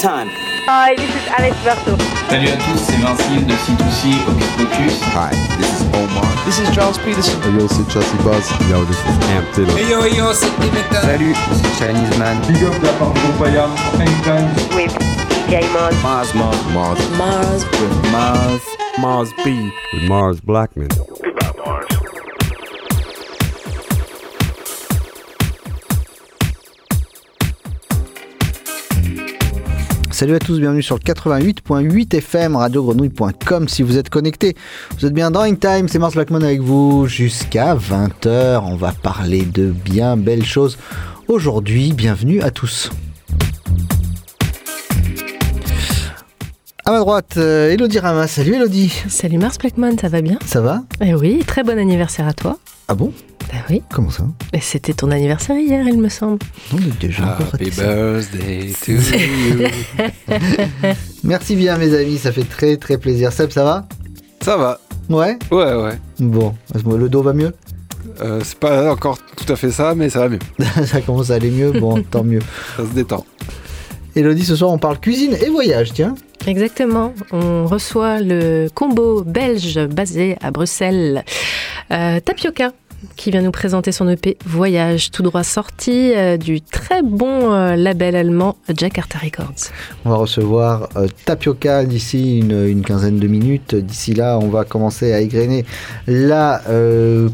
Time. 0.00 0.28
Hi, 0.66 0.94
this 0.96 1.08
is 1.08 1.26
Alex 1.28 1.56
Berto. 1.64 1.96
Salut 2.28 2.48
à 2.48 2.56
tous, 2.56 2.78
c'est 2.78 2.96
Vincile 2.96 3.46
de 3.46 3.52
C2C 3.52 4.12
Hocus 4.28 4.50
Pocus. 4.58 5.00
Hi, 5.14 5.30
this 5.56 5.80
is 5.80 5.86
Omar. 5.94 6.26
This 6.44 6.58
is 6.58 6.68
Charles 6.74 6.98
Peterson. 6.98 7.40
Hey 7.42 7.52
yo, 7.58 7.66
c'est 7.68 7.88
Chelsea 7.90 8.16
Buzz. 8.22 8.50
Yo, 8.68 8.84
this 8.84 8.98
is 8.98 9.16
Amp 9.30 9.50
Taylor. 9.54 9.76
Hey 9.78 9.88
yo, 9.88 10.04
yo, 10.04 10.32
c'est 10.34 10.50
Dimitra. 10.60 11.00
Salut, 11.00 11.34
c'est 11.52 11.86
Chinese 11.86 12.18
Man. 12.18 12.36
Big 12.48 12.62
up 12.64 12.74
la 12.82 12.92
part 12.98 13.14
de 13.14 13.32
Payam, 13.38 13.70
anytime. 14.00 14.48
With 14.74 14.92
DJ 15.48 15.64
Mars. 15.72 15.94
Mars, 16.02 16.34
Mars, 16.34 16.58
Mars. 16.74 16.98
Mars. 17.16 17.64
With 17.80 18.12
Mars. 18.12 18.62
Mars 18.98 19.32
B. 19.44 19.72
With 19.92 20.08
Mars 20.08 20.40
Blackman. 20.40 20.88
Salut 30.16 30.34
à 30.36 30.38
tous, 30.38 30.58
bienvenue 30.58 30.82
sur 30.82 30.94
le 30.94 31.02
88.8 31.02 32.16
FM, 32.16 32.56
radiogrenouille.com 32.56 33.68
si 33.68 33.82
vous 33.82 33.98
êtes 33.98 34.08
connectés. 34.08 34.56
Vous 34.98 35.04
êtes 35.04 35.12
bien 35.12 35.30
dans 35.30 35.42
In 35.42 35.56
Time, 35.56 35.88
c'est 35.88 35.98
Mars 35.98 36.14
Blackman 36.14 36.42
avec 36.42 36.62
vous 36.62 37.06
jusqu'à 37.06 37.74
20h. 37.74 38.62
On 38.64 38.76
va 38.76 38.92
parler 38.92 39.42
de 39.42 39.66
bien 39.66 40.16
belles 40.16 40.46
choses 40.46 40.78
aujourd'hui. 41.28 41.92
Bienvenue 41.92 42.40
à 42.40 42.50
tous. 42.50 42.90
À 46.86 46.92
ma 46.92 47.00
droite, 47.00 47.34
euh, 47.36 47.72
Elodie 47.72 47.98
Rama. 47.98 48.26
Salut 48.26 48.54
Elodie. 48.54 49.02
Salut 49.10 49.36
Mars 49.36 49.58
Blackman, 49.58 49.98
ça 50.00 50.08
va 50.08 50.22
bien? 50.22 50.38
Ça 50.46 50.62
va? 50.62 50.84
Eh 51.02 51.14
oui, 51.14 51.44
très 51.46 51.62
bon 51.62 51.78
anniversaire 51.78 52.26
à 52.26 52.32
toi. 52.32 52.58
Ah 52.88 52.94
bon? 52.94 53.12
Ben 53.52 53.58
oui. 53.70 53.82
Comment 53.92 54.10
ça 54.10 54.24
Et 54.52 54.60
c'était 54.60 54.92
ton 54.92 55.10
anniversaire 55.10 55.56
hier, 55.56 55.86
il 55.86 55.98
me 55.98 56.08
semble. 56.08 56.38
Non, 56.72 56.78
mais 56.80 56.92
déjà 57.00 57.38
Happy 57.52 57.70
birthday 57.70 58.72
to 58.84 58.92
you. 58.92 59.68
Merci 61.24 61.56
bien 61.56 61.76
mes 61.78 61.94
amis, 61.94 62.18
ça 62.18 62.32
fait 62.32 62.44
très 62.48 62.76
très 62.76 62.98
plaisir. 62.98 63.32
Seb, 63.32 63.50
ça 63.50 63.64
va 63.64 63.86
Ça 64.42 64.56
va. 64.56 64.80
Ouais 65.08 65.38
Ouais, 65.50 65.74
ouais. 65.74 65.98
Bon, 66.18 66.54
le 66.74 67.08
dos 67.08 67.22
va 67.22 67.32
mieux 67.32 67.52
Euh, 68.20 68.40
c'est 68.42 68.58
pas 68.58 68.90
encore 68.92 69.18
tout 69.36 69.50
à 69.52 69.56
fait 69.56 69.70
ça, 69.70 69.94
mais 69.94 70.08
ça 70.10 70.20
va 70.20 70.28
mieux. 70.30 70.38
Ça 70.86 71.00
commence 71.02 71.30
à 71.30 71.34
aller 71.34 71.50
mieux, 71.50 71.72
bon, 71.72 72.02
tant 72.10 72.24
mieux. 72.24 72.40
Ça 72.76 72.84
se 72.84 72.94
détend. 72.94 73.24
Elodie, 74.16 74.44
ce 74.44 74.56
soir 74.56 74.70
on 74.72 74.78
parle 74.78 74.98
cuisine 74.98 75.36
et 75.44 75.50
voyage, 75.50 75.92
tiens. 75.92 76.14
Exactement. 76.46 77.12
On 77.32 77.66
reçoit 77.66 78.20
le 78.20 78.68
combo 78.74 79.22
belge 79.22 79.78
basé 79.88 80.36
à 80.40 80.50
Bruxelles, 80.50 81.24
euh, 81.90 82.18
Tapioca, 82.20 82.72
qui 83.16 83.30
vient 83.30 83.42
nous 83.42 83.50
présenter 83.50 83.92
son 83.92 84.08
EP 84.08 84.36
Voyage, 84.44 85.10
tout 85.10 85.22
droit 85.22 85.44
sorti 85.44 86.12
euh, 86.14 86.36
du 86.36 86.60
très 86.60 87.02
bon 87.02 87.52
euh, 87.52 87.76
label 87.76 88.16
allemand 88.16 88.56
Jakarta 88.74 89.18
Records. 89.18 89.70
On 90.04 90.10
va 90.10 90.16
recevoir 90.16 90.88
euh, 90.96 91.06
Tapioca 91.24 91.84
d'ici 91.84 92.40
une, 92.40 92.82
quinzaine 92.82 93.18
de 93.18 93.26
minutes. 93.28 93.74
D'ici 93.74 94.14
là, 94.14 94.38
on 94.40 94.48
va 94.48 94.64
commencer 94.64 95.12
à 95.12 95.20
égrener 95.20 95.64
la 96.06 96.62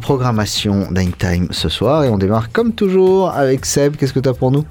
programmation 0.01 0.89
d'Ine 0.91 1.13
Time 1.13 1.49
ce 1.51 1.69
soir. 1.69 2.05
Et 2.05 2.09
on 2.09 2.19
démarre 2.19 2.53
comme 2.53 2.73
toujours 2.73 3.31
avec 3.31 3.67
Seb. 3.67 3.97
Qu'est-ce 3.97 4.13
que 4.13 4.21
tu 4.21 4.29
as 4.29 4.35
pour 4.35 4.51
nous? 4.51 4.65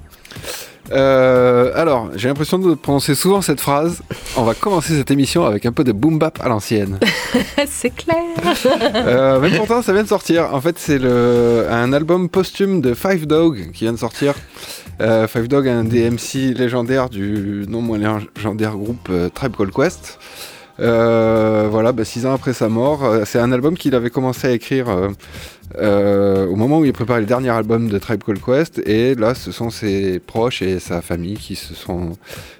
Euh, 0.91 1.72
alors, 1.75 2.09
j'ai 2.16 2.28
l'impression 2.28 2.59
de 2.59 2.74
prononcer 2.75 3.16
souvent 3.16 3.41
cette 3.41 3.62
phrase. 3.62 4.02
On 4.35 4.44
va 4.44 4.53
commencer 4.53 4.96
cette 4.97 5.12
émission 5.12 5.46
avec 5.46 5.66
un 5.66 5.72
peu 5.72 5.84
de 5.84 5.91
boom 5.91 6.19
bap 6.19 6.40
à 6.41 6.50
l'ancienne. 6.50 7.00
C'est 7.68 7.96
clair 7.96 8.18
Euh, 8.96 9.40
mais 9.40 9.52
pourtant, 9.57 9.81
ça 9.81 9.94
vient 9.94 10.03
de 10.03 10.07
sortir. 10.07 10.53
En 10.53 10.62
fait, 10.62 10.78
c'est 10.78 10.97
le, 10.97 11.68
un 11.69 11.94
album 11.94 12.29
posthume 12.29 12.81
de 12.81 12.94
Five 12.94 13.25
Dog 13.25 13.72
qui 13.74 13.85
vient 13.85 13.94
de 13.94 14.00
sortir. 14.00 14.35
Euh, 15.02 15.28
Five 15.28 15.47
Dog, 15.47 15.68
un 15.68 15.84
des 15.84 16.09
MC 16.09 16.53
légendaires 16.57 17.09
du 17.09 17.66
non 17.68 17.81
moins 17.81 18.19
légendaire 18.35 18.75
groupe 18.75 19.09
Tribe 19.34 19.56
Called 19.56 19.73
Quest. 19.73 20.19
Euh, 20.81 21.68
voilà, 21.69 21.92
bah, 21.92 22.03
six 22.06 22.25
ans 22.25 22.34
après 22.34 22.53
sa 22.53 22.69
mort, 22.69 23.03
euh, 23.03 23.24
c'est 23.25 23.40
un 23.40 23.52
album 23.52 23.78
qu'il 23.78 23.96
avait 23.96 24.09
commencé 24.09 24.47
à 24.47 24.52
écrire 24.52 24.88
euh, 25.78 26.47
au 26.47 26.56
moment 26.56 26.80
où 26.80 26.86
il 26.86 26.94
préparait 26.94 27.19
le 27.19 27.25
dernier 27.25 27.50
album 27.50 27.88
de 27.88 27.97
Tribe 28.00 28.24
Called 28.24 28.42
Quest. 28.44 28.81
Et 28.88 29.16
là, 29.16 29.36
ce 29.36 29.52
sont 29.52 29.70
ses 29.70 30.20
proches 30.20 30.62
et 30.62 30.80
sa 30.80 31.02
famille 31.02 31.36
qui 31.36 31.56
se 31.56 31.74
sont 31.74 32.14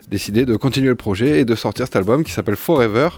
décidés 0.10 0.46
de 0.46 0.56
continuer 0.56 0.90
le 0.90 0.96
projet 0.96 1.40
et 1.40 1.46
de 1.46 1.56
sortir 1.56 1.86
cet 1.86 1.96
album 1.96 2.24
qui 2.24 2.31
s'appelle 2.31 2.56
Forever 2.56 3.10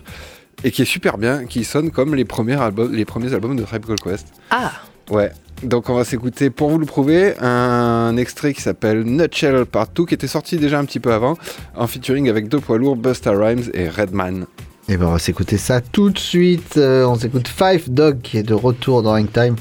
et 0.64 0.72
qui 0.72 0.84
est 0.84 0.86
super 0.86 1.18
bien, 1.18 1.46
qui 1.46 1.64
sonne 1.64 1.92
comme 1.92 2.16
les 2.16 2.26
premiers 2.26 2.60
albums, 2.62 2.94
les 2.94 3.06
premiers 3.06 3.34
albums 3.34 3.56
de 3.56 3.64
Tribe 3.64 3.86
Called 3.86 4.02
Quest. 4.02 4.28
Ah 4.52 4.72
Ouais. 5.10 5.32
Donc 5.64 5.90
on 5.90 5.96
va 5.96 6.04
s'écouter 6.04 6.50
pour 6.50 6.70
vous 6.70 6.78
le 6.78 6.86
prouver 6.86 7.36
un 7.40 8.16
extrait 8.18 8.54
qui 8.54 8.62
s'appelle 8.62 9.04
Nutshell 9.04 9.66
Part 9.66 9.88
2 9.96 10.06
qui 10.06 10.14
était 10.14 10.28
sorti 10.28 10.58
déjà 10.58 10.80
un 10.80 10.86
petit 10.86 11.00
peu 11.00 11.14
avant 11.14 11.38
en 11.76 11.88
featuring 11.88 12.30
avec 12.30 12.50
deux 12.50 12.60
poids 12.60 12.78
lourds 12.78 12.98
Busta 12.98 13.32
Rhymes 13.32 13.70
et 13.74 13.88
Redman. 13.88 14.46
Et 14.90 14.98
ben 14.98 15.06
on 15.06 15.12
va 15.12 15.20
s'écouter 15.20 15.58
ça 15.58 15.80
tout 15.80 16.10
de 16.10 16.20
suite. 16.20 16.76
Euh, 16.76 17.06
on 17.06 17.16
s'écoute 17.16 17.48
Five 17.48 17.90
Dog 17.90 18.20
qui 18.22 18.38
est 18.38 18.44
de 18.44 18.54
retour 18.54 19.02
dans 19.02 19.16
Hang 19.16 19.32
Time, 19.32 19.56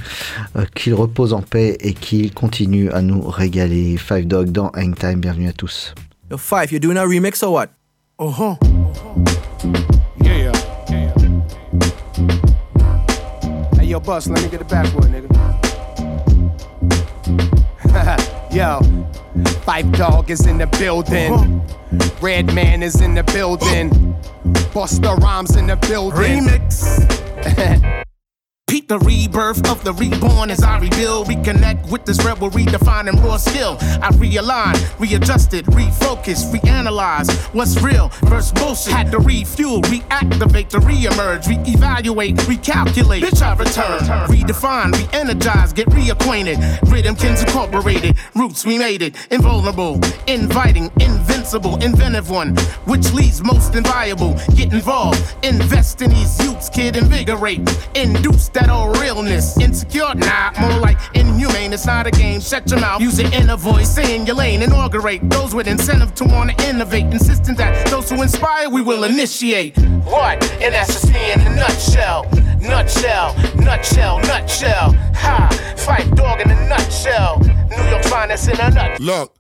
euh, 0.57 0.65
qu'il 0.75 0.95
repose 0.95 1.33
en 1.33 1.43
paix 1.43 1.77
et 1.81 1.95
qu'il 1.95 2.35
continue 2.35 2.91
à 2.91 3.03
nous 3.03 3.23
régaler. 3.23 3.97
Five 3.99 4.27
Dog 4.27 4.51
dans 4.51 4.71
Hang 4.75 4.97
Time, 4.97 5.21
bienvenue 5.21 5.49
à 5.49 5.53
tous. 5.53 5.95
Yo, 6.29 6.37
Five, 6.39 6.73
you're 6.73 6.81
doing 6.81 6.97
a 6.97 7.07
remix 7.07 7.45
or 7.45 7.53
what? 7.53 7.69
Uh 8.19 8.31
huh. 8.31 8.57
Yeah, 10.25 10.39
yeah. 10.39 10.53
Hey, 13.79 13.87
yo, 13.87 14.01
Bus, 14.01 14.27
let 14.27 14.43
me 14.43 14.49
get 14.49 14.59
the 14.59 14.65
backwood, 14.65 15.09
nigga. 15.13 15.29
yo, 18.53 18.81
Five 19.65 19.93
Dog 19.93 20.31
is 20.33 20.47
in 20.47 20.59
the 20.59 20.67
building. 20.79 21.63
Red 22.21 22.53
Man 22.53 22.83
is 22.83 23.01
in 23.01 23.15
the 23.15 23.23
building. 23.23 24.12
Busta 24.73 25.15
Rhymes 25.19 25.57
in 25.57 25.67
the 25.67 25.77
building. 25.77 26.19
Remix. 26.19 27.99
Peep 28.73 28.89
the 28.89 28.99
rebirth 29.01 29.69
of 29.69 29.85
the 29.85 29.93
reborn 29.93 30.51
as 30.51 30.63
I 30.63 30.79
rebuild. 30.79 31.27
Reconnect 31.27 31.91
with 31.91 32.07
this 32.07 32.25
rebel, 32.25 32.49
redefining 32.49 33.23
raw 33.23 33.37
skill. 33.37 33.77
I 34.01 34.09
realign, 34.13 34.73
readjusted, 34.99 35.67
refocus, 35.67 36.51
reanalyze 36.51 37.31
what's 37.53 37.79
real 37.83 38.09
versus 38.23 38.53
bullshit. 38.53 38.95
Had 38.95 39.11
to 39.11 39.19
refuel, 39.19 39.83
reactivate, 39.83 40.71
to 40.71 40.79
reemerge, 40.79 41.45
reevaluate, 41.45 42.39
recalculate. 42.49 43.21
Bitch, 43.21 43.43
I 43.43 43.55
return, 43.57 44.01
redefine, 44.35 44.93
re-energize, 44.95 45.75
get 45.75 45.89
reacquainted. 45.89 46.57
Rhythm 46.91 47.15
Rhythmkins 47.15 47.45
incorporated, 47.45 48.17
roots 48.35 48.65
we 48.65 48.79
made 48.79 49.03
it. 49.03 49.17
Invulnerable, 49.31 50.01
inviting, 50.27 50.91
invincible, 50.99 51.77
inventive 51.83 52.31
one, 52.31 52.57
which 52.87 53.13
leads 53.13 53.45
most 53.45 53.75
inviolable. 53.75 54.33
Get 54.57 54.73
involved, 54.73 55.21
invest 55.43 56.01
in 56.01 56.09
these 56.09 56.43
youths, 56.43 56.71
kid, 56.71 56.97
invigorate, 56.97 57.61
induce 57.95 58.49
that 58.49 58.62
old 58.71 58.97
realness. 58.99 59.59
Insecure, 59.59 60.15
nah, 60.15 60.53
more 60.61 60.79
like 60.81 60.99
inhumane. 61.15 61.73
It's 61.73 61.87
not 61.87 62.07
a 62.07 62.11
game. 62.11 62.41
Shut 62.41 62.71
your 62.71 62.81
mouth, 62.81 63.01
use 63.01 63.21
your 63.21 63.33
inner 63.33 63.57
voice, 63.57 63.91
stay 63.93 64.17
in 64.17 64.27
your 64.27 64.37
lane, 64.37 64.63
inaugurate 64.63 65.29
those 65.31 65.55
with 65.55 65.67
incentive 65.69 66.15
to 66.17 66.25
want 66.25 66.51
to 66.51 66.69
innovate. 66.69 67.07
Insisting 67.07 67.55
that 67.57 67.87
those 67.89 68.11
who 68.11 68.23
inspire, 68.23 68.69
we 68.69 68.83
will 68.83 69.05
initiate. 69.05 69.77
What? 70.05 70.43
And 70.63 70.75
that's 70.75 70.93
just 70.93 71.13
me 71.13 71.33
in 71.33 71.41
a 71.41 71.57
nutshell. 71.57 72.29
Nutshell, 72.61 73.35
nutshell, 73.57 74.21
nutshell. 74.21 74.93
Ha! 75.15 75.75
Fight 75.77 76.15
dog 76.15 76.41
in 76.41 76.51
a 76.51 76.69
nutshell. 76.69 77.41
New 77.41 77.91
York 77.91 78.05
finest 78.05 78.49
in 78.49 78.61
a 78.61 78.71
nutshell. 78.71 78.97
Look, 79.01 79.37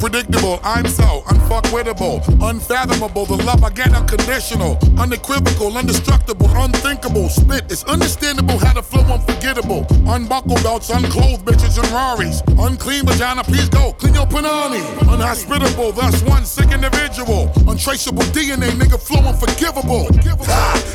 Unpredictable, 0.00 0.60
I'm 0.62 0.86
so 0.86 1.22
unfuckwittable, 1.26 2.22
unfathomable. 2.48 3.26
The 3.26 3.36
love 3.44 3.64
I 3.64 3.70
get 3.70 3.92
unconditional, 3.92 4.78
unequivocal, 4.98 5.76
indestructible, 5.76 6.48
unthinkable. 6.56 7.28
Spit 7.28 7.70
is 7.70 7.84
understandable, 7.84 8.58
how 8.58 8.72
to 8.74 8.82
flow 8.82 9.02
unforgettable. 9.02 9.86
Unbuckle 10.06 10.56
belts, 10.62 10.90
unclothed 10.90 11.44
bitches 11.44 11.78
and 11.78 11.88
Raris. 11.92 12.42
Unclean 12.58 13.04
vagina, 13.04 13.42
please 13.44 13.68
go. 13.68 13.92
Clean 13.94 14.14
your 14.14 14.26
panani. 14.26 14.80
Unhospitable, 15.12 15.92
thus 15.92 16.22
one 16.22 16.44
sick 16.44 16.70
individual. 16.72 17.50
Untraceable 17.66 18.22
DNA, 18.32 18.70
nigga, 18.70 18.98
flow 19.00 19.20
unforgivable. 19.26 20.06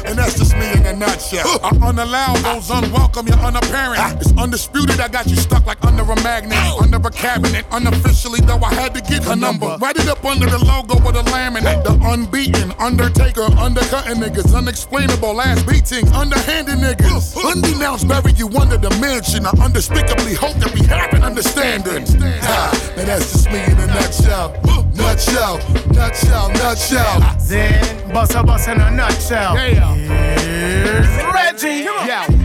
And 0.06 0.18
that's 0.18 0.38
just 0.38 0.56
me 0.56 0.72
in 0.74 0.86
a 0.86 0.96
nutshell. 0.96 1.60
I 1.64 1.72
unallow 1.72 2.42
those 2.44 2.70
unwelcome, 2.70 3.28
you're 3.28 3.38
unapparent. 3.38 4.22
It's 4.22 4.34
undisputed, 4.38 5.00
I 5.00 5.08
got 5.08 5.28
you 5.28 5.36
stuck 5.36 5.66
like 5.66 5.84
under 5.84 6.04
a 6.04 6.16
magnet, 6.24 6.58
under 6.82 6.98
a 6.98 7.12
cabinet. 7.12 7.66
Unofficially, 7.72 8.40
though, 8.42 8.64
I 8.66 8.74
had 8.74 8.96
to 8.96 9.02
get 9.02 9.24
her 9.26 9.36
number. 9.36 9.78
Write 9.80 9.98
it 9.98 10.08
up 10.08 10.26
under 10.26 10.48
the 10.48 10.58
logo 10.58 10.96
with 11.06 11.16
a 11.16 11.24
laminate. 11.30 11.84
The 11.84 11.94
unbeaten, 12.10 12.72
undertaker, 12.80 13.46
undercutting 13.60 14.18
niggas. 14.18 14.56
Unexplainable 14.56 15.40
ass 15.40 15.62
beatings, 15.64 16.12
underhanded 16.12 16.80
niggas. 16.80 17.36
Undenounced, 17.38 18.08
bury 18.08 18.34
you 18.34 18.48
under 18.58 18.78
the 18.78 18.90
mansion. 19.00 19.46
I 19.46 19.52
unspeakably 19.64 20.34
hope 20.34 20.56
that 20.58 20.74
we 20.74 20.82
have 20.88 21.14
an 21.14 21.24
understanding. 21.24 22.06
Ha, 22.42 22.94
and 22.98 23.08
that's 23.08 23.32
just 23.32 23.52
me 23.52 23.64
in 23.64 23.78
a 23.78 23.88
nutshell. 23.88 24.50
Nutshell, 24.96 25.60
nutshell, 25.94 26.50
nutshell. 26.50 27.38
Then, 27.48 28.12
bust 28.14 28.34
a 28.34 28.44
bust 28.44 28.68
in 28.68 28.82
a 28.82 28.90
nutshell. 28.90 29.56
Here's 29.56 31.08
Reggie. 31.34 31.84
Yo, 31.86 31.94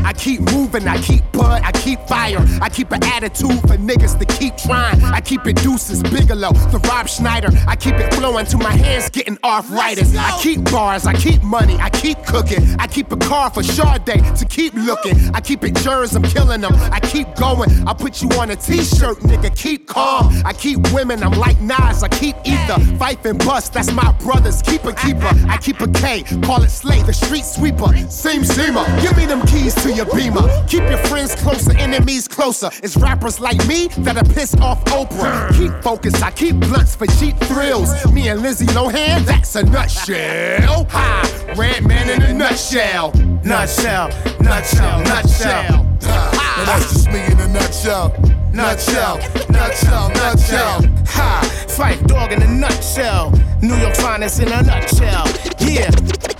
I 0.04 0.12
keep 0.12 0.40
moving, 0.52 0.86
I 0.86 1.00
keep 1.00 1.22
bud, 1.32 1.62
I 1.64 1.72
keep 1.72 2.00
fire. 2.06 2.38
I 2.60 2.68
keep 2.68 2.90
an 2.92 3.02
attitude 3.04 3.60
for 3.62 3.76
niggas 3.76 4.18
to 4.18 4.24
keep 4.24 4.56
trying. 4.56 5.02
I 5.02 5.20
keep 5.20 5.46
it 5.46 5.56
deuces, 5.56 6.02
Bigelow, 6.02 6.52
the 6.72 6.78
Rob 6.88 7.08
Schneider. 7.08 7.48
I 7.66 7.76
keep 7.76 7.94
it 7.94 8.12
flowing 8.14 8.46
to 8.46 8.58
my 8.58 8.72
hands 8.72 9.10
getting 9.10 9.38
arthritis. 9.44 10.16
I 10.16 10.38
keep 10.40 10.64
bars, 10.70 11.06
I 11.06 11.14
keep 11.14 11.42
money, 11.42 11.76
I 11.76 11.90
keep 11.90 12.18
cooking. 12.24 12.64
I 12.78 12.86
keep 12.86 13.12
a 13.12 13.16
car 13.16 13.50
for 13.50 13.62
Sade 13.62 14.04
to 14.36 14.46
keep 14.48 14.74
looking. 14.74 15.16
I 15.34 15.40
keep 15.40 15.64
it 15.64 15.74
jurors, 15.76 16.14
I'm 16.14 16.22
killing 16.22 16.60
them. 16.60 16.74
I 16.92 17.00
keep 17.00 17.34
going, 17.36 17.70
I 17.86 17.92
put 17.94 18.22
you 18.22 18.28
on 18.38 18.50
a 18.50 18.56
t-shirt, 18.56 19.18
nigga, 19.20 19.54
keep 19.56 19.86
calm. 19.86 20.32
I 20.44 20.52
keep 20.52 20.78
women, 20.92 21.22
I'm 21.22 21.38
like 21.38 21.60
Nas, 21.60 22.02
I 22.02 22.08
keep 22.08 22.36
ether. 22.44 22.78
Fife 22.96 23.24
and 23.24 23.38
bust, 23.38 23.72
that's 23.72 23.92
my 23.92 24.12
brothers, 24.22 24.62
keeper, 24.62 24.92
keeper. 24.92 25.30
I 25.48 25.56
keep 25.58 25.80
a 25.80 25.88
K, 25.88 26.22
call 26.42 26.62
it 26.62 26.70
Slay, 26.70 27.02
the 27.02 27.12
street 27.12 27.44
sweeper. 27.44 27.96
Same 28.08 28.42
seamer, 28.42 28.84
give 29.02 29.16
me 29.16 29.26
them 29.26 29.46
keys 29.46 29.74
to 29.82 29.89
your 29.94 30.06
beamer. 30.14 30.48
Keep 30.66 30.82
your 30.88 30.98
friends 30.98 31.34
closer, 31.34 31.76
enemies 31.76 32.28
closer. 32.28 32.70
It's 32.82 32.96
rappers 32.96 33.40
like 33.40 33.64
me 33.66 33.88
that'll 33.98 34.24
piss 34.34 34.54
off 34.56 34.84
Oprah. 34.86 35.52
Keep 35.56 35.82
focused, 35.82 36.22
I 36.22 36.30
keep 36.30 36.56
blunts 36.56 36.94
for 36.94 37.06
cheap 37.06 37.36
thrills. 37.38 37.90
Me 38.12 38.28
and 38.28 38.40
Lizzie 38.42 38.66
Lohan, 38.66 39.24
that's 39.24 39.56
a 39.56 39.62
nutshell. 39.64 40.84
Ha, 40.90 41.54
red 41.56 41.84
man 41.86 42.08
in 42.10 42.22
a 42.22 42.32
nutshell. 42.32 43.12
Nutshell, 43.44 44.08
nutshell, 44.40 45.02
nutshell. 45.02 45.86
And 46.02 46.68
that's 46.68 46.92
just 46.92 47.06
me 47.08 47.24
in 47.24 47.38
a 47.40 47.48
nutshell. 47.48 48.14
Nutshell, 48.52 49.16
nutshell, 49.48 50.08
nutshell. 50.10 50.82
Ha, 51.06 51.66
Fight 51.68 52.06
dog 52.06 52.32
in 52.32 52.42
a 52.42 52.48
nutshell. 52.48 53.32
New 53.62 53.76
York 53.76 53.96
finest 53.96 54.40
in 54.40 54.48
a 54.48 54.62
nutshell. 54.62 55.26
Yeah. 55.60 55.90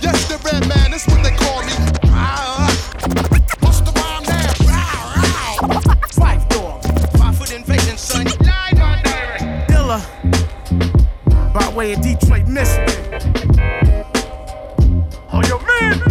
Yes, 0.01 0.27
the 0.27 0.39
red 0.43 0.67
man, 0.67 0.91
that's 0.91 1.07
what 1.07 1.23
they 1.23 1.31
call 1.31 1.61
me. 1.63 1.71
What's 2.11 2.70
By 11.53 11.71
way 11.75 11.93
of 11.93 12.01
Detroit, 12.01 12.47
Michigan. 12.47 12.87
Oh, 15.33 15.41
yo, 15.47 15.59
man. 15.59 16.01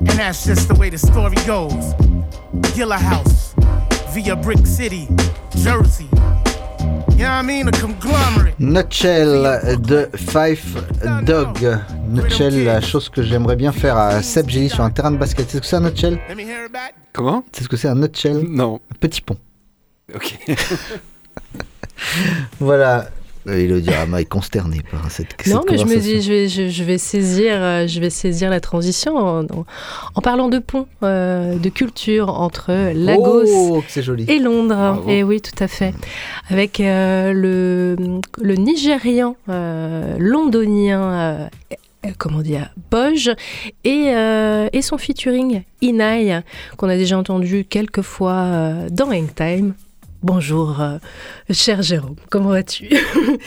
And 0.00 0.18
that's 0.18 0.44
just 0.44 0.68
the 0.68 0.74
way 0.74 0.90
the 0.90 0.98
story 0.98 1.36
goes. 1.46 1.94
Gilla 2.74 2.98
House, 2.98 3.54
via 4.12 4.34
Brick 4.36 4.66
City, 4.66 5.08
Jersey. 5.56 6.08
You 7.12 7.28
know 7.28 7.34
what 7.36 7.38
I 7.38 7.42
mean? 7.42 7.68
A 7.68 7.72
conglomerate. 7.72 8.58
Nutshell 8.58 9.42
de 9.80 10.10
Five 10.16 11.24
Dog. 11.24 11.62
Nutshell, 12.08 12.64
la 12.64 12.80
chose 12.80 13.08
que 13.08 13.22
j'aimerais 13.22 13.56
bien 13.56 13.70
faire 13.72 13.96
à 13.96 14.22
Seb 14.22 14.48
Jelly 14.48 14.70
sur 14.70 14.82
un 14.82 14.90
terrain 14.90 15.12
de 15.12 15.18
basket. 15.18 15.48
C'est 15.48 15.58
ce 15.58 15.60
que 15.60 15.66
c'est 15.66 15.76
un 15.76 15.82
nutshell 15.82 16.18
Comment? 17.12 17.44
C'est 17.52 17.64
ce 17.64 17.68
que 17.68 17.76
c'est 17.76 17.88
un 17.88 17.94
nutshell? 17.94 18.44
Non. 18.48 18.80
Petit 18.98 19.20
pont. 19.20 19.36
Ok. 20.14 20.38
Voilà. 22.60 23.08
Euh, 23.48 23.58
Elodie 23.58 23.90
Rama 23.90 24.20
est 24.20 24.24
consternée 24.24 24.80
par 24.90 25.10
cette, 25.10 25.34
cette 25.42 25.52
Non, 25.52 25.62
mais 25.68 25.76
je 25.78 25.84
me 25.84 25.96
dis, 25.96 26.22
je 26.22 26.30
vais, 26.32 26.48
je, 26.48 26.68
je 26.68 26.84
vais 26.84 26.98
saisir, 26.98 27.52
euh, 27.56 27.86
je 27.88 27.98
vais 28.00 28.10
saisir 28.10 28.50
la 28.50 28.60
transition 28.60 29.16
en, 29.16 29.44
en- 29.44 29.66
en 30.14 30.20
parlant 30.20 30.48
de 30.48 30.58
pont, 30.60 30.86
euh, 31.02 31.56
de 31.58 31.68
culture 31.68 32.28
entre 32.28 32.70
Lagos 32.94 33.44
Oh, 33.46 33.82
et 34.28 34.38
Londres. 34.38 34.74
Bravo. 34.76 35.08
Et 35.10 35.22
oui, 35.24 35.40
tout 35.40 35.62
à 35.62 35.66
fait. 35.68 35.92
Avec 36.50 36.78
euh, 36.80 37.32
le, 37.32 37.96
le 38.40 38.54
Nigérian 38.54 39.36
londonien. 40.18 41.48
Comment 42.18 42.40
dire, 42.42 42.70
Boj 42.90 43.30
et, 43.84 44.06
euh, 44.08 44.68
et 44.72 44.82
son 44.82 44.98
featuring 44.98 45.62
Inai, 45.82 46.40
qu'on 46.76 46.88
a 46.88 46.96
déjà 46.96 47.16
entendu 47.16 47.64
quelques 47.64 48.02
fois 48.02 48.32
euh, 48.32 48.88
dans 48.90 49.12
Hangtime. 49.12 49.74
Bonjour, 50.22 50.80
euh, 50.80 50.98
cher 51.50 51.82
Jérôme, 51.82 52.14
comment 52.30 52.50
vas-tu 52.50 52.88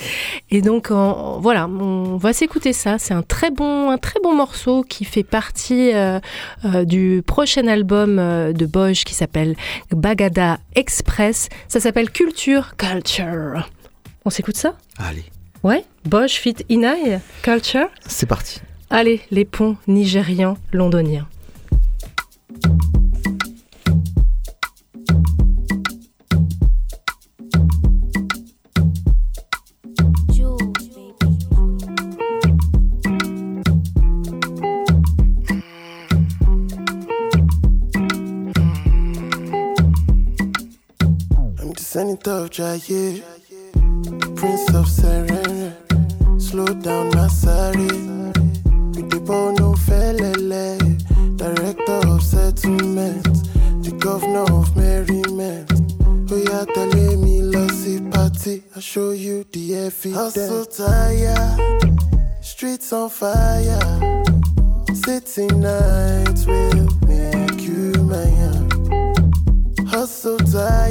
Et 0.52 0.62
donc, 0.62 0.92
voilà, 0.92 1.68
on 1.68 2.18
va 2.18 2.34
s'écouter 2.34 2.74
ça. 2.74 2.98
C'est 3.00 3.14
un 3.14 3.22
très 3.22 3.50
bon, 3.50 3.92
un 3.92 3.98
très 3.98 4.20
bon 4.22 4.36
morceau 4.36 4.84
qui 4.84 5.06
fait 5.06 5.24
partie 5.24 5.94
euh, 5.94 6.20
euh, 6.66 6.84
du 6.84 7.24
prochain 7.26 7.68
album 7.68 8.18
de 8.18 8.66
Bosch 8.66 9.06
qui 9.06 9.14
s'appelle 9.14 9.56
Bagada 9.92 10.58
Express. 10.76 11.48
Ça 11.70 11.80
s'appelle 11.80 12.10
Culture 12.10 12.76
Culture. 12.76 13.70
On 14.26 14.30
s'écoute 14.30 14.58
ça? 14.58 14.76
Allez, 14.98 15.24
Ouais 15.64 15.86
Bosch 16.04 16.34
fit 16.34 16.58
Inai 16.68 17.20
Culture? 17.42 17.88
C'est 18.06 18.26
parti. 18.26 18.60
Allez, 18.90 19.22
les 19.32 19.46
ponts 19.46 19.78
nigérians 19.88 20.58
londoniens. 20.74 21.28
Descending 41.96 42.18
of 42.34 42.50
Jaye, 42.50 43.24
Prince 44.36 44.74
of 44.74 44.86
Serene. 44.86 45.74
Slow 46.38 46.66
down, 46.66 47.10
Masari. 47.12 47.90
With 48.94 49.10
Director 51.38 52.02
of 52.10 52.22
Settlement, 52.22 53.24
the 53.82 53.92
Governor 53.98 54.44
of 54.52 54.76
Merriment. 54.76 55.72
Oh, 56.30 56.36
yeah, 56.36 56.66
tell 56.74 57.16
me, 57.16 57.42
lossy 57.42 58.02
party. 58.12 58.64
I 58.76 58.82
show 58.82 59.12
you 59.12 59.46
the 59.54 59.76
evidence. 59.76 60.38
I'm 60.38 60.50
so 60.50 60.66
tired, 60.66 62.44
streets 62.44 62.92
on 62.92 63.10
fire. 63.10 63.80
City 64.94 65.48
nights 65.48 66.46
will 66.46 66.90
make 67.08 67.62
you 67.62 67.94
mine. 68.04 68.68
Hustle 69.88 70.40
tired, 70.40 70.85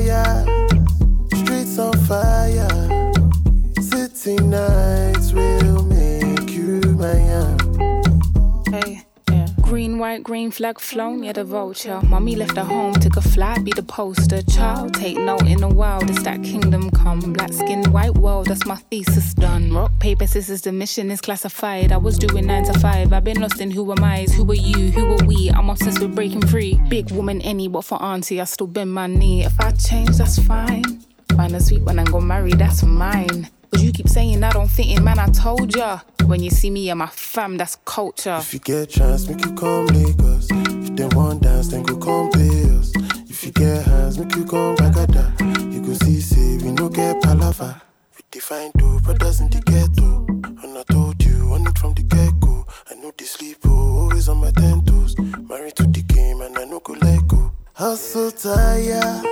Green, 10.25 10.51
flag 10.51 10.81
flown, 10.81 11.23
yeah, 11.23 11.35
the 11.35 11.45
vulture. 11.45 12.01
Mommy 12.09 12.35
left 12.35 12.57
her 12.57 12.65
home, 12.65 12.95
took 12.95 13.19
a 13.19 13.21
flight, 13.21 13.63
be 13.63 13.73
the 13.73 13.83
poster. 13.83 14.41
Child, 14.41 14.95
take 14.95 15.19
note 15.19 15.47
in 15.47 15.59
the 15.59 15.69
wild, 15.69 16.09
it's 16.09 16.23
that 16.23 16.43
kingdom 16.43 16.91
come. 16.93 17.21
Black 17.35 17.53
skin, 17.53 17.85
white 17.93 18.15
world, 18.15 18.47
that's 18.47 18.65
my 18.65 18.77
thesis 18.91 19.35
done. 19.35 19.71
Rock, 19.71 19.93
paper, 20.01 20.27
scissors, 20.27 20.63
the 20.63 20.73
mission 20.73 21.11
is 21.11 21.21
classified. 21.21 21.93
I 21.93 21.99
was 21.99 22.17
doing 22.17 22.47
nine 22.47 22.65
to 22.65 22.79
five, 22.79 23.13
I've 23.13 23.23
been 23.23 23.39
lost 23.39 23.61
in 23.61 23.71
who 23.71 23.93
am 23.93 24.03
I's, 24.03 24.35
who 24.35 24.51
are 24.51 24.55
you, 24.55 24.91
who 24.93 25.13
are 25.13 25.27
we? 25.27 25.51
I'm 25.51 25.69
obsessed 25.69 26.01
with 26.01 26.15
breaking 26.15 26.47
free. 26.47 26.81
Big 26.89 27.11
woman, 27.11 27.43
any, 27.43 27.69
but 27.69 27.85
for 27.85 28.03
auntie, 28.03 28.41
I 28.41 28.45
still 28.45 28.67
bend 28.67 28.95
my 28.95 29.07
knee. 29.07 29.45
If 29.45 29.61
I 29.61 29.73
change, 29.73 30.17
that's 30.17 30.39
fine. 30.39 31.05
Find 31.37 31.55
a 31.55 31.61
sweet 31.61 31.83
when 31.83 31.99
I 31.99 32.05
go 32.05 32.19
marry, 32.19 32.55
that's 32.55 32.83
mine. 32.83 33.51
You 33.79 33.93
keep 33.93 34.09
saying 34.09 34.43
I 34.43 34.51
don't 34.51 34.69
fit 34.69 34.87
in, 34.87 35.05
man, 35.05 35.19
I 35.19 35.27
told 35.29 35.75
ya. 35.77 36.01
When 36.27 36.43
you 36.43 36.51
see 36.51 36.71
me 36.71 36.89
and 36.91 36.99
my 36.99 37.07
fam, 37.07 37.57
that's 37.57 37.77
culture. 37.85 38.39
If 38.41 38.55
you 38.55 38.61
get 38.61 38.91
chance, 38.91 39.29
make 39.29 39.45
you 39.45 39.53
come 39.55 39.87
Lagos. 39.87 40.49
If 40.51 40.97
they 40.97 41.07
want 41.15 41.43
dance, 41.43 41.69
then 41.69 41.83
go 41.83 41.97
come 41.97 42.31
pay 42.31 42.65
us. 42.79 42.93
If 43.29 43.45
you 43.45 43.53
get 43.53 43.85
hands, 43.85 44.19
make 44.19 44.35
you 44.37 44.45
come 44.45 44.77
Bagada. 44.77 45.73
You 45.73 45.81
go 45.83 45.93
see, 45.93 46.21
say 46.21 46.57
we 46.65 46.71
no 46.73 46.89
get 46.89 47.21
palava. 47.23 47.81
We 48.17 48.23
define 48.31 48.73
two 48.79 49.01
brothers 49.01 49.41
in 49.41 49.51
the 49.51 49.61
ghetto. 49.61 50.25
And 50.63 50.79
I 50.79 50.83
told 50.85 51.23
you, 51.23 51.53
on 51.53 51.67
it 51.67 51.77
from 51.77 51.93
the 51.95 52.03
get 52.03 52.41
go. 52.41 52.67
I 52.91 52.95
know 52.95 53.13
the 53.17 53.25
sleep, 53.25 53.59
oh, 53.67 54.01
always 54.01 54.29
on 54.29 54.39
my 54.39 54.51
ten 54.53 54.85
toes. 54.85 55.15
Married 55.19 55.77
to 55.77 55.83
the 55.85 56.03
game, 56.03 56.41
and 56.41 56.57
I 56.59 56.65
no 56.65 56.81
go 56.81 56.95
let 56.95 57.27
go. 57.29 57.53
Hustle 57.75 58.31
tired, 58.31 59.25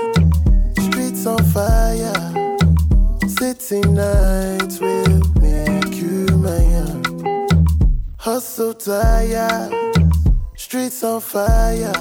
streets 0.78 1.26
on 1.26 1.42
fire. 1.44 2.41
City 3.42 3.80
nights 3.80 4.78
will 4.78 5.20
make 5.40 5.96
you 5.96 6.26
mine. 6.38 7.02
Hustle 8.16 8.72
tired, 8.72 9.75
streets 10.54 11.02
on 11.02 11.20
fire. 11.20 11.92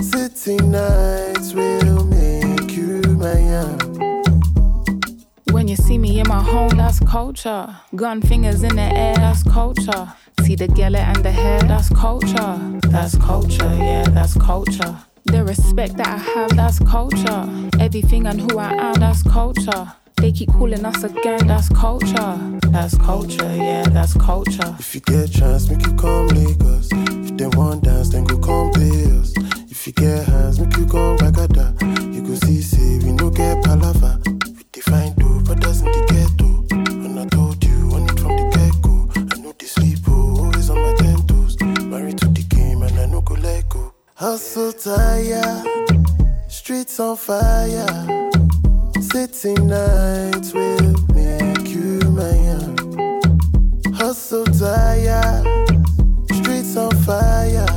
City 0.00 0.56
nights 0.58 1.54
will 1.54 2.04
make 2.04 2.70
you 2.70 3.00
mine. 3.18 3.80
When 5.50 5.66
you 5.66 5.74
see 5.74 5.98
me 5.98 6.20
in 6.20 6.28
my 6.28 6.40
home, 6.40 6.76
that's 6.76 7.00
culture. 7.00 7.74
Gun 7.96 8.22
fingers 8.22 8.62
in 8.62 8.76
the 8.76 8.96
air, 8.96 9.16
that's 9.16 9.42
culture. 9.42 10.12
See 10.42 10.54
the 10.54 10.68
gala 10.68 10.98
and 10.98 11.24
the 11.24 11.32
hair, 11.32 11.58
that's 11.62 11.88
culture. 11.88 12.78
That's 12.90 13.18
culture, 13.18 13.74
yeah, 13.74 14.04
that's 14.10 14.38
culture. 14.38 14.98
The 15.24 15.42
respect 15.42 15.96
that 15.96 16.06
I 16.06 16.16
have, 16.16 16.50
that's 16.54 16.78
culture. 16.78 17.42
Everything 17.80 18.28
and 18.28 18.40
who 18.40 18.58
I 18.60 18.70
am, 18.74 18.94
that's 19.00 19.24
culture. 19.24 19.94
They 20.28 20.32
keep 20.32 20.52
calling 20.52 20.84
us 20.84 21.02
again, 21.04 21.46
that's 21.46 21.70
culture. 21.70 22.38
That's 22.68 22.98
culture, 22.98 23.50
yeah, 23.56 23.84
that's 23.84 24.12
culture. 24.12 24.76
If 24.78 24.94
you 24.94 25.00
get 25.00 25.32
chance, 25.32 25.70
make 25.70 25.80
you 25.86 25.94
come 25.94 26.28
Lagos. 26.28 26.90
If 26.92 27.38
they 27.38 27.46
want 27.46 27.84
dance, 27.84 28.10
then 28.10 28.24
go 28.24 28.36
come 28.36 28.70
pay 28.72 29.06
us. 29.18 29.32
If 29.70 29.86
you 29.86 29.94
get 29.94 30.26
hands, 30.28 30.60
make 30.60 30.76
you 30.76 30.84
come 30.84 31.16
Bagada. 31.16 31.72
You 32.14 32.20
go 32.20 32.34
see, 32.34 32.60
say 32.60 32.98
we 32.98 33.12
no 33.12 33.30
get 33.30 33.64
palava. 33.64 34.22
We 34.54 34.64
define 34.70 35.14
do, 35.14 35.38
two 35.38 35.44
brothers 35.44 35.80
in 35.80 35.86
the 35.86 36.04
ghetto. 36.12 36.76
And 37.06 37.18
I 37.18 37.26
told 37.28 37.64
you, 37.64 37.88
on 37.94 38.04
it 38.04 38.20
from 38.20 38.36
the 38.36 38.44
get 38.52 38.82
go. 38.82 39.34
I 39.34 39.40
know 39.40 39.54
the 39.58 39.64
sleep, 39.64 40.00
oh, 40.08 40.44
always 40.44 40.68
on 40.68 40.76
my 40.76 40.94
ten 40.98 41.26
toes. 41.26 41.58
Married 41.86 42.18
to 42.18 42.28
the 42.28 42.42
game, 42.42 42.82
and 42.82 42.98
I 42.98 43.06
no 43.06 43.22
go 43.22 43.32
let 43.32 43.66
go. 43.70 43.94
Hustle 44.14 44.74
tired, 44.74 45.64
streets 46.48 47.00
on 47.00 47.16
fire. 47.16 48.27
City 49.12 49.54
nights 49.54 50.52
will 50.52 50.92
make 51.14 51.68
you 51.68 51.98
mine. 52.10 52.76
Hustle 53.94 54.44
tired, 54.44 55.46
streets 56.34 56.76
on 56.76 56.90
fire. 57.04 57.67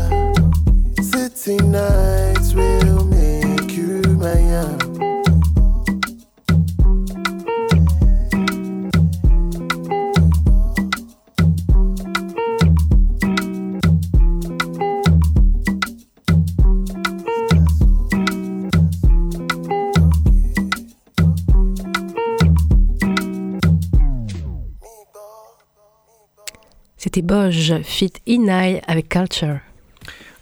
C'était 27.13 27.27
Boge, 27.27 27.74
fit 27.84 28.13
Inai 28.25 28.82
avec 28.88 29.10
Culture. 29.10 29.58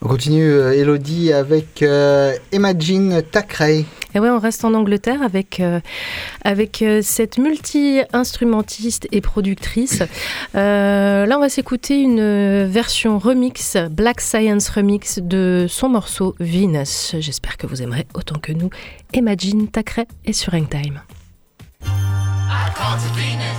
On 0.03 0.07
continue, 0.07 0.51
euh, 0.51 0.79
Elodie, 0.79 1.33
avec 1.33 1.81
euh, 1.81 2.35
Imagine 2.51 3.23
Takray. 3.23 3.85
Et 4.13 4.19
ouais, 4.19 4.29
on 4.29 4.37
reste 4.37 4.63
en 4.63 4.75
Angleterre 4.75 5.23
avec, 5.23 5.61
euh, 5.61 5.79
avec 6.45 6.83
euh, 6.83 6.99
cette 7.01 7.39
multi-instrumentiste 7.39 9.07
et 9.11 9.19
productrice. 9.19 10.03
Euh, 10.53 11.25
là, 11.25 11.37
on 11.39 11.41
va 11.41 11.49
s'écouter 11.49 12.01
une 12.01 12.65
version 12.65 13.17
remix, 13.17 13.75
Black 13.89 14.21
Science 14.21 14.69
remix 14.69 15.17
de 15.17 15.65
son 15.67 15.89
morceau 15.89 16.35
Venus. 16.39 17.15
J'espère 17.17 17.57
que 17.57 17.65
vous 17.65 17.81
aimerez 17.81 18.05
autant 18.13 18.37
que 18.37 18.51
nous. 18.51 18.69
Imagine 19.15 19.69
Takray 19.69 20.05
est 20.23 20.33
sur 20.33 20.53
Hangtime. 20.53 21.01
I 21.81 23.58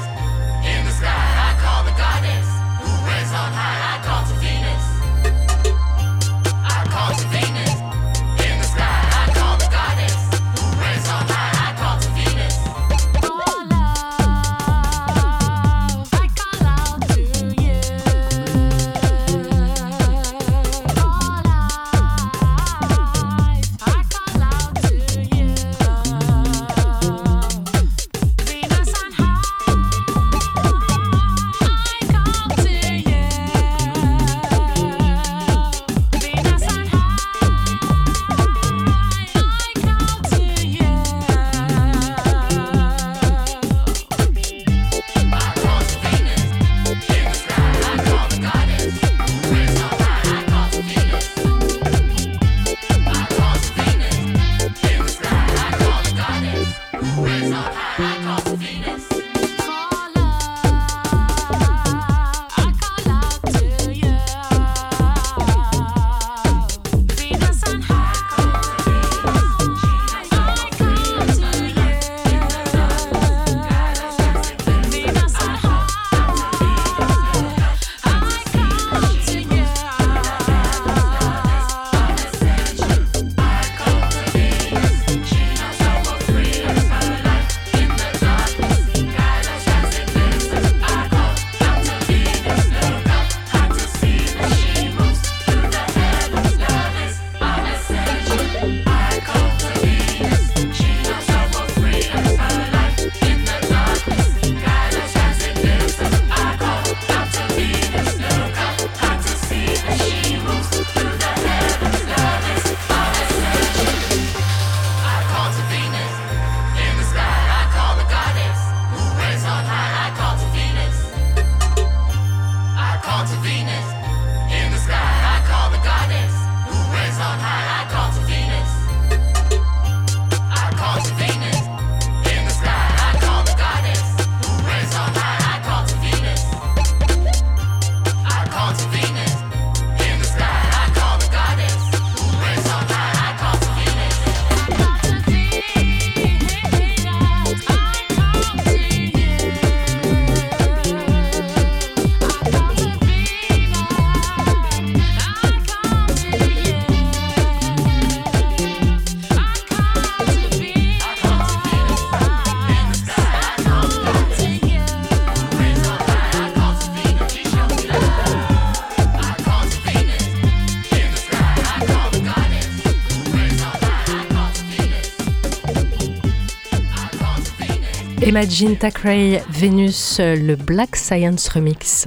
Imagine 178.31 178.77
Thackeray, 178.77 179.43
Vénus, 179.51 180.21
le 180.21 180.55
Black 180.55 180.95
Science 180.95 181.49
Remix. 181.49 182.07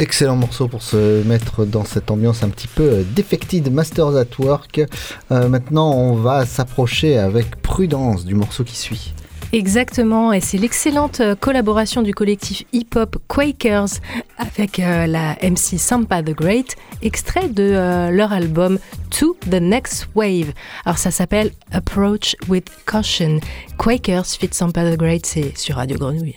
Excellent 0.00 0.34
morceau 0.34 0.66
pour 0.66 0.82
se 0.82 1.22
mettre 1.22 1.64
dans 1.64 1.84
cette 1.84 2.10
ambiance 2.10 2.42
un 2.42 2.48
petit 2.48 2.66
peu 2.66 2.82
euh, 2.82 3.02
Defected 3.14 3.72
Masters 3.72 4.16
at 4.16 4.24
Work. 4.40 4.80
Euh, 5.30 5.48
maintenant, 5.48 5.92
on 5.92 6.14
va 6.14 6.46
s'approcher 6.46 7.16
avec 7.16 7.62
prudence 7.62 8.24
du 8.24 8.34
morceau 8.34 8.64
qui 8.64 8.76
suit. 8.76 9.14
Exactement, 9.52 10.32
et 10.32 10.40
c'est 10.40 10.58
l'excellente 10.58 11.18
euh, 11.18 11.34
collaboration 11.34 12.02
du 12.02 12.14
collectif 12.14 12.62
hip-hop 12.72 13.16
Quakers 13.26 13.88
avec 14.38 14.78
euh, 14.78 15.06
la 15.06 15.36
MC 15.42 15.76
Sampa 15.76 16.22
the 16.22 16.30
Great, 16.30 16.76
extrait 17.02 17.48
de 17.48 17.64
euh, 17.64 18.10
leur 18.10 18.32
album 18.32 18.78
To 19.10 19.36
the 19.50 19.60
Next 19.60 20.08
Wave. 20.14 20.52
Alors 20.84 20.98
ça 20.98 21.10
s'appelle 21.10 21.50
Approach 21.72 22.36
with 22.48 22.70
Caution. 22.86 23.40
Quakers 23.76 24.26
fit 24.26 24.50
Sampa 24.52 24.88
the 24.88 24.96
Great, 24.96 25.26
c'est 25.26 25.58
sur 25.58 25.76
Radio 25.76 25.98
Grenouille. 25.98 26.36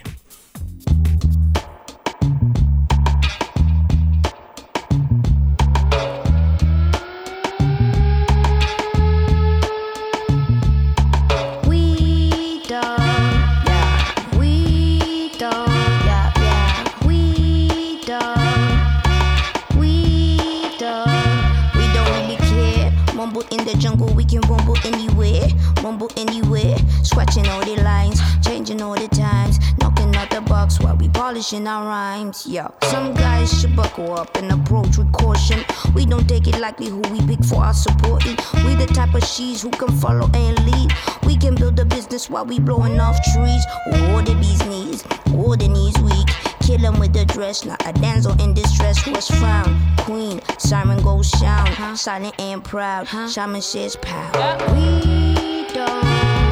Rhymes. 32.33 32.47
Yeah, 32.47 32.67
some 32.83 33.13
guys 33.13 33.59
should 33.59 33.75
buckle 33.75 34.13
up 34.13 34.35
and 34.37 34.51
approach 34.51 34.97
with 34.97 35.11
caution. 35.11 35.63
We 35.93 36.05
don't 36.05 36.27
take 36.27 36.47
it 36.47 36.59
lightly 36.59 36.87
who 36.87 37.01
we 37.11 37.25
pick 37.25 37.43
for 37.43 37.63
our 37.63 37.73
supporting. 37.73 38.37
We 38.65 38.75
the 38.75 38.87
type 38.93 39.13
of 39.13 39.23
she's 39.23 39.61
who 39.61 39.69
can 39.69 39.91
follow 39.97 40.29
and 40.33 40.65
lead. 40.65 40.91
We 41.25 41.37
can 41.37 41.55
build 41.55 41.79
a 41.79 41.85
business 41.85 42.29
while 42.29 42.45
we 42.45 42.59
blowing 42.59 42.99
off 42.99 43.17
trees. 43.33 43.65
Or 43.87 44.21
the 44.21 44.35
bee's 44.35 44.65
knees, 44.65 45.03
or 45.35 45.57
the 45.57 45.67
knees 45.67 45.97
weak. 45.99 46.27
Kill 46.61 46.79
him 46.79 46.99
with 46.99 47.13
the 47.13 47.25
dress, 47.25 47.65
not 47.65 47.85
a 47.85 47.93
damsel 47.93 48.39
in 48.41 48.53
distress 48.53 49.03
who 49.03 49.11
was 49.11 49.27
found. 49.27 49.75
Queen, 49.99 50.41
siren 50.57 51.01
goes 51.03 51.29
sound, 51.39 51.97
silent 51.97 52.35
and 52.39 52.63
proud. 52.63 53.07
Shaman 53.29 53.61
says 53.61 53.97
pow. 53.97 54.31
We 54.73 55.67
don't, 55.73 56.42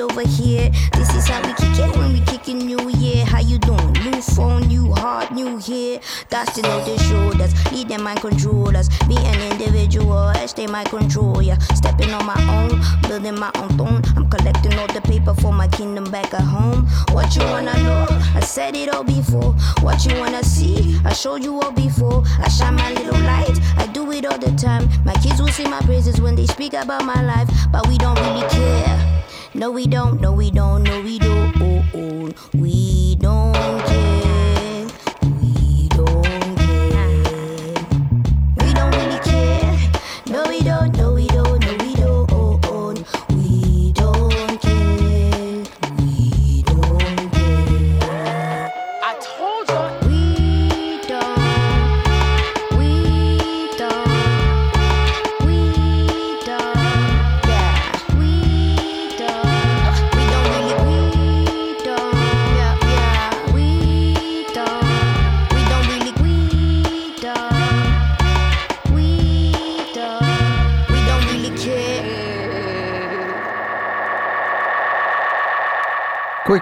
it 0.00 0.02
over 0.02 0.26
here. 0.26 0.70
This 0.92 1.14
is 1.14 1.28
how 1.28 1.40
we 1.46 1.52
kick 1.54 1.78
it 1.78 1.96
when 1.96 2.12
we 2.12 2.20
kick 2.20 2.48
it 2.48 2.54
new 2.54 2.88
year. 2.90 3.24
How 3.24 3.40
you 3.40 3.58
doing? 3.58 3.92
New 4.04 4.20
phone, 4.22 4.66
new 4.68 4.92
heart, 4.92 5.32
new 5.32 5.58
hair. 5.58 6.00
That's 6.28 6.54
to 6.54 6.62
know 6.62 6.84
the 6.84 6.98
shoulders, 7.04 7.52
lead 7.72 7.88
them 7.88 8.02
mind 8.02 8.20
controllers. 8.20 8.88
Be 9.08 9.16
an 9.16 9.52
individual, 9.52 10.30
as 10.30 10.54
they 10.54 10.66
might 10.66 10.88
control 10.88 11.42
ya. 11.42 11.56
Stepping 11.74 12.10
on 12.10 12.24
my 12.26 12.40
own, 12.56 12.80
building 13.08 13.38
my 13.38 13.50
own 13.56 13.68
throne. 13.76 14.02
I'm 14.16 14.28
collecting 14.28 14.74
all 14.78 14.86
the 14.88 15.00
paper 15.02 15.34
for 15.34 15.52
my 15.52 15.68
kingdom 15.68 16.04
back 16.10 16.32
at 16.34 16.42
home. 16.42 16.86
What 17.12 17.34
you 17.36 17.42
wanna 17.42 17.74
know? 17.82 18.06
I 18.34 18.40
said 18.40 18.76
it 18.76 18.88
all 18.94 19.04
before. 19.04 19.52
What 19.82 20.04
you 20.06 20.18
wanna 20.18 20.42
see? 20.42 20.98
I 21.04 21.12
showed 21.12 21.44
you 21.44 21.60
all 21.60 21.72
before. 21.72 22.24
I 22.38 22.48
shine 22.48 22.74
my 22.74 22.92
little 22.92 23.20
light. 23.20 23.58
I 23.76 23.86
do 23.92 24.10
it 24.12 24.24
all 24.24 24.38
the 24.38 24.52
time. 24.52 24.88
My 25.04 25.14
kids 25.14 25.40
will 25.40 25.48
sing 25.48 25.70
my 25.70 25.80
praises 25.80 26.20
when 26.20 26.36
they 26.36 26.46
speak 26.46 26.72
about 26.72 27.04
my 27.04 27.22
life, 27.22 27.48
but 27.72 27.86
we 27.88 27.98
don't 27.98 28.18
really 28.20 28.48
care. 28.48 29.19
No, 29.52 29.72
we 29.72 29.86
don't. 29.88 30.20
No, 30.20 30.32
we 30.32 30.50
don't. 30.52 30.84
No, 30.84 31.00
we 31.00 31.18
don't. 31.18 32.52
We 32.54 33.16
don't 33.16 33.54
care. 33.86 34.29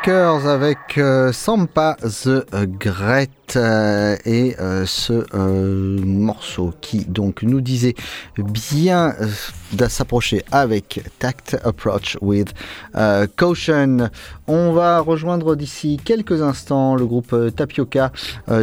Avec 0.09 0.97
euh, 0.97 1.33
Sampa 1.33 1.99
the 2.01 2.43
Great 2.81 3.31
euh, 3.57 4.17
et 4.25 4.57
euh, 4.59 4.87
ce 4.87 5.35
morceau 6.03 6.73
qui 6.81 7.05
donc 7.05 7.43
nous 7.43 7.61
disait 7.61 7.95
bien 8.39 9.15
de 9.75 9.87
s'approcher 9.87 10.43
avec 10.51 11.03
Tact 11.19 11.59
Approach 11.63 12.17
with 12.23 12.55
Caution. 13.37 14.09
On 14.47 14.73
va 14.73 15.01
rejoindre 15.01 15.55
d'ici 15.57 16.01
quelques 16.03 16.41
instants 16.41 16.97
le 16.97 17.05
groupe 17.05 17.37
Tapioca. 17.55 18.11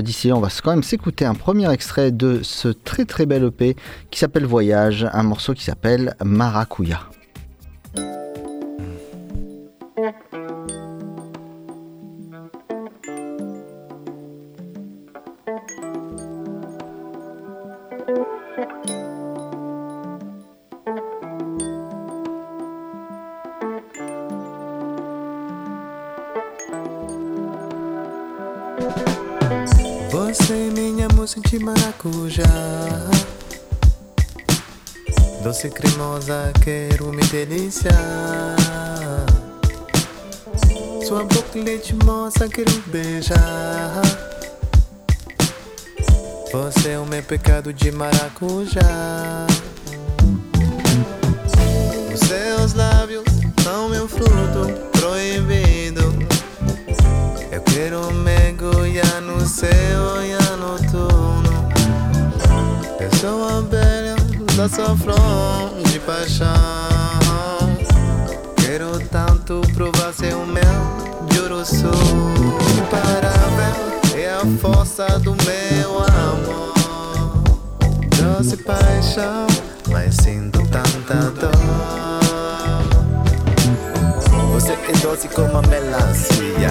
D'ici 0.01 0.31
on 0.31 0.39
va 0.39 0.47
quand 0.63 0.71
même 0.71 0.81
s'écouter 0.81 1.25
un 1.25 1.35
premier 1.35 1.71
extrait 1.71 2.09
de 2.09 2.39
ce 2.41 2.69
très 2.69 3.05
très 3.05 3.27
bel 3.27 3.43
EP 3.43 3.75
qui 4.09 4.17
s'appelle 4.17 4.47
Voyage, 4.47 5.07
un 5.13 5.23
morceau 5.23 5.53
qui 5.53 5.63
s'appelle 5.63 6.15
Maracuya. 6.23 7.01
Doce 35.55 35.69
cremosa, 35.69 36.51
quero 36.61 37.13
me 37.13 37.23
deliciar 37.27 37.95
Sua 41.07 41.23
boca 41.23 41.57
leite 41.57 41.95
moça, 42.03 42.49
quero 42.49 42.73
beijar. 42.87 44.01
Você 46.51 46.89
é 46.89 46.99
o 46.99 47.05
meu 47.05 47.23
pecado 47.23 47.71
de 47.71 47.89
maracujá. 47.89 49.47
Os 52.13 52.19
seus 52.19 52.73
lábios 52.73 53.23
são 53.63 53.87
meu 53.87 54.09
fruto 54.09 54.67
proibido. 54.91 56.01
Eu 57.49 57.61
quero 57.61 58.13
mergulhar 58.13 59.21
no 59.21 59.47
seu 59.47 59.69
olhar 60.17 60.57
noturno. 60.57 61.69
Eu 62.99 63.19
sou 63.19 63.47
a 63.47 63.64
sua 64.69 64.95
flor 64.97 65.81
de 65.91 65.99
paixão. 65.99 66.47
Quero 68.55 68.99
tanto 69.09 69.61
provar 69.73 70.13
seu 70.13 70.45
mel 70.45 70.63
de 71.29 71.39
uruçu 71.39 71.91
Imparável 72.77 73.75
é 74.15 74.33
a 74.33 74.45
força 74.59 75.19
do 75.19 75.35
meu 75.45 75.99
amor. 75.99 76.73
Doce 78.17 78.57
paixão, 78.57 79.47
mas 79.91 80.15
sinto 80.15 80.59
tanta 80.67 81.31
dor. 81.39 81.51
Você 84.53 84.71
é 84.71 84.91
doce 85.01 85.27
como 85.29 85.57
a 85.57 85.61
melancia 85.61 86.69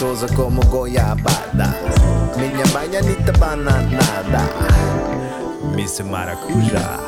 doce 0.00 0.26
como 0.34 0.64
goiabada. 0.66 1.76
Minha 2.36 2.66
baianita 2.72 3.32
bananada 3.32 4.48
Miss 5.80 5.96
Maracujá. 6.00 7.00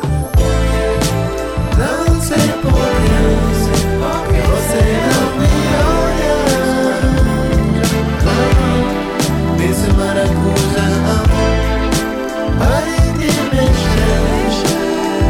Não 1.76 2.20
sei 2.22 2.48
por 2.62 2.72
que 4.28 4.40
você 4.48 4.84
não 5.12 5.26
me 5.36 5.54
olha. 6.00 6.34
Miss 9.58 9.80
Maracujá, 9.94 10.88
pare 12.58 12.96
de 13.18 13.32
mexer, 13.54 14.24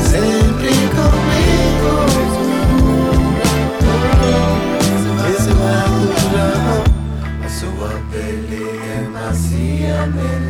sempre 0.08 0.72
comigo. 0.94 1.92
Miss 5.26 5.44
Maracujá, 5.58 6.50
a 7.44 7.46
sua 7.48 7.90
pele 8.12 8.62
é 8.86 8.98
macia 9.08 10.06
mesmo. 10.06 10.41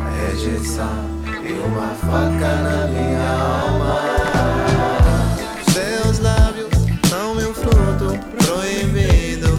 A 0.00 0.10
rejeição 0.28 0.86
e 1.42 1.52
uma 1.52 1.88
faca 1.94 2.56
na 2.62 2.86
minha 2.88 3.30
alma. 3.30 4.00
Seus 5.72 6.18
lábios 6.18 6.70
são 7.08 7.34
meu 7.34 7.54
fruto 7.54 8.18
proibido. 8.44 9.58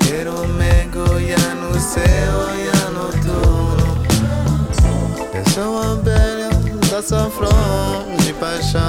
Quero 0.00 0.46
mergulhar 0.48 1.54
no 1.56 1.78
seu 1.78 2.02
olhar 2.50 2.90
noturno 2.92 4.02
Eu 5.32 5.50
sou 5.52 5.78
a 5.78 5.92
abelha 5.92 6.50
da 6.90 7.02
sua 7.02 7.30
flor 7.30 8.16
de 8.18 8.32
paixão. 8.34 8.82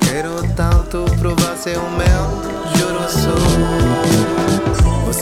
Quero 0.00 0.42
tanto 0.56 1.04
provar 1.18 1.56
seu 1.56 1.82
mel, 1.90 2.42
juro 2.76 3.08
sou 3.08 4.01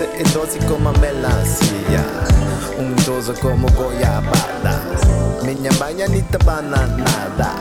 Você 0.01 0.09
é 0.19 0.23
doce 0.33 0.59
como 0.61 0.89
a 0.89 0.93
melancia 0.93 2.01
doce 3.05 3.39
como 3.39 3.71
goiabada. 3.73 4.81
Minha 5.45 5.71
baianita 5.75 6.39
bananada. 6.39 7.53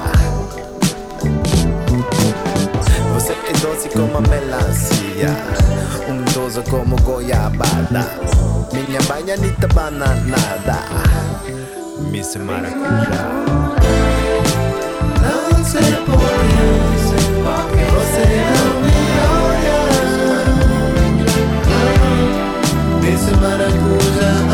Você 3.14 3.34
é 3.34 3.52
doce 3.62 3.90
como 3.90 4.20
a 4.20 4.22
melancia 4.22 5.36
doce 6.34 6.62
como 6.70 6.96
goiabada. 7.02 8.10
Minha 8.72 9.02
baianita 9.02 9.68
bananada. 9.74 10.80
Miss 12.10 12.38
Maracujá. 12.38 13.34
Não 15.22 15.66
sei 15.66 15.92
porquê 16.06 17.84
Você 17.92 18.26
não 18.56 18.79
maracuya 23.42 24.49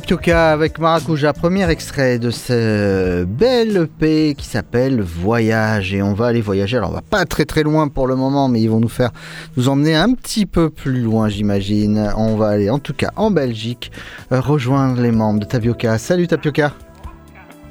Tapioca 0.00 0.52
avec 0.52 0.78
Maracuja, 0.78 1.34
premier 1.34 1.68
extrait 1.68 2.18
de 2.18 2.30
ce 2.30 3.24
bel 3.24 3.76
EP 3.76 4.34
qui 4.34 4.46
s'appelle 4.46 5.02
Voyage. 5.02 5.92
Et 5.92 6.00
on 6.00 6.14
va 6.14 6.28
aller 6.28 6.40
voyager. 6.40 6.78
Alors, 6.78 6.88
on 6.88 6.94
va 6.94 7.02
pas 7.02 7.26
très 7.26 7.44
très 7.44 7.62
loin 7.62 7.88
pour 7.88 8.06
le 8.06 8.16
moment, 8.16 8.48
mais 8.48 8.62
ils 8.62 8.70
vont 8.70 8.80
nous 8.80 8.88
faire 8.88 9.10
nous 9.58 9.68
emmener 9.68 9.94
un 9.94 10.14
petit 10.14 10.46
peu 10.46 10.70
plus 10.70 11.02
loin, 11.02 11.28
j'imagine. 11.28 12.12
On 12.16 12.36
va 12.36 12.48
aller 12.48 12.70
en 12.70 12.78
tout 12.78 12.94
cas 12.94 13.10
en 13.16 13.30
Belgique 13.30 13.92
euh, 14.32 14.40
rejoindre 14.40 15.02
les 15.02 15.10
membres 15.12 15.40
de 15.40 15.44
Tapioca. 15.44 15.98
Salut 15.98 16.26
Tapioca. 16.26 16.72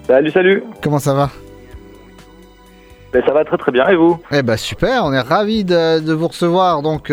Salut, 0.05 0.29
salut. 0.29 0.63
Comment 0.83 0.99
ça 0.99 1.15
va? 1.15 1.31
Ben, 3.11 3.23
ça 3.25 3.33
va 3.33 3.43
très 3.43 3.57
très 3.57 3.71
bien 3.71 3.87
et 3.87 3.95
vous? 3.95 4.19
Eh 4.31 4.43
ben 4.43 4.55
super, 4.55 5.03
on 5.03 5.13
est 5.13 5.19
ravis 5.19 5.63
de, 5.63 5.99
de 5.99 6.13
vous 6.13 6.27
recevoir. 6.27 6.83
Donc 6.83 7.11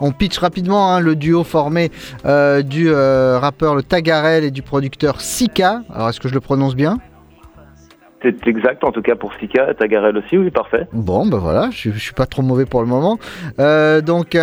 on 0.00 0.12
pitch 0.12 0.38
rapidement 0.38 0.92
hein, 0.92 1.00
le 1.00 1.16
duo 1.16 1.44
formé 1.44 1.90
euh, 2.24 2.62
du 2.62 2.88
euh, 2.88 3.38
rappeur 3.38 3.74
le 3.74 3.82
Tagarel 3.82 4.44
et 4.44 4.50
du 4.50 4.62
producteur 4.62 5.20
Sika. 5.20 5.82
Alors 5.92 6.08
est-ce 6.08 6.20
que 6.20 6.28
je 6.28 6.34
le 6.34 6.40
prononce 6.40 6.74
bien? 6.74 6.98
C'est 8.20 8.48
exact, 8.48 8.82
en 8.82 8.90
tout 8.90 9.00
cas 9.00 9.14
pour 9.14 9.32
Sika, 9.34 9.74
Tagarel 9.74 10.16
aussi, 10.16 10.36
oui, 10.36 10.50
parfait. 10.50 10.88
Bon, 10.92 11.24
ben 11.24 11.38
voilà, 11.38 11.70
je, 11.70 11.92
je 11.92 11.98
suis 11.98 12.14
pas 12.14 12.26
trop 12.26 12.42
mauvais 12.42 12.66
pour 12.66 12.80
le 12.80 12.88
moment. 12.88 13.16
Euh, 13.60 14.00
donc, 14.00 14.36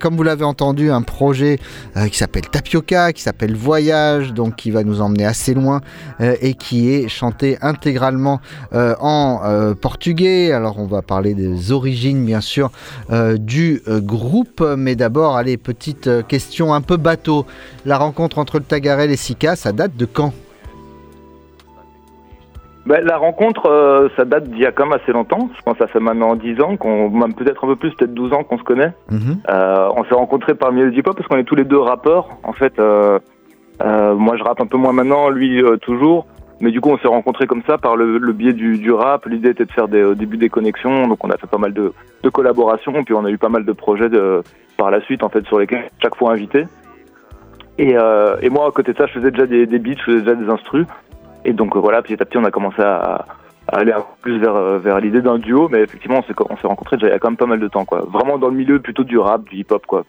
comme 0.00 0.16
vous 0.16 0.22
l'avez 0.24 0.44
entendu, 0.44 0.90
un 0.90 1.02
projet 1.02 1.60
euh, 1.96 2.08
qui 2.08 2.18
s'appelle 2.18 2.48
Tapioca, 2.48 3.12
qui 3.12 3.22
s'appelle 3.22 3.54
Voyage, 3.54 4.32
donc 4.32 4.56
qui 4.56 4.72
va 4.72 4.82
nous 4.82 5.00
emmener 5.00 5.24
assez 5.26 5.54
loin 5.54 5.80
euh, 6.20 6.34
et 6.40 6.54
qui 6.54 6.92
est 6.92 7.06
chanté 7.06 7.56
intégralement 7.62 8.40
en 8.72 9.74
portugais. 9.80 10.50
Alors, 10.50 10.80
on 10.80 10.86
va 10.86 11.02
parler 11.02 11.34
des 11.34 11.70
origines, 11.70 12.24
bien 12.24 12.40
sûr, 12.40 12.70
du 13.36 13.80
groupe. 13.86 14.60
Mais 14.76 14.96
d'abord, 14.96 15.36
allez, 15.36 15.56
petite 15.56 16.26
question 16.26 16.74
un 16.74 16.80
peu 16.80 16.96
bateau. 16.96 17.46
La 17.86 17.96
rencontre 17.96 18.38
entre 18.38 18.58
le 18.58 18.64
Tagarel 18.64 19.10
et 19.12 19.16
Sika, 19.16 19.54
ça 19.54 19.72
date 19.72 19.96
de 19.96 20.04
quand? 20.04 20.32
Ben, 22.90 23.04
la 23.04 23.18
rencontre, 23.18 23.66
euh, 23.66 24.08
ça 24.16 24.24
date 24.24 24.48
d'il 24.48 24.58
y 24.58 24.66
a 24.66 24.72
quand 24.72 24.84
même 24.84 24.98
assez 25.00 25.12
longtemps. 25.12 25.48
Je 25.56 25.62
pense 25.62 25.74
que 25.74 25.84
ça 25.84 25.86
fait 25.86 26.00
maintenant 26.00 26.34
10 26.34 26.60
ans, 26.60 26.76
qu'on, 26.76 27.08
même 27.08 27.34
peut-être 27.34 27.64
un 27.64 27.68
peu 27.68 27.76
plus, 27.76 27.94
peut-être 27.94 28.14
12 28.14 28.32
ans 28.32 28.42
qu'on 28.42 28.58
se 28.58 28.64
connaît. 28.64 28.92
Euh, 29.48 29.88
on 29.94 30.02
s'est 30.06 30.14
rencontrés 30.16 30.56
par 30.56 30.70
le 30.70 30.74
milieu 30.74 30.90
du 30.90 30.98
hip-hop 30.98 31.16
parce 31.16 31.28
qu'on 31.28 31.36
est 31.36 31.44
tous 31.44 31.54
les 31.54 31.62
deux 31.62 31.78
rappeurs. 31.78 32.30
En 32.42 32.52
fait, 32.52 32.80
euh, 32.80 33.20
moi 33.78 34.36
je 34.36 34.42
rappe 34.42 34.60
un 34.60 34.66
peu 34.66 34.76
moins 34.76 34.92
maintenant, 34.92 35.28
lui 35.28 35.62
toujours. 35.82 36.26
Mais 36.60 36.72
du 36.72 36.80
coup, 36.80 36.90
on 36.90 36.98
s'est 36.98 37.06
rencontrés 37.06 37.46
comme 37.46 37.62
ça 37.64 37.78
par 37.78 37.94
le, 37.94 38.18
le 38.18 38.32
biais 38.32 38.54
du, 38.54 38.78
du 38.78 38.90
rap. 38.90 39.24
L'idée 39.26 39.50
était 39.50 39.66
de 39.66 39.72
faire 39.72 39.86
des, 39.86 40.02
au 40.02 40.16
début 40.16 40.36
des 40.36 40.48
connexions. 40.48 41.06
Donc 41.06 41.22
on 41.24 41.30
a 41.30 41.36
fait 41.36 41.46
pas 41.46 41.58
mal 41.58 41.72
de, 41.72 41.92
de 42.24 42.28
collaborations. 42.28 43.04
Puis 43.04 43.14
on 43.14 43.24
a 43.24 43.30
eu 43.30 43.38
pas 43.38 43.48
mal 43.50 43.64
de 43.64 43.72
projets 43.72 44.08
de, 44.08 44.42
par 44.76 44.90
la 44.90 45.00
suite, 45.02 45.22
en 45.22 45.28
fait, 45.28 45.46
sur 45.46 45.60
lesquels 45.60 45.88
chaque 46.02 46.16
fois 46.16 46.32
invité. 46.32 46.66
Et, 47.78 47.94
et 48.42 48.50
moi, 48.50 48.66
à 48.66 48.72
côté 48.72 48.94
de 48.94 48.98
ça, 48.98 49.06
je 49.06 49.12
faisais 49.12 49.30
déjà 49.30 49.46
des, 49.46 49.66
des 49.66 49.78
beats, 49.78 49.94
je 49.96 50.02
faisais 50.02 50.22
déjà 50.22 50.34
des 50.34 50.50
instrus. 50.50 50.86
Et 51.44 51.52
donc 51.52 51.76
euh, 51.76 51.80
voilà, 51.80 52.02
petit 52.02 52.14
à 52.14 52.24
petit, 52.24 52.38
on 52.38 52.44
a 52.44 52.50
commencé 52.50 52.82
à, 52.82 53.24
à 53.68 53.78
aller 53.78 53.92
un 53.92 54.00
peu 54.00 54.06
plus 54.22 54.38
vers, 54.38 54.54
euh, 54.54 54.78
vers 54.78 55.00
l'idée 55.00 55.22
d'un 55.22 55.38
duo. 55.38 55.68
Mais 55.68 55.80
effectivement, 55.80 56.18
on 56.18 56.22
s'est, 56.22 56.34
on 56.48 56.56
s'est 56.56 56.66
rencontrés 56.66 56.96
déjà 56.96 57.08
il 57.08 57.12
y 57.12 57.14
a 57.14 57.18
quand 57.18 57.30
même 57.30 57.36
pas 57.36 57.46
mal 57.46 57.60
de 57.60 57.68
temps. 57.68 57.84
Quoi. 57.84 58.04
Vraiment 58.08 58.38
dans 58.38 58.48
le 58.48 58.54
milieu 58.56 58.80
plutôt 58.80 59.04
du 59.04 59.18
rap, 59.18 59.44
du 59.48 59.56
hip-hop. 59.56 59.86
quoi. 59.86 60.04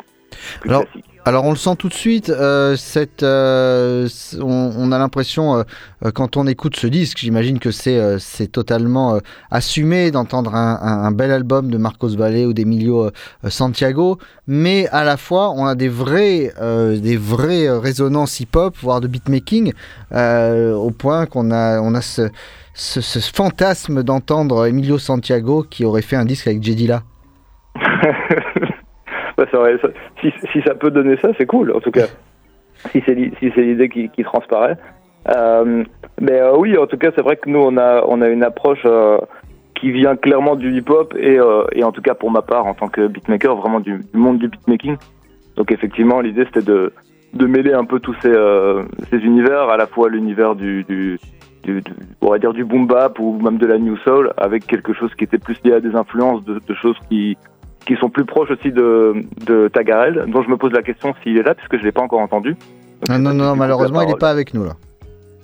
Plus 0.62 0.70
Alors, 0.70 0.84
classique. 0.84 1.06
Alors, 1.26 1.46
on 1.46 1.52
le 1.52 1.56
sent 1.56 1.76
tout 1.78 1.88
de 1.88 1.94
suite, 1.94 2.30
euh, 2.30 2.76
euh, 3.24 4.08
on, 4.42 4.74
on 4.78 4.92
a 4.92 4.98
l'impression, 4.98 5.56
euh, 5.58 5.64
euh, 6.06 6.12
quand 6.12 6.36
on 6.38 6.48
écoute 6.48 6.76
ce 6.76 6.88
disque, 6.88 7.20
j'imagine 7.20 7.60
que 7.60 7.70
c'est 7.72 7.98
euh, 7.98 8.18
totalement 8.52 9.16
euh, 9.16 9.20
assumé 9.52 10.10
d'entendre 10.12 10.56
un, 10.56 10.80
un- 10.82 11.12
bel 11.12 11.32
album 11.32 11.70
de 11.70 11.78
Marcos 11.78 12.16
Valle 12.16 12.48
ou 12.48 12.54
d'Emilio 12.54 13.12
Santiago, 13.48 14.18
mais 14.48 14.88
à 14.90 15.04
la 15.04 15.18
fois, 15.18 15.52
on 15.52 15.66
a 15.66 15.76
des 15.76 15.90
vrais, 15.90 16.54
euh, 16.62 16.98
des 16.98 17.18
vraies 17.18 17.70
résonances 17.70 18.40
hip-hop, 18.40 18.76
voire 18.82 19.00
de 19.02 19.08
beatmaking, 19.08 19.74
au 20.14 20.92
point 20.92 21.26
qu'on 21.28 21.52
a, 21.52 21.80
on 21.82 21.94
a 21.94 22.02
ce, 22.02 22.30
ce, 22.74 23.02
ce 23.02 23.20
fantasme 23.20 24.02
d'entendre 24.04 24.66
Emilio 24.66 24.98
Santiago 24.98 25.66
qui 25.70 25.86
aurait 25.86 26.02
fait 26.02 26.16
un 26.16 26.26
disque 26.26 26.48
avec 26.48 26.64
Jedila. 26.64 27.04
Ça 29.50 29.60
aurait- 29.60 29.78
ça- 29.80 29.90
si, 30.22 30.32
si 30.52 30.62
ça 30.62 30.76
peut 30.76 30.92
donner 30.92 31.18
ça, 31.18 31.30
c'est 31.38 31.46
cool, 31.46 31.72
en 31.76 31.80
tout 31.80 31.92
cas. 31.92 32.06
si 32.92 33.02
c'est 33.06 33.16
si 33.40 33.52
l'idée 33.62 33.90
qui, 33.90 34.10
qui 34.10 34.24
transparaît. 34.24 34.78
Euh, 35.36 35.84
mais 36.20 36.40
euh, 36.42 36.56
oui, 36.58 36.78
en 36.78 36.88
tout 36.88 36.98
cas, 36.98 37.12
c'est 37.16 37.22
vrai 37.22 37.36
que 37.38 37.50
nous, 37.50 37.60
on 37.60 37.78
a, 37.78 38.04
on 38.08 38.22
a 38.22 38.28
une 38.28 38.44
approche 38.44 38.82
euh, 38.86 39.18
qui 39.76 39.92
vient 39.92 40.16
clairement 40.16 40.56
du 40.56 40.72
hip-hop 40.76 41.16
et, 41.18 41.40
et 41.74 41.84
en 41.84 41.92
tout 41.92 42.02
cas 42.02 42.14
pour 42.16 42.32
ma 42.32 42.42
part, 42.42 42.66
en 42.66 42.74
tant 42.74 42.88
que 42.88 43.08
beatmaker, 43.08 43.56
vraiment 43.56 43.80
du, 43.80 43.98
du 44.14 44.18
monde 44.20 44.38
du 44.40 44.48
beatmaking. 44.48 44.96
Donc 45.56 45.72
effectivement, 45.72 46.22
l'idée, 46.22 46.46
c'était 46.46 46.62
de, 46.66 46.92
de 47.34 47.46
mêler 47.48 47.74
un 47.74 47.86
peu 47.86 48.00
tous 48.00 48.16
ces, 48.22 48.34
ces 49.10 49.18
univers, 49.18 49.70
à 49.70 49.78
la 49.78 49.86
fois 49.88 50.10
l'univers 50.10 50.56
du, 50.56 50.84
du, 50.84 51.20
du, 51.64 51.82
du- 51.82 51.92
on 52.22 52.30
va 52.30 52.40
dire 52.40 52.54
du 52.54 52.64
boom 52.64 52.88
bap 52.88 53.20
ou 53.20 53.40
même 53.42 53.58
de 53.58 53.66
la 53.68 53.78
new 53.78 53.98
soul 53.98 54.32
avec 54.38 54.66
quelque 54.68 54.94
chose 54.94 55.14
qui 55.16 55.24
était 55.24 55.38
plus 55.40 55.58
lié 55.64 55.74
à 55.74 55.80
des 55.80 55.96
influences 55.96 56.44
de, 56.46 56.60
de 56.68 56.74
choses 56.76 56.98
qui 57.10 57.38
qui 57.86 57.96
sont 57.96 58.10
plus 58.10 58.26
proches 58.26 58.52
aussi 58.52 58.72
de, 58.72 59.14
de 59.46 59.68
Tagarel, 59.68 60.26
dont 60.28 60.44
je 60.44 60.50
me 60.50 60.58
pose 60.58 60.72
la 60.72 60.82
question 60.84 61.14
s'il 61.24 61.38
est 61.38 61.44
là, 61.44 61.56
puisque 61.56 61.78
je 61.78 61.84
l'ai 61.84 61.92
pas 61.92 62.02
encore 62.02 62.20
entendu. 62.20 62.56
Ah, 63.10 63.18
non, 63.18 63.34
non, 63.34 63.46
non, 63.46 63.56
malheureusement, 63.56 64.02
il 64.02 64.08
n'est 64.10 64.16
pas 64.16 64.30
avec 64.30 64.54
nous 64.54 64.64
là. 64.66 64.74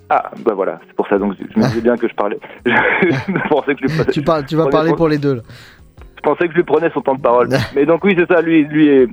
Ah, 0.10 0.32
bah 0.45 0.54
voilà, 0.56 0.80
c'est 0.88 0.95
pour 0.95 1.08
ça, 1.08 1.17
donc 1.17 1.34
je 1.38 1.60
me 1.60 1.65
disais 1.67 1.82
bien 1.88 1.97
que 1.97 2.08
je 2.08 2.13
parlais. 2.13 2.39
je 2.65 3.50
pensais 3.50 3.73
que 3.76 3.82
je 3.82 3.88
lui 3.88 3.97
prenais- 3.97 4.12
Tu, 4.12 4.21
parles, 4.21 4.45
tu 4.45 4.56
vas 4.56 4.67
parler 4.67 4.93
pour 4.93 5.08
les 5.10 5.17
deux 5.17 5.36
là. 5.36 5.41
Je 6.15 6.21
pensais 6.21 6.45
que 6.47 6.52
je 6.54 6.58
lui 6.58 6.63
prenais 6.63 6.89
son 6.93 7.02
temps 7.02 7.15
de 7.15 7.21
parole. 7.21 7.50
Mais 7.76 7.86
donc 7.86 8.04
oui, 8.04 8.15
c'est 8.17 8.28
ça, 8.28 8.41
lui, 8.41 8.63
lui, 8.65 8.88
est, 8.88 9.08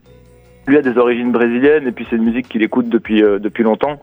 lui 0.67 0.77
a 0.77 0.83
des 0.83 0.97
origines 0.97 1.33
brésiliennes, 1.33 1.89
et 1.89 1.93
puis 1.93 2.07
c'est 2.09 2.17
une 2.17 2.25
musique 2.25 2.49
qu'il 2.49 2.63
écoute 2.63 2.89
depuis, 2.89 3.23
euh, 3.23 3.39
depuis 3.39 3.65
longtemps. 3.65 4.01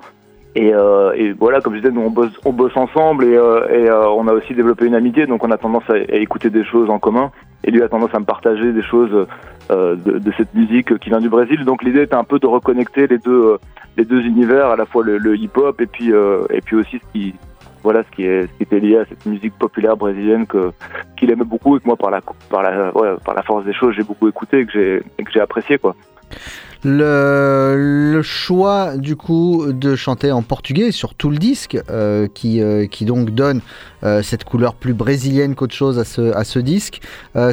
Et, 0.55 0.73
euh, 0.73 1.13
et 1.13 1.31
voilà, 1.31 1.61
comme 1.61 1.75
je 1.75 1.79
disais, 1.79 1.93
nous 1.93 2.01
on 2.01 2.09
bosse, 2.09 2.33
on 2.43 2.51
bosse 2.51 2.75
ensemble 2.75 3.23
et, 3.23 3.35
euh, 3.35 3.67
et 3.69 3.89
euh, 3.89 4.09
on 4.09 4.27
a 4.27 4.33
aussi 4.33 4.53
développé 4.53 4.85
une 4.85 4.95
amitié, 4.95 5.25
donc 5.25 5.43
on 5.45 5.51
a 5.51 5.57
tendance 5.57 5.89
à, 5.89 5.97
écouter 5.97 6.49
des 6.49 6.65
choses 6.65 6.89
en 6.89 6.99
commun. 6.99 7.31
Et 7.63 7.71
lui 7.71 7.83
a 7.83 7.89
tendance 7.89 8.13
à 8.13 8.19
me 8.19 8.25
partager 8.25 8.73
des 8.73 8.81
choses 8.81 9.27
euh, 9.71 9.95
de, 9.95 10.17
de 10.17 10.33
cette 10.35 10.53
musique 10.53 10.97
qui 10.97 11.09
vient 11.09 11.21
du 11.21 11.29
Brésil. 11.29 11.63
Donc 11.63 11.83
l'idée 11.83 12.01
était 12.01 12.15
un 12.15 12.23
peu 12.23 12.39
de 12.39 12.47
reconnecter 12.47 13.07
les 13.07 13.19
deux, 13.19 13.31
euh, 13.31 13.57
les 13.97 14.03
deux 14.03 14.21
univers, 14.21 14.67
à 14.67 14.75
la 14.75 14.85
fois 14.85 15.03
le, 15.03 15.17
le 15.17 15.37
hip-hop 15.37 15.79
et 15.79 15.85
puis, 15.85 16.11
euh, 16.11 16.43
et 16.49 16.59
puis 16.59 16.75
aussi 16.75 16.97
ce 16.97 17.11
qui, 17.13 17.35
voilà, 17.83 18.03
ce 18.03 18.11
qui, 18.15 18.25
est, 18.25 18.47
ce 18.47 18.53
qui 18.57 18.63
était 18.63 18.79
lié 18.79 18.97
à 18.97 19.05
cette 19.05 19.25
musique 19.25 19.53
populaire 19.57 19.95
brésilienne 19.95 20.47
que 20.47 20.71
qu'il 21.15 21.31
aimait 21.31 21.45
beaucoup 21.45 21.77
et 21.77 21.79
que 21.79 21.85
moi 21.85 21.95
par 21.95 22.11
la, 22.11 22.19
par 22.49 22.63
la, 22.63 22.95
ouais, 22.97 23.15
par 23.23 23.35
la 23.35 23.43
force 23.43 23.63
des 23.63 23.73
choses 23.73 23.93
j'ai 23.95 24.03
beaucoup 24.03 24.27
écouté 24.27 24.59
et 24.59 24.65
que 24.65 24.71
j'ai, 24.71 25.23
que 25.23 25.31
j'ai 25.31 25.39
apprécié 25.39 25.77
quoi. 25.77 25.95
Le, 26.83 28.21
choix 28.23 28.97
du 28.97 29.15
coup 29.15 29.71
de 29.71 29.95
chanter 29.95 30.31
en 30.31 30.41
portugais 30.41 30.91
sur 30.91 31.13
tout 31.13 31.29
le 31.29 31.37
disque, 31.37 31.77
euh, 31.89 32.27
qui, 32.33 32.61
euh, 32.61 32.87
qui 32.87 33.05
donc 33.05 33.31
donne 33.31 33.61
euh, 34.03 34.21
cette 34.21 34.43
couleur 34.43 34.73
plus 34.73 34.93
brésilienne 34.93 35.53
qu'autre 35.55 35.75
chose 35.75 35.99
à 35.99 36.03
ce, 36.43 36.59
disque, 36.59 37.01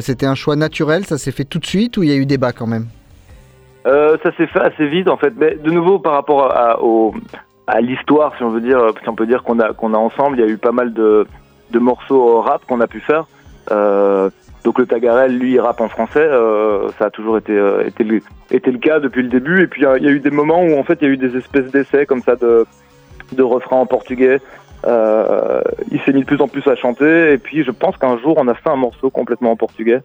c'était 0.01 0.25
un 0.25 0.35
choix 0.35 0.55
naturel, 0.55 1.05
ça 1.05 1.17
s'est 1.17 1.31
fait 1.31 1.43
tout 1.43 1.59
de 1.59 1.65
suite 1.65 1.97
ou 1.97 2.03
il 2.03 2.09
y 2.09 2.11
a 2.11 2.15
eu 2.15 2.25
débat 2.25 2.51
quand 2.51 2.67
même? 2.67 2.85
Ça 3.85 4.31
s'est 4.37 4.47
fait 4.47 4.59
assez 4.59 4.87
vite 4.87 5.09
en 5.09 5.17
fait, 5.17 5.33
mais 5.37 5.55
de 5.55 5.71
nouveau 5.71 5.99
par 5.99 6.13
rapport 6.13 6.51
à, 6.51 7.81
l'histoire, 7.81 8.35
si 8.37 8.43
on 8.43 8.49
veut 8.49 8.61
dire, 8.61 8.79
si 9.01 9.09
on 9.09 9.15
peut 9.15 9.25
dire 9.25 9.43
qu'on 9.43 9.59
a 9.59 9.97
ensemble, 9.97 10.37
il 10.37 10.41
y 10.41 10.43
a 10.43 10.51
eu 10.51 10.57
pas 10.57 10.71
mal 10.71 10.93
de 10.93 11.25
morceaux 11.73 12.41
rap 12.41 12.65
qu'on 12.67 12.81
a 12.81 12.87
pu 12.87 12.99
faire. 12.99 13.25
Donc 14.65 14.77
le 14.77 14.85
Tagarel, 14.85 15.37
lui, 15.37 15.53
il 15.53 15.59
rappe 15.59 15.79
en 15.81 15.87
français, 15.89 16.19
euh, 16.19 16.89
ça 16.99 17.05
a 17.05 17.09
toujours 17.09 17.37
été 17.37 17.53
euh, 17.53 17.85
été 17.87 18.03
le, 18.03 18.21
été 18.51 18.71
le 18.71 18.77
cas 18.79 18.99
depuis 18.99 19.21
le 19.23 19.29
début. 19.29 19.61
Et 19.61 19.67
puis 19.67 19.81
il 19.81 20.03
y 20.03 20.07
a- 20.07 20.11
eu 20.11 20.19
des 20.19 20.31
moments 20.31 20.61
où 20.63 20.77
en 20.77 20.83
fait 20.83 20.97
il 21.01 21.07
y 21.07 21.09
a 21.09 21.13
eu 21.13 21.17
des 21.17 21.35
espèces 21.37 21.71
d'essais 21.71 22.05
comme 22.05 22.21
ça 22.21 22.35
de 22.35 22.65
de 23.31 23.43
refrains 23.43 23.77
en 23.77 23.85
portugais. 23.85 24.39
Euh, 24.85 25.61
il 25.91 25.99
s'est 26.01 26.13
mis 26.13 26.21
de 26.21 26.25
plus 26.25 26.41
en 26.41 26.47
plus 26.47 26.65
à 26.67 26.75
chanter 26.75 27.31
et 27.33 27.37
puis 27.37 27.63
je 27.63 27.71
pense 27.71 27.95
qu'un 27.97 28.17
jour 28.17 28.35
on 28.37 28.47
a 28.47 28.53
fait 28.53 28.69
un 28.69 28.75
morceau 28.75 29.09
complètement 29.09 29.51
en 29.51 29.55
portugais. 29.55 30.01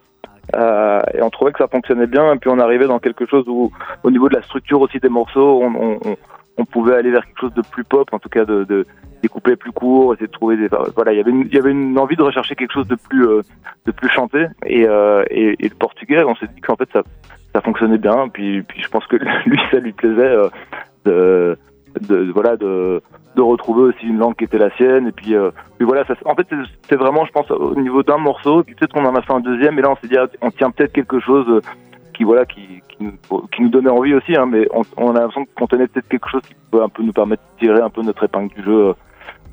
Euh, 0.55 1.01
et 1.15 1.23
on 1.23 1.31
trouvait 1.31 1.53
que 1.53 1.59
ça 1.59 1.69
fonctionnait 1.69 2.07
bien 2.07 2.35
et 2.35 2.37
puis 2.37 2.51
on 2.51 2.59
arrivait 2.59 2.87
dans 2.87 2.99
quelque 2.99 3.25
chose 3.27 3.45
où 3.49 3.71
au 4.03 4.11
niveau 4.11 4.29
de 4.29 4.35
la 4.37 4.43
structure 4.43 4.81
aussi 4.81 4.99
des 4.99 5.09
morceaux 5.09 5.63
on, 5.63 5.99
on- 6.05 6.17
on 6.57 6.65
pouvait 6.65 6.95
aller 6.95 7.11
vers 7.11 7.25
quelque 7.27 7.41
chose 7.41 7.55
de 7.55 7.63
plus 7.63 7.85
pop 7.85 8.09
en 8.13 8.19
tout 8.19 8.29
cas 8.29 8.45
de, 8.45 8.65
de 8.65 8.87
des 9.23 9.29
couplets 9.29 9.57
plus 9.57 9.73
courts 9.73 10.13
essayer 10.13 10.27
de 10.27 10.33
trouver 10.33 10.57
des 10.57 10.69
voilà 10.95 11.13
il 11.13 11.17
y 11.17 11.21
avait 11.21 11.31
une, 11.31 11.43
il 11.43 11.55
y 11.55 11.59
avait 11.59 11.71
une 11.71 11.99
envie 11.99 12.15
de 12.17 12.23
rechercher 12.23 12.55
quelque 12.55 12.73
chose 12.73 12.87
de 12.87 12.95
plus 12.97 13.27
euh, 13.27 13.41
de 13.87 13.93
plus 13.93 14.09
chanté. 14.11 14.47
Et, 14.67 14.87
euh, 14.87 15.25
et, 15.31 15.57
et 15.59 15.69
le 15.69 15.75
portugais 15.75 16.23
on 16.25 16.35
s'est 16.37 16.47
dit 16.55 16.61
qu'en 16.61 16.77
fait 16.77 16.89
ça 16.93 17.03
ça 17.55 17.61
fonctionnait 17.61 17.99
bien. 17.99 18.29
Puis 18.29 18.63
puis 18.63 18.83
je 18.83 18.89
pense 18.89 19.07
que 19.07 19.17
lui 19.47 19.59
ça 19.71 19.79
lui 19.79 19.93
plaisait 19.93 20.23
euh, 20.23 20.49
de, 21.05 21.59
de 22.09 22.31
voilà 22.33 22.57
de 22.57 23.01
de 23.37 23.43
retrouver 23.43 23.83
aussi 23.89 24.07
une 24.07 24.19
langue 24.19 24.37
qui 24.37 24.45
était 24.45 24.59
la 24.59 24.71
sienne. 24.77 25.09
Et 25.09 25.13
puis, 25.13 25.35
euh, 25.35 25.51
puis 25.77 25.85
voilà 25.85 26.05
ça, 26.05 26.15
en 26.25 26.37
fait 26.37 26.47
c'est- 26.89 26.95
vraiment 26.95 27.25
je 27.25 27.33
pense 27.33 27.51
au 27.51 27.75
niveau 27.75 28.03
d'un 28.05 28.19
morceau. 28.19 28.61
Et 28.61 28.65
puis 28.65 28.75
peut-être 28.77 28.93
qu'on 28.93 29.05
en 29.07 29.15
a 29.17 29.23
fait 29.23 29.33
un 29.33 29.41
deuxième. 29.41 29.77
Et 29.79 29.83
là 29.83 29.91
on 29.91 29.97
s'est 29.97 30.07
dit 30.09 30.17
ah, 30.19 30.27
on 30.43 30.51
tient 30.51 30.71
peut-être 30.71 30.93
quelque 30.93 31.19
chose 31.19 31.47
euh, 31.49 31.61
qui 32.15 32.25
voilà 32.25 32.47
qui, 32.47 32.81
qui, 32.89 33.05
nous, 33.61 33.69
donnait 33.69 33.91
envie 33.91 34.15
aussi 34.15 34.35
hein, 34.37 34.47
mais 34.47 34.67
on, 34.73 34.83
on 34.97 35.11
a 35.11 35.21
l'impression 35.21 35.45
qu'on 35.57 35.67
tenait 35.67 35.87
peut-être 35.89 36.09
quelque 36.09 36.29
chose 36.31 36.43
qui 36.43 36.55
peut 36.71 36.83
un 36.83 36.89
peu 36.89 37.03
nous 37.03 37.13
permettre 37.13 37.43
de 37.55 37.67
tirer 37.67 37.81
un 37.81 37.91
peu 37.91 38.03
notre 38.03 38.25
épingle 38.25 38.55
du 38.55 38.63
jeu 38.65 38.89
euh, 38.89 38.93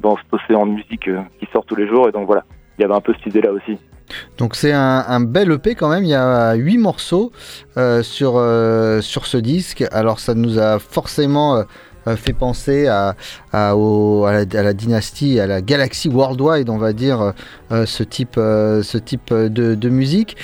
dans 0.01 0.15
cet 0.17 0.27
océan 0.31 0.65
de 0.65 0.71
musique 0.71 1.07
euh, 1.07 1.21
qui 1.39 1.47
sort 1.51 1.65
tous 1.65 1.75
les 1.75 1.87
jours 1.87 2.07
et 2.07 2.11
donc 2.11 2.27
voilà 2.27 2.45
il 2.77 2.81
y 2.81 2.85
avait 2.85 2.93
un 2.93 3.01
peu 3.01 3.13
cette 3.13 3.25
idée 3.25 3.41
là 3.41 3.51
aussi 3.51 3.77
Donc 4.37 4.55
c'est 4.55 4.71
un, 4.71 5.19
bel 5.21 5.51
EP 5.51 5.75
quand 5.75 5.89
même, 5.89 6.03
il 6.03 6.09
y 6.09 6.15
a 6.15 6.53
8 6.53 6.77
morceaux 6.77 7.31
euh, 7.77 8.01
sur, 8.01 8.31
sur 9.03 9.25
ce 9.25 9.37
disque. 9.37 9.83
Alors 9.91 10.19
ça 10.19 10.33
nous 10.33 10.57
a 10.57 10.79
forcément 10.79 11.63
fait 12.15 12.33
penser 12.33 12.87
à, 12.87 13.15
à, 13.53 13.75
la, 13.75 14.73
dynastie, 14.73 15.39
à 15.39 15.45
la 15.45 15.61
galaxie 15.61 16.09
worldwide, 16.09 16.69
on 16.69 16.77
va 16.77 16.93
dire, 16.93 17.33
ce 17.69 18.03
type, 18.03 18.35
ce 18.35 18.97
type 18.97 19.31
de 19.31 19.89
musique. 19.89 20.37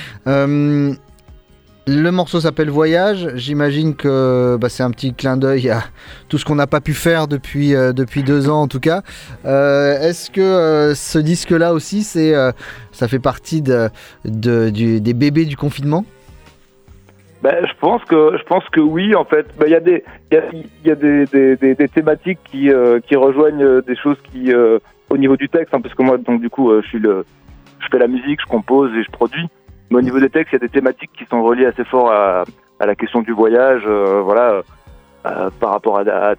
Le 1.89 2.12
morceau 2.12 2.41
s'appelle 2.41 2.69
Voyage. 2.69 3.30
J'imagine 3.36 3.95
que 3.95 4.58
bah, 4.60 4.67
c'est 4.67 4.84
un 4.84 4.91
petit 4.91 5.13
clin 5.13 5.38
d'œil 5.38 5.69
à 5.69 5.84
tout 6.28 6.38
ce 6.38 6.43
qu'on 6.43 6.56
n'a 6.56 6.67
pas 6.67 6.82
pu 6.82 6.93
faire 6.93 7.28
depuis, 7.30 7.76
euh, 7.76 7.93
depuis 7.93 8.23
deux 8.23 8.50
ans 8.50 8.62
en 8.63 8.67
tout 8.67 8.82
cas. 8.82 9.04
Euh, 9.45 9.93
Est-ce 10.02 10.30
que 10.30 10.41
euh, 10.41 10.95
ce 10.95 11.17
disque-là 11.17 11.73
aussi, 11.73 12.04
c'est, 12.04 12.36
euh, 12.36 12.52
ça 12.91 13.08
fait 13.08 13.19
partie 13.19 13.62
de, 13.62 13.88
de- 14.26 14.69
du- 14.69 15.00
des 15.00 15.13
bébés 15.13 15.45
du 15.45 15.56
confinement? 15.56 16.04
Ben, 17.41 17.65
je 17.65 17.73
pense 17.80 18.04
que 18.04 18.36
je 18.38 18.43
pense 18.43 18.65
que 18.69 18.82
oui 18.82 19.15
en 19.15 19.23
fait. 19.23 19.45
Ben, 19.58 19.67
Il 19.67 19.71
y 19.71 19.76
a 19.76 19.80
des 19.80 20.04
il 20.32 20.38
y 20.88 20.91
a, 20.91 20.95
des, 20.95 21.26
des, 21.56 21.76
des, 21.76 21.88
thématiques 21.88 22.39
qui 22.52 22.69
euh, 22.69 23.00
qui 23.00 23.15
rejoignent 23.15 23.63
euh, 23.63 23.82
des 23.82 23.95
choses 23.95 24.17
qui 24.34 24.52
au 25.10 25.17
niveau 25.17 25.38
du 25.38 25.47
texte 25.47 25.73
hein, 25.73 25.80
parce 25.80 25.95
que 25.95 26.04
moi 26.04 26.17
donc 26.17 26.41
du 26.41 26.50
coup 26.50 26.69
je 26.82 26.86
suis 26.88 27.00
le 27.00 27.23
je 27.80 27.86
fais 27.89 28.00
la 28.00 28.08
musique, 28.08 28.41
je 28.41 28.47
compose 28.50 28.91
et 28.93 29.04
je 29.04 29.12
produis. 29.12 29.47
Mais 29.89 29.97
au 29.97 30.02
niveau 30.02 30.19
des 30.19 30.30
textes, 30.30 30.52
il 30.54 30.56
y 30.56 30.63
a 30.63 30.67
des 30.67 30.69
thématiques 30.69 31.12
qui 31.17 31.26
sont 31.26 31.41
reliées 31.43 31.65
assez 31.65 31.84
fort 31.86 32.12
à, 32.12 32.43
à 32.80 32.86
la 32.86 32.95
question 32.95 33.21
du 33.21 33.32
voyage, 33.32 33.84
euh, 33.86 34.21
voilà, 34.23 34.62
euh, 35.26 35.50
par 35.60 35.71
rapport 35.71 35.97
à, 36.00 36.02
à 36.02 36.36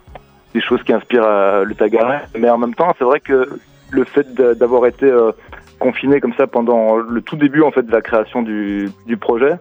des 0.54 0.60
choses 0.60 0.82
qui 0.82 0.92
inspirent 0.92 1.24
euh, 1.26 1.64
le 1.64 1.74
Tagaret. 1.74 2.22
Mais 2.38 2.48
en 2.50 2.58
même 2.58 2.74
temps, 2.74 2.92
c'est 2.98 3.04
vrai 3.04 3.20
que 3.20 3.48
le 3.90 4.04
fait 4.04 4.34
d'avoir 4.34 4.86
été 4.86 5.06
euh, 5.06 5.32
confiné 5.78 6.20
comme 6.20 6.34
ça 6.34 6.46
pendant 6.46 6.96
le 6.96 7.22
tout 7.22 7.36
début 7.36 7.62
en 7.62 7.70
fait 7.70 7.82
de 7.82 7.92
la 7.92 8.02
création 8.02 8.42
du, 8.42 8.90
du 9.06 9.16
projet, 9.16 9.54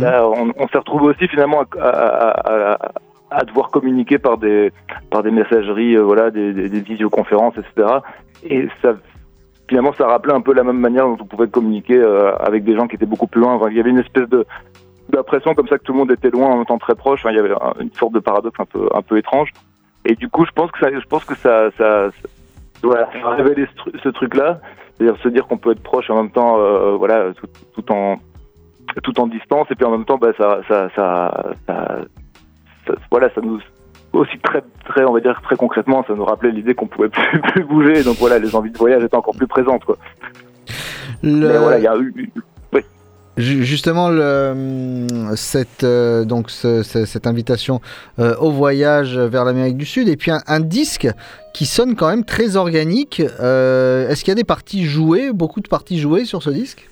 là, 0.00 0.26
on, 0.26 0.52
on 0.56 0.68
s'est 0.68 0.78
retrouvé 0.78 1.06
aussi 1.06 1.28
finalement 1.28 1.62
à, 1.80 1.88
à- 1.88 2.72
à- 2.74 2.92
à 3.30 3.44
devoir 3.44 3.70
communiquer 3.70 4.18
par 4.18 4.38
des 4.38 4.72
par 5.10 5.22
des 5.24 5.30
messageries, 5.32 5.96
euh, 5.96 6.02
voilà, 6.02 6.30
des, 6.30 6.52
des, 6.52 6.68
des 6.68 6.80
visioconférences, 6.80 7.54
etc. 7.58 7.88
Et 8.48 8.68
ça 8.82 8.94
finalement 9.68 9.92
ça 9.94 10.06
rappelait 10.06 10.32
un 10.34 10.40
peu 10.40 10.52
la 10.54 10.62
même 10.64 10.78
manière 10.78 11.06
dont 11.06 11.16
on 11.20 11.24
pouvait 11.26 11.48
communiquer 11.48 11.96
euh, 11.98 12.34
avec 12.36 12.64
des 12.64 12.74
gens 12.76 12.86
qui 12.86 12.96
étaient 12.96 13.06
beaucoup 13.06 13.26
plus 13.26 13.40
loin. 13.40 13.54
Enfin, 13.54 13.68
il 13.70 13.76
y 13.76 13.80
avait 13.80 13.90
une 13.90 13.98
espèce 13.98 14.28
de 14.28 14.44
d'impression 15.08 15.54
comme 15.54 15.68
ça 15.68 15.78
que 15.78 15.84
tout 15.84 15.92
le 15.92 15.98
monde 15.98 16.10
était 16.10 16.30
loin 16.30 16.48
en 16.48 16.56
même 16.56 16.66
temps 16.66 16.78
très 16.78 16.94
proche. 16.96 17.20
Enfin, 17.20 17.30
il 17.30 17.36
y 17.36 17.40
avait 17.40 17.52
un- 17.52 17.74
une 17.80 17.92
sorte 17.92 18.12
de 18.12 18.18
paradoxe 18.20 18.58
un 18.58 18.64
peu 18.64 18.88
un 18.92 19.02
peu 19.02 19.16
étrange. 19.18 19.50
Et 20.04 20.14
du 20.14 20.28
coup, 20.28 20.44
je 20.44 20.50
pense 20.52 20.70
que 20.72 20.78
ça, 20.78 20.88
je 20.92 21.06
pense 21.06 21.24
que 21.24 21.34
ça, 21.36 21.70
ça, 21.78 22.08
voilà, 22.82 23.08
révélé 23.36 23.66
ce, 23.66 23.82
tru- 23.90 24.00
ce 24.02 24.08
truc-là, 24.10 24.60
c'est-à-dire 24.98 25.20
se 25.22 25.28
dire 25.28 25.46
qu'on 25.46 25.58
peut 25.58 25.72
être 25.72 25.82
proche 25.82 26.10
en 26.10 26.16
même 26.16 26.30
temps, 26.30 26.58
euh, 26.60 26.96
voilà, 26.96 27.32
tout, 27.34 27.46
tout 27.74 27.92
en 27.92 28.16
tout 29.02 29.20
en 29.20 29.26
distance 29.26 29.66
et 29.70 29.74
puis 29.74 29.84
en 29.84 29.90
même 29.90 30.04
temps, 30.04 30.16
bah, 30.16 30.30
ça, 30.38 30.60
ça, 30.68 30.88
ça- 30.94 31.44
ça- 31.66 31.98
voilà, 33.10 33.28
ça 33.34 33.40
nous 33.42 33.58
aussi 34.16 34.38
très, 34.38 34.62
très, 34.86 35.04
on 35.04 35.12
va 35.12 35.20
dire 35.20 35.40
très 35.42 35.56
concrètement, 35.56 36.04
ça 36.06 36.14
nous 36.14 36.24
rappelait 36.24 36.50
l'idée 36.50 36.74
qu'on 36.74 36.86
pouvait 36.86 37.08
plus, 37.08 37.40
plus 37.52 37.64
bouger. 37.64 38.02
Donc 38.02 38.16
voilà, 38.18 38.38
les 38.38 38.54
envies 38.56 38.70
de 38.70 38.78
voyage 38.78 39.02
étaient 39.04 39.16
encore 39.16 39.36
plus 39.36 39.46
présentes, 39.46 39.84
quoi. 39.84 39.96
Le- 41.22 41.48
Mais 41.48 41.58
voilà, 41.58 41.78
il 41.78 41.84
y 41.84 41.88
a 41.88 41.96
eu, 41.96 42.30
oui. 42.72 42.82
Justement, 43.38 44.08
le, 44.08 45.06
cette, 45.36 45.84
euh, 45.84 46.24
donc 46.24 46.50
ce- 46.50 46.82
ce- 46.82 47.04
cette 47.04 47.26
invitation 47.26 47.80
euh, 48.18 48.34
au 48.40 48.50
voyage 48.50 49.18
vers 49.18 49.44
l'Amérique 49.44 49.76
du 49.76 49.84
Sud, 49.84 50.08
et 50.08 50.16
puis 50.16 50.30
un, 50.30 50.40
un 50.46 50.60
disque 50.60 51.06
qui 51.52 51.66
sonne 51.66 51.96
quand 51.96 52.08
même 52.08 52.24
très 52.24 52.56
organique. 52.56 53.22
Euh, 53.40 54.08
Est-ce 54.08 54.24
qu'il 54.24 54.30
y 54.30 54.32
a 54.32 54.36
des 54.36 54.44
parties 54.44 54.84
jouées, 54.84 55.32
beaucoup 55.34 55.60
de 55.60 55.68
parties 55.68 55.98
jouées 55.98 56.24
sur 56.24 56.42
ce 56.42 56.48
disque? 56.50 56.88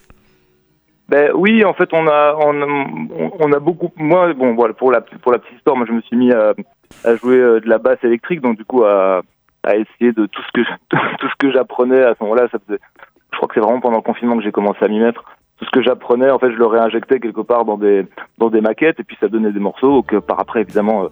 Ben 1.09 1.31
oui, 1.35 1.65
en 1.65 1.73
fait, 1.75 1.89
on 1.93 2.07
a, 2.09 2.35
on 2.39 3.53
a 3.53 3.59
beaucoup. 3.59 3.91
Moi, 3.97 4.33
bon, 4.35 4.55
voilà, 4.55 4.73
pour 4.75 4.91
la 4.91 5.01
pour 5.01 5.33
la 5.33 5.39
petite 5.39 5.57
histoire, 5.59 5.77
moi, 5.77 5.87
je 5.89 5.93
me 5.93 6.01
suis 6.03 6.17
mis 6.17 6.31
à, 6.33 6.55
à 7.05 7.17
jouer 7.17 7.39
euh, 7.39 7.61
de 7.61 7.69
la 7.69 7.79
basse 7.79 8.03
électrique, 8.03 8.41
donc 8.41 8.57
du 8.57 8.65
coup, 8.65 8.85
à, 8.85 9.23
à 9.63 9.77
essayer 9.77 10.13
de 10.13 10.27
tout 10.27 10.43
ce 10.43 10.53
que 10.53 10.61
tout 11.19 11.29
ce 11.29 11.35
que 11.39 11.53
j'apprenais 11.53 12.03
à 12.03 12.15
ce 12.15 12.23
moment-là. 12.23 12.49
Ça 12.53 12.59
je 12.69 13.37
crois 13.37 13.49
que 13.49 13.55
c'est 13.55 13.61
vraiment 13.61 13.81
pendant 13.81 13.97
le 13.97 14.03
confinement 14.03 14.37
que 14.37 14.45
j'ai 14.45 14.53
commencé 14.53 14.79
à 14.83 14.89
m'y 14.89 15.01
mettre. 15.01 15.25
Tout 15.59 15.65
ce 15.65 15.71
que 15.71 15.83
j'apprenais, 15.83 16.31
en 16.31 16.39
fait, 16.39 16.51
je 16.53 16.57
le 16.57 16.67
réinjectais 16.67 17.21
quelque 17.21 17.41
part 17.41 17.65
dans 17.65 17.77
des 17.77 18.07
dans 18.39 18.51
des 18.51 18.61
maquettes, 18.61 19.01
et 19.01 19.05
puis 19.05 19.17
ça 19.21 19.29
donnait 19.29 19.53
des 19.53 19.61
morceaux 19.61 20.03
que 20.03 20.17
par 20.17 20.39
après, 20.41 20.61
évidemment, 20.61 21.05
euh, 21.05 21.09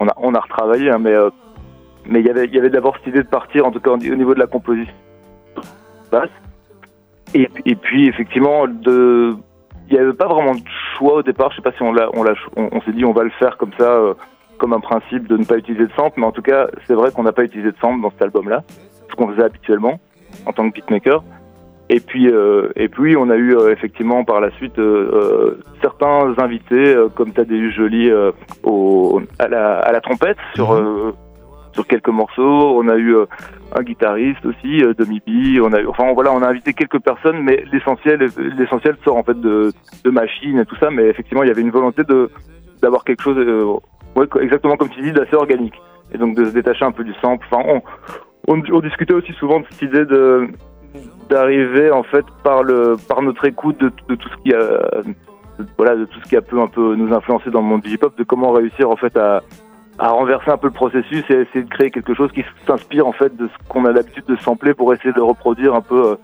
on 0.00 0.06
a 0.06 0.14
on 0.16 0.34
a 0.34 0.40
retravaillé, 0.40 0.90
hein, 0.90 0.98
mais 1.00 1.12
euh, 1.12 1.30
mais 2.06 2.20
il 2.20 2.26
y 2.26 2.30
avait 2.30 2.44
il 2.46 2.54
y 2.54 2.58
avait 2.58 2.70
d'abord 2.70 2.96
cette 2.98 3.08
idée 3.08 3.22
de 3.22 3.28
partir, 3.28 3.66
en 3.66 3.70
tout 3.70 3.80
cas 3.80 3.90
au 3.90 3.96
niveau 3.96 4.34
de 4.34 4.40
la 4.40 4.46
composition 4.46 4.94
basse. 6.10 6.30
Et, 7.34 7.74
puis 7.74 8.06
effectivement, 8.06 8.68
de, 8.68 9.34
il 9.88 9.94
n'y 9.94 9.98
avait 9.98 10.12
pas 10.12 10.28
vraiment 10.28 10.54
de 10.54 10.62
choix 10.96 11.14
au 11.14 11.22
départ. 11.22 11.50
Je 11.50 11.56
sais 11.56 11.62
pas 11.62 11.72
si 11.72 11.82
on 11.82 11.92
l'a, 11.92 12.08
on 12.14 12.22
l'a, 12.22 12.34
on, 12.56 12.80
s'est 12.82 12.92
dit 12.92 13.04
on 13.04 13.12
va 13.12 13.24
le 13.24 13.30
faire 13.30 13.56
comme 13.56 13.72
ça, 13.76 14.14
comme 14.58 14.72
un 14.72 14.80
principe 14.80 15.28
de 15.28 15.36
ne 15.36 15.44
pas 15.44 15.56
utiliser 15.56 15.86
de 15.86 15.92
sample. 15.96 16.20
Mais 16.20 16.26
en 16.26 16.32
tout 16.32 16.42
cas, 16.42 16.68
c'est 16.86 16.94
vrai 16.94 17.10
qu'on 17.12 17.22
n'a 17.22 17.32
pas 17.32 17.44
utilisé 17.44 17.70
de 17.72 17.76
sample 17.80 18.00
dans 18.02 18.10
cet 18.10 18.22
album-là, 18.22 18.62
ce 19.10 19.14
qu'on 19.16 19.28
faisait 19.28 19.44
habituellement. 19.44 19.98
en 20.46 20.52
tant 20.52 20.68
que 20.68 20.74
beatmaker. 20.74 21.22
Et 21.90 22.00
puis, 22.00 22.28
euh, 22.30 22.70
et 22.76 22.88
puis 22.88 23.14
on 23.16 23.28
a 23.28 23.36
eu 23.36 23.54
euh, 23.56 23.70
effectivement 23.70 24.24
par 24.24 24.40
la 24.40 24.50
suite 24.52 24.78
euh, 24.78 25.10
euh, 25.12 25.62
certains 25.82 26.32
invités 26.38 26.94
euh, 26.94 27.08
comme 27.08 27.32
Tadeu 27.32 27.70
Joly 27.70 28.10
euh, 28.10 28.32
au, 28.62 29.20
à, 29.38 29.48
la, 29.48 29.80
à 29.80 29.92
la 29.92 30.00
trompette 30.00 30.38
sur, 30.54 30.72
euh, 30.72 31.12
sur 31.72 31.86
quelques 31.86 32.08
morceaux. 32.08 32.80
On 32.80 32.88
a 32.88 32.96
eu 32.96 33.14
euh, 33.14 33.26
un 33.76 33.82
guitariste 33.82 34.44
aussi, 34.46 34.82
euh, 34.82 34.94
Demi 34.94 35.20
B. 35.26 35.60
On 35.62 35.74
a 35.74 35.80
eu, 35.82 35.86
enfin 35.86 36.10
voilà, 36.14 36.32
on 36.32 36.40
a 36.40 36.48
invité 36.48 36.72
quelques 36.72 37.00
personnes, 37.00 37.42
mais 37.42 37.64
l'essentiel, 37.70 38.26
l'essentiel 38.58 38.96
sort 39.04 39.18
en 39.18 39.22
fait 39.22 39.38
de, 39.38 39.70
de 40.04 40.10
machines 40.10 40.58
et 40.58 40.64
tout 40.64 40.76
ça. 40.76 40.90
Mais 40.90 41.04
effectivement, 41.08 41.42
il 41.42 41.48
y 41.48 41.52
avait 41.52 41.62
une 41.62 41.70
volonté 41.70 42.02
de 42.04 42.30
d'avoir 42.82 43.04
quelque 43.04 43.22
chose, 43.22 43.36
euh, 43.38 43.74
ouais, 44.16 44.26
exactement 44.40 44.76
comme 44.76 44.90
tu 44.90 45.02
dis, 45.02 45.12
d'assez 45.12 45.34
organique. 45.34 45.74
Et 46.12 46.18
donc 46.18 46.36
de 46.36 46.44
se 46.44 46.50
détacher 46.50 46.84
un 46.84 46.92
peu 46.92 47.04
du 47.04 47.14
sample. 47.14 47.46
Enfin, 47.50 47.80
on, 48.46 48.80
discutait 48.80 49.14
aussi 49.14 49.32
souvent 49.32 49.60
de 49.60 49.66
cette 49.70 49.82
idée 49.82 50.04
de 50.04 50.48
d'arriver 51.28 51.90
en 51.90 52.02
fait 52.02 52.24
par 52.44 52.62
le 52.62 52.96
par 53.08 53.22
notre 53.22 53.44
écoute 53.46 53.80
de, 53.80 54.14
tout 54.14 54.28
ce 54.28 54.42
qui 54.42 54.54
a 54.54 55.02
voilà 55.76 55.96
de 55.96 56.04
tout 56.04 56.20
ce 56.22 56.28
qui 56.28 56.36
a 56.36 56.42
pu 56.42 56.60
un 56.60 56.68
peu 56.68 56.94
nous 56.94 57.12
influencer 57.12 57.50
dans 57.50 57.60
le 57.60 57.66
monde 57.66 57.80
du 57.80 57.90
hip 57.90 58.02
hop 58.02 58.16
de 58.16 58.22
comment 58.22 58.52
réussir 58.52 58.90
en 58.90 58.96
fait 58.96 59.16
à 59.16 59.42
à 59.98 60.08
renverser 60.08 60.50
un 60.50 60.56
peu 60.56 60.66
le 60.68 60.72
processus 60.72 61.24
et 61.30 61.34
essayer 61.34 61.64
de 61.64 61.70
créer 61.70 61.90
quelque 61.90 62.14
chose 62.14 62.30
qui 62.32 62.44
s'inspire 62.66 63.06
en 63.06 63.12
fait 63.12 63.34
de 63.36 63.48
ce 63.48 63.68
qu'on 63.68 63.84
a 63.84 63.92
l'habitude 63.92 64.24
de 64.26 64.36
sampler 64.36 64.74
pour 64.74 64.92
essayer 64.92 65.12
de 65.12 65.20
reproduire 65.20 65.74
un 65.74 65.80
peu 65.80 66.10
euh, 66.10 66.16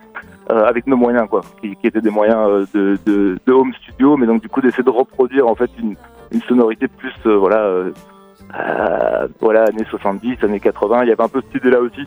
euh, 0.50 0.64
avec 0.64 0.86
nos 0.86 0.96
moyens 0.96 1.28
quoi 1.28 1.42
qui, 1.60 1.76
qui 1.76 1.86
étaient 1.86 2.00
des 2.00 2.10
moyens 2.10 2.48
euh, 2.48 2.66
de, 2.74 2.98
de, 3.06 3.38
de 3.46 3.52
home 3.52 3.72
studio 3.74 4.16
mais 4.16 4.26
donc 4.26 4.42
du 4.42 4.48
coup 4.48 4.60
d'essayer 4.60 4.82
de 4.82 4.90
reproduire 4.90 5.46
en 5.46 5.54
fait 5.54 5.70
une, 5.78 5.96
une 6.32 6.42
sonorité 6.42 6.88
plus 6.88 7.14
euh, 7.26 7.36
voilà 7.36 7.58
euh, 7.58 7.90
euh, 8.58 9.28
voilà 9.40 9.64
années 9.64 9.86
70 9.88 10.42
années 10.42 10.60
80 10.60 11.02
il 11.02 11.08
y 11.08 11.12
avait 11.12 11.22
un 11.22 11.28
peu 11.28 11.40
cette 11.40 11.62
idée 11.62 11.70
là 11.70 11.80
aussi 11.80 12.02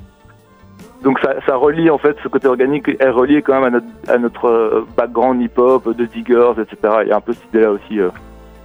donc 1.02 1.20
ça, 1.20 1.36
ça 1.46 1.56
relie 1.56 1.90
en 1.90 1.98
fait 1.98 2.16
ce 2.24 2.28
côté 2.28 2.48
organique 2.48 2.88
est 2.88 3.10
relié 3.10 3.42
quand 3.42 3.60
même 3.60 3.82
à 4.08 4.18
notre, 4.18 4.86
background 4.96 5.42
hip-hop, 5.42 5.98
de 5.98 6.06
diggers, 6.06 6.54
etc. 6.58 7.00
Il 7.02 7.10
y 7.10 7.12
a 7.12 7.18
un 7.18 7.22
peu 7.22 7.34
cette 7.34 7.44
idée-là 7.50 7.72
aussi 7.72 8.00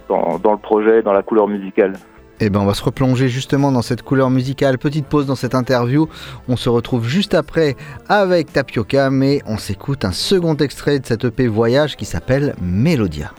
dans, 0.07 0.39
dans 0.39 0.53
le 0.53 0.57
projet, 0.57 1.01
dans 1.01 1.11
la 1.11 1.21
couleur 1.21 1.49
musicale. 1.49 1.95
Eh 2.41 2.49
ben, 2.49 2.61
on 2.61 2.65
va 2.65 2.73
se 2.73 2.83
replonger 2.83 3.27
justement 3.27 3.71
dans 3.73 3.81
cette 3.81 4.01
couleur 4.01 4.29
musicale. 4.29 4.77
Petite 4.77 5.05
pause 5.05 5.25
dans 5.25 5.35
cette 5.35 5.55
interview. 5.55 6.07
On 6.47 6.55
se 6.55 6.69
retrouve 6.69 7.05
juste 7.05 7.33
après 7.33 7.75
avec 8.07 8.53
Tapioca, 8.53 9.09
mais 9.09 9.41
on 9.45 9.57
s'écoute 9.57 10.05
un 10.05 10.13
second 10.13 10.55
extrait 10.55 10.99
de 10.99 11.05
cette 11.05 11.25
EP 11.25 11.47
Voyage 11.47 11.97
qui 11.97 12.05
s'appelle 12.05 12.55
Mélodia. 12.61 13.33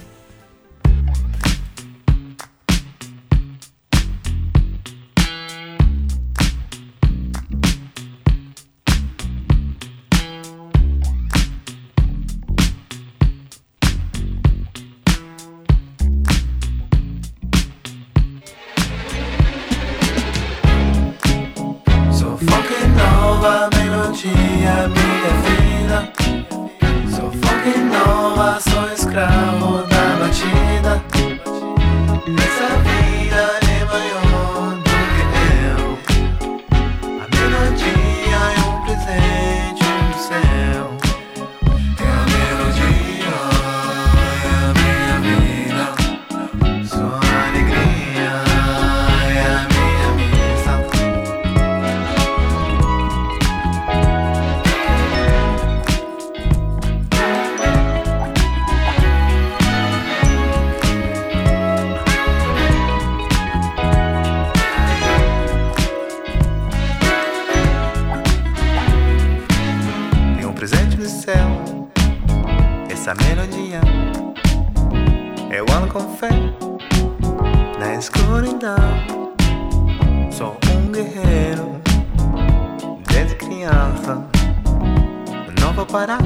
Parar, 85.90 86.20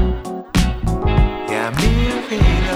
é 1.48 1.59
a 1.59 1.70
minha 1.70 2.20
vida. 2.29 2.74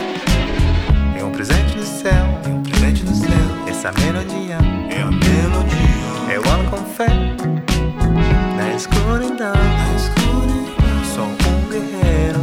Tem 1.12 1.22
um 1.22 1.31
presente 1.31 1.77
do 1.77 1.85
céu, 1.85 2.40
tem 2.42 2.55
um 2.55 2.62
presente 2.62 3.05
do 3.05 3.14
céu. 3.14 3.29
Essa 3.68 3.92
melodia 4.01 4.57
é 4.88 5.03
a 5.03 5.11
melodia. 5.11 6.33
Eu 6.33 6.40
ando 6.51 6.70
com 6.70 6.79
fé 6.79 7.09
na 8.57 8.72
escuridão. 8.74 9.53
Sou 11.14 11.27
um 11.27 11.68
guerreiro, 11.68 12.40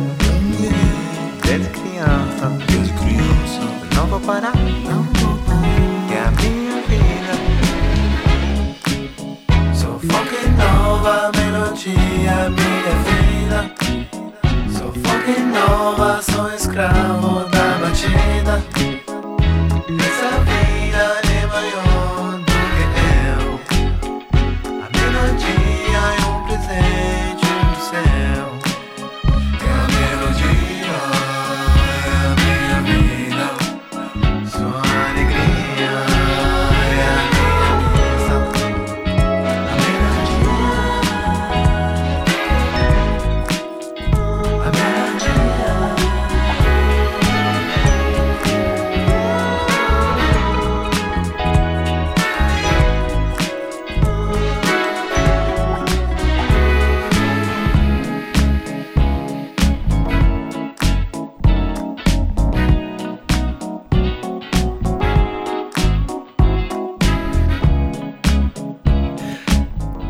desde 1.43 1.67
criança. 1.69 2.49
Desde 2.67 2.93
criança. 2.93 3.61
Não 3.95 4.05
vou 4.05 4.19
parar, 4.19 4.53
não 4.55 5.01
vou 5.01 5.37
parar. 5.39 5.65
É 6.11 6.19
a 6.19 6.31
minha 6.39 6.81
vida. 6.83 7.33
Sou 9.73 9.99
fucking 9.99 10.51
nova, 10.55 11.31
melodia, 11.35 12.49
minha 12.51 12.99
vida. 12.99 13.84
Porque 15.07 15.39
não 15.39 15.95
vá, 15.95 16.21
sou 16.21 16.53
escravo 16.53 17.54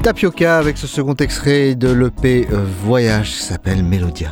Tapioca 0.06 0.60
avec 0.60 0.78
ce 0.78 0.86
second 0.86 1.16
extrait 1.16 1.74
de 1.74 1.92
l'EP 1.92 2.48
euh, 2.52 2.64
Voyage 2.84 3.34
s'appelle 3.34 3.84
Mélodia. 3.84 4.30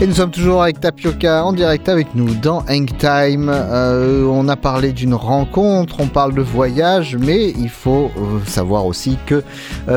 Et 0.00 0.06
nous 0.06 0.14
sommes 0.14 0.30
toujours 0.30 0.62
avec 0.62 0.78
Tapioca 0.78 1.44
en 1.44 1.52
direct 1.52 1.88
avec 1.88 2.14
nous 2.14 2.36
dans 2.36 2.60
Hang 2.68 2.88
Time. 2.98 3.50
Euh, 3.52 4.24
on 4.26 4.46
a 4.46 4.54
parlé 4.54 4.92
d'une 4.92 5.14
rencontre, 5.14 5.96
on 5.98 6.06
parle 6.06 6.34
de 6.34 6.40
voyage, 6.40 7.16
mais 7.16 7.50
il 7.50 7.68
faut 7.68 8.12
euh, 8.16 8.38
savoir 8.46 8.86
aussi 8.86 9.18
que 9.26 9.42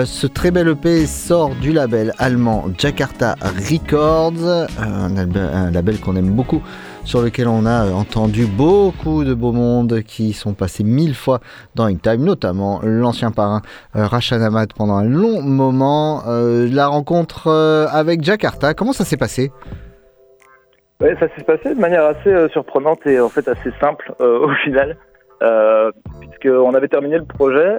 ce 0.05 0.25
très 0.25 0.49
bel 0.49 0.69
EP 0.69 1.05
sort 1.05 1.53
du 1.61 1.71
label 1.71 2.13
allemand 2.17 2.65
Jakarta 2.79 3.35
Records, 3.69 4.67
un 4.79 5.69
label 5.69 5.99
qu'on 5.99 6.15
aime 6.15 6.31
beaucoup 6.31 6.63
sur 7.05 7.21
lequel 7.21 7.47
on 7.47 7.65
a 7.65 7.85
euh, 7.85 7.93
entendu 7.93 8.45
beaucoup 8.47 9.23
de 9.23 9.33
beaux 9.33 9.51
mondes 9.51 10.01
qui 10.01 10.33
sont 10.33 10.53
passés 10.53 10.83
mille 10.83 11.13
fois 11.13 11.39
dans 11.75 11.85
Hang 11.85 12.01
Time, 12.01 12.23
notamment 12.23 12.81
l'ancien 12.83 13.31
parrain 13.31 13.61
euh, 13.95 14.05
Rachan 14.07 14.41
Ahmad 14.41 14.73
pendant 14.73 14.95
un 14.95 15.05
long 15.05 15.41
moment. 15.41 16.23
Euh, 16.27 16.67
la 16.69 16.87
rencontre 16.87 17.49
avec 17.91 18.23
Jakarta, 18.23 18.73
comment 18.73 18.91
ça 18.91 19.05
s'est 19.05 19.17
passé? 19.17 19.51
Ça 20.99 21.27
s'est 21.35 21.43
passé 21.45 21.75
de 21.75 21.79
manière 21.79 22.05
assez 22.05 22.49
surprenante 22.49 23.05
et 23.05 23.19
en 23.19 23.29
fait 23.29 23.47
assez 23.47 23.71
simple 23.79 24.13
euh, 24.21 24.39
au 24.47 24.49
final, 24.63 24.97
euh, 25.43 25.91
puisqu'on 26.21 26.73
avait 26.73 26.87
terminé 26.87 27.17
le 27.17 27.25
projet 27.25 27.77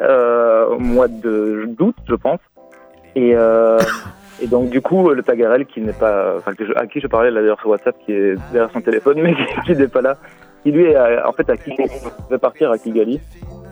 au 0.70 0.79
mois 0.79 1.09
de 1.09 1.64
d'août, 1.66 1.97
je 2.09 2.14
pense. 2.14 2.41
Et, 3.16 3.35
et 4.41 4.47
donc 4.47 4.68
du 4.70 4.80
coup, 4.80 5.09
le 5.11 5.22
Tagarel 5.22 5.64
qui 5.66 5.80
n'est 5.80 5.93
pas, 5.93 6.34
enfin 6.37 6.53
à 6.76 6.87
qui 6.87 7.01
je 7.01 7.07
parlais 7.07 7.30
là 7.30 7.41
d'ailleurs 7.41 7.61
sur 7.61 7.70
WhatsApp, 7.70 7.97
qui 8.05 8.12
est 8.12 8.34
derrière 8.53 8.70
son 8.72 8.80
téléphone, 8.80 9.18
mais 9.22 9.34
qui, 9.64 9.74
n'est 9.76 9.89
pas 9.89 10.03
là, 10.03 10.16
qui 10.62 10.72
lui 10.72 10.84
est 10.84 10.95
à- 10.97 11.28
en 11.28 11.32
fait 11.32 11.49
à 11.49 11.57
Kigali, 11.57 11.91
devait 12.28 12.39
partir 12.39 12.70
à 12.70 12.78
Kigali 12.78 13.20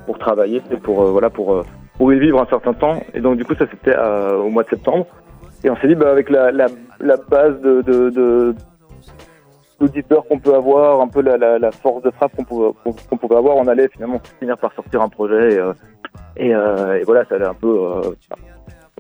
pour 0.07 0.19
travailler, 0.19 0.63
pour 0.83 1.03
euh, 1.03 1.11
voilà 1.11 1.31
pour 1.31 1.55
euh, 1.55 1.63
pour 1.99 2.13
y 2.13 2.19
vivre 2.19 2.41
un 2.41 2.47
certain 2.47 2.73
temps. 2.73 3.03
Et 3.15 3.21
donc 3.21 3.37
du 3.37 3.45
coup, 3.45 3.55
ça 3.55 3.67
c'était 3.71 3.97
euh, 3.97 4.37
au 4.39 4.49
mois 4.49 4.63
de 4.65 4.69
septembre. 4.71 5.07
Et 5.63 5.71
on 5.71 5.77
s'est 5.77 5.89
dit 5.89 5.95
bah, 5.95 6.11
avec 6.11 6.29
la, 6.29 6.51
la, 6.53 6.67
la 7.01 7.17
base 7.17 7.59
de, 7.63 7.81
de, 7.83 8.11
de 8.11 8.55
d'auditeurs 9.81 10.25
qu'on 10.27 10.39
peut 10.39 10.55
avoir, 10.55 11.01
un 11.01 11.09
peu 11.09 11.21
la, 11.21 11.37
la, 11.37 11.59
la 11.59 11.73
force 11.73 12.03
de 12.03 12.11
frappe 12.11 12.33
qu'on 12.37 12.45
pouvait, 12.45 12.71
pouvait 13.21 13.37
avoir, 13.37 13.57
on 13.57 13.67
allait 13.67 13.89
finalement 13.89 14.21
finir 14.39 14.57
par 14.59 14.73
sortir 14.75 15.03
un 15.03 15.09
projet. 15.09 15.55
Et, 15.55 15.59
euh, 15.59 15.73
et, 16.37 16.55
euh, 16.55 16.99
et 17.01 17.03
voilà, 17.05 17.25
ça 17.27 17.35
allait 17.37 17.47
un 17.47 17.55
peu. 17.55 17.69
euh, 17.69 18.03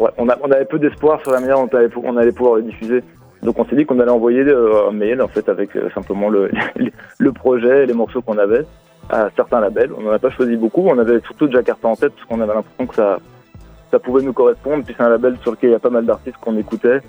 ouais, 0.01 0.11
on, 0.19 0.29
a, 0.29 0.39
on 0.43 0.51
avait 0.51 0.65
peu 0.65 0.79
d'espoir 0.79 1.21
sur 1.23 1.33
la 1.33 1.41
manière 1.41 1.57
dont 1.57 1.69
on 1.73 1.77
allait, 1.77 1.91
on 1.97 2.17
allait 2.17 2.33
pouvoir 2.33 2.57
le 2.57 2.63
diffuser. 2.63 3.03
Donc 3.43 3.59
on 3.59 3.65
s'est 3.67 3.77
dit 3.77 3.85
qu'on 3.85 4.01
allait 4.01 4.11
envoyer 4.11 4.41
euh, 4.41 4.89
un 4.89 4.93
mail 4.93 5.21
en 5.21 5.29
fait 5.29 5.49
avec 5.49 5.77
euh, 5.77 5.91
simplement 5.95 6.29
le, 6.29 6.51
le 7.19 7.33
projet 7.33 7.85
et 7.85 7.87
les 7.87 7.93
morceaux 7.93 8.23
qu'on 8.23 8.39
avait 8.39 8.65
à 9.11 9.29
certains 9.37 9.61
labels. 9.61 9.91
On 9.99 10.03
n'en 10.03 10.13
a 10.13 10.19
pas 10.19 10.31
choisi 10.31 10.57
beaucoup. 10.57 10.83
On 10.87 10.99
avait 10.99 11.21
surtout 11.21 11.51
Jakarta 11.51 11.89
en 11.89 11.97
tête 11.97 12.13
parce 12.15 12.27
qu'on 12.27 12.41
avait 12.41 12.55
l'impression 12.55 12.87
que 12.87 12.95
ça, 12.95 13.19
ça 13.91 13.99
pouvait 13.99 14.23
nous 14.23 14.33
correspondre. 14.33 14.85
Puis 14.85 14.95
c'est 14.97 15.05
un 15.05 15.11
label 15.11 15.37
sur 15.43 15.51
lequel 15.51 15.71
il 15.71 15.73
y 15.73 15.77
a 15.77 15.81
pas 15.81 15.91
mal 15.91 16.07
d'artistes 16.07 16.39
qu'on 16.41 16.57
écoutait 16.57 17.01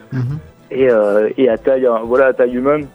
et, 0.72 0.90
euh, 0.90 1.30
et 1.38 1.50
à 1.50 1.58
taille, 1.58 1.86
euh, 1.86 2.00
voilà, 2.04 2.28
à 2.28 2.34
taille 2.34 2.56
humaine. 2.56 2.88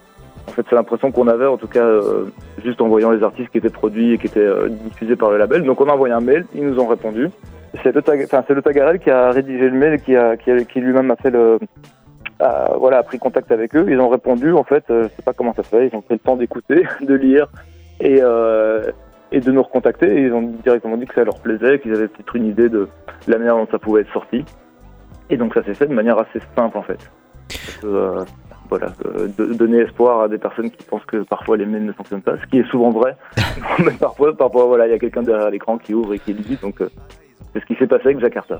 En 0.47 0.51
fait, 0.51 0.65
c'est 0.69 0.75
l'impression 0.75 1.11
qu'on 1.11 1.27
avait, 1.27 1.45
en 1.45 1.57
tout 1.57 1.67
cas, 1.67 1.85
euh, 1.85 2.25
juste 2.63 2.81
en 2.81 2.87
voyant 2.87 3.11
les 3.11 3.23
artistes 3.23 3.49
qui 3.51 3.59
étaient 3.59 3.69
produits 3.69 4.13
et 4.13 4.17
qui 4.17 4.27
étaient 4.27 4.39
euh, 4.39 4.69
diffusés 4.69 5.15
par 5.15 5.29
le 5.31 5.37
label. 5.37 5.63
Donc, 5.63 5.79
on 5.79 5.87
a 5.87 5.93
envoyé 5.93 6.13
un 6.13 6.19
mail, 6.19 6.45
ils 6.55 6.65
nous 6.65 6.79
ont 6.79 6.87
répondu. 6.87 7.29
C'est 7.83 7.93
le, 7.93 8.01
le 8.01 8.61
Tagarel 8.61 8.99
qui 8.99 9.09
a 9.09 9.31
rédigé 9.31 9.69
le 9.69 9.77
mail 9.77 10.01
qui, 10.01 10.15
qui, 10.67 10.79
lui-même 10.79 11.11
a 11.11 11.15
fait 11.15 11.29
le, 11.29 11.57
voilà, 12.77 13.03
pris 13.03 13.19
contact 13.19 13.51
avec 13.51 13.75
eux. 13.75 13.85
Ils 13.89 13.99
ont 13.99 14.09
répondu, 14.09 14.53
en 14.53 14.63
fait, 14.63 14.83
euh, 14.89 15.03
je 15.03 15.15
sais 15.15 15.21
pas 15.23 15.33
comment 15.33 15.53
ça 15.53 15.63
se 15.63 15.69
fait. 15.69 15.87
Ils 15.87 15.95
ont 15.95 16.01
pris 16.01 16.15
le 16.15 16.19
temps 16.19 16.35
d'écouter, 16.35 16.83
de 17.01 17.13
lire 17.13 17.47
et, 17.99 18.19
euh, 18.21 18.91
et 19.31 19.39
de 19.39 19.51
nous 19.51 19.63
recontacter. 19.63 20.07
Et 20.07 20.21
ils 20.23 20.33
ont 20.33 20.41
directement 20.63 20.97
dit 20.97 21.05
que 21.05 21.13
ça 21.13 21.23
leur 21.23 21.39
plaisait, 21.39 21.79
qu'ils 21.79 21.93
avaient 21.93 22.07
peut-être 22.07 22.35
une 22.35 22.47
idée 22.47 22.69
de 22.69 22.87
la 23.27 23.37
manière 23.37 23.55
dont 23.55 23.67
ça 23.69 23.79
pouvait 23.79 24.01
être 24.01 24.13
sorti. 24.13 24.43
Et 25.29 25.37
donc, 25.37 25.53
ça 25.53 25.63
s'est 25.63 25.75
fait 25.75 25.87
de 25.87 25.93
manière 25.93 26.17
assez 26.19 26.39
simple, 26.55 26.77
en 26.77 26.83
fait. 26.83 26.99
Euh, 27.83 28.23
voilà, 28.69 28.93
euh, 29.05 29.27
donner 29.27 29.79
espoir 29.79 30.21
à 30.21 30.27
des 30.29 30.37
personnes 30.37 30.71
qui 30.71 30.83
pensent 30.83 31.05
que 31.05 31.23
parfois 31.23 31.57
les 31.57 31.65
mails 31.65 31.85
ne 31.85 31.91
fonctionnent 31.91 32.21
pas, 32.21 32.37
ce 32.37 32.45
qui 32.47 32.59
est 32.59 32.67
souvent 32.69 32.89
vrai. 32.89 33.17
Mais 33.79 33.91
parfois, 33.99 34.35
parfois, 34.35 34.65
voilà, 34.65 34.87
il 34.87 34.91
y 34.91 34.93
a 34.93 34.99
quelqu'un 34.99 35.23
derrière 35.23 35.49
l'écran 35.49 35.77
qui 35.77 35.93
ouvre 35.93 36.13
et 36.13 36.19
qui 36.19 36.33
lit. 36.33 36.57
Donc, 36.61 36.81
euh, 36.81 36.89
c'est 37.53 37.59
ce 37.59 37.65
qui 37.65 37.75
s'est 37.75 37.87
passé 37.87 38.05
avec 38.05 38.19
Jakarta. 38.19 38.59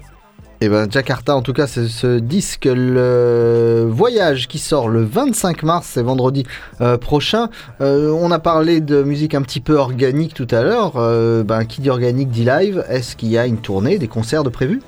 Et 0.64 0.70
ben 0.70 0.88
Jakarta, 0.88 1.36
en 1.36 1.42
tout 1.42 1.54
cas, 1.54 1.66
c'est 1.66 1.88
ce 1.88 2.20
disque, 2.20 2.70
le 2.72 3.88
voyage 3.89 4.48
qui 4.48 4.60
sort 4.60 4.89
le 4.89 5.02
25 5.02 5.64
mars, 5.64 5.88
c'est 5.88 6.04
vendredi 6.04 6.46
euh, 6.82 7.00
prochain. 7.00 7.48
Euh, 7.82 8.12
on 8.12 8.30
a 8.30 8.38
parlé 8.38 8.80
de 8.80 9.02
musique 9.02 9.34
un 9.34 9.42
petit 9.42 9.60
peu 9.60 9.74
organique 9.74 10.36
tout 10.36 10.48
à 10.52 10.62
l'heure. 10.62 10.98
Euh, 10.98 11.42
ben, 11.44 11.66
qui 11.66 11.82
dit 11.82 11.89
organique 11.89 12.30
dit 12.30 12.46
live. 12.46 12.86
Est-ce 12.89 13.16
qu'il 13.16 13.30
y 13.30 13.39
a 13.39 13.48
une 13.48 13.58
tournée, 13.58 13.98
des 13.98 14.08
concerts 14.08 14.44
de 14.44 14.50
prévus? 14.50 14.82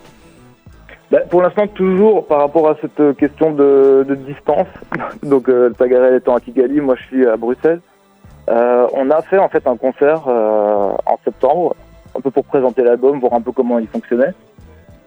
Bah, 1.10 1.22
pour 1.28 1.42
l'instant, 1.42 1.66
toujours 1.66 2.28
par 2.28 2.42
rapport 2.42 2.70
à 2.70 2.76
cette 2.80 3.18
question 3.18 3.52
de, 3.52 4.06
de 4.08 4.14
distance, 4.14 4.68
donc 5.24 5.48
le 5.48 5.74
Tagarel 5.76 6.14
étant 6.14 6.36
à 6.36 6.40
Kigali, 6.40 6.82
moi 6.82 6.96
je 6.98 7.04
suis 7.06 7.26
à 7.26 7.36
Bruxelles, 7.36 7.82
on 8.48 9.10
a 9.10 9.24
fait 9.24 9.40
en 9.40 9.50
fait 9.50 9.66
un 9.66 9.78
concert 9.78 10.28
en 10.28 11.20
septembre, 11.24 11.76
un 12.16 12.22
peu 12.22 12.32
pour 12.32 12.46
présenter 12.46 12.84
l'album, 12.84 13.20
voir 13.20 13.34
un 13.34 13.42
peu 13.42 13.52
comment 13.52 13.80
il 13.80 13.88
fonctionnait. 13.88 14.34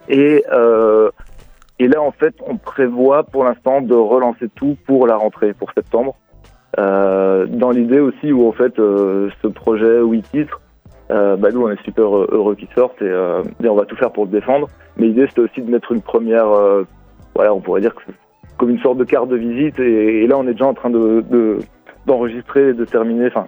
Et, 0.08 0.44
euh, 0.52 1.10
et 1.78 1.88
là, 1.88 2.00
en 2.00 2.12
fait, 2.12 2.34
on 2.46 2.56
prévoit 2.56 3.24
pour 3.24 3.44
l'instant 3.44 3.80
de 3.80 3.94
relancer 3.94 4.48
tout 4.54 4.76
pour 4.86 5.06
la 5.06 5.16
rentrée, 5.16 5.52
pour 5.52 5.72
septembre. 5.72 6.14
Euh, 6.78 7.46
dans 7.46 7.70
l'idée 7.70 8.00
aussi 8.00 8.32
où 8.32 8.46
en 8.46 8.52
fait 8.52 8.78
euh, 8.78 9.30
ce 9.40 9.46
projet 9.46 10.00
huit 10.02 10.28
titres, 10.30 10.60
bah 11.08 11.50
nous 11.52 11.62
on 11.62 11.70
est 11.70 11.82
super 11.84 12.04
heureux 12.04 12.54
qu'il 12.54 12.68
sorte 12.74 13.00
et, 13.00 13.10
on 13.64 13.74
va 13.74 13.84
tout 13.86 13.96
faire 13.96 14.12
pour 14.12 14.24
le 14.24 14.30
défendre. 14.30 14.68
Mais 14.96 15.06
l'idée 15.06 15.26
c'était 15.28 15.40
aussi 15.40 15.62
de 15.62 15.70
mettre 15.70 15.92
une 15.92 16.02
première, 16.02 16.48
voilà, 17.34 17.54
on 17.54 17.60
pourrait 17.60 17.80
dire 17.80 17.94
que 17.94 18.02
comme 18.58 18.70
une 18.70 18.80
sorte 18.80 18.98
de 18.98 19.04
carte 19.04 19.28
de 19.28 19.36
visite. 19.36 19.78
Et, 19.78 20.26
là 20.26 20.36
on 20.36 20.46
est 20.48 20.52
déjà 20.52 20.66
en 20.66 20.74
train 20.74 20.90
de- 20.90 21.24
d'enregistrer, 22.06 22.70
et 22.70 22.72
de 22.74 22.84
terminer. 22.84 23.28
Enfin, 23.28 23.46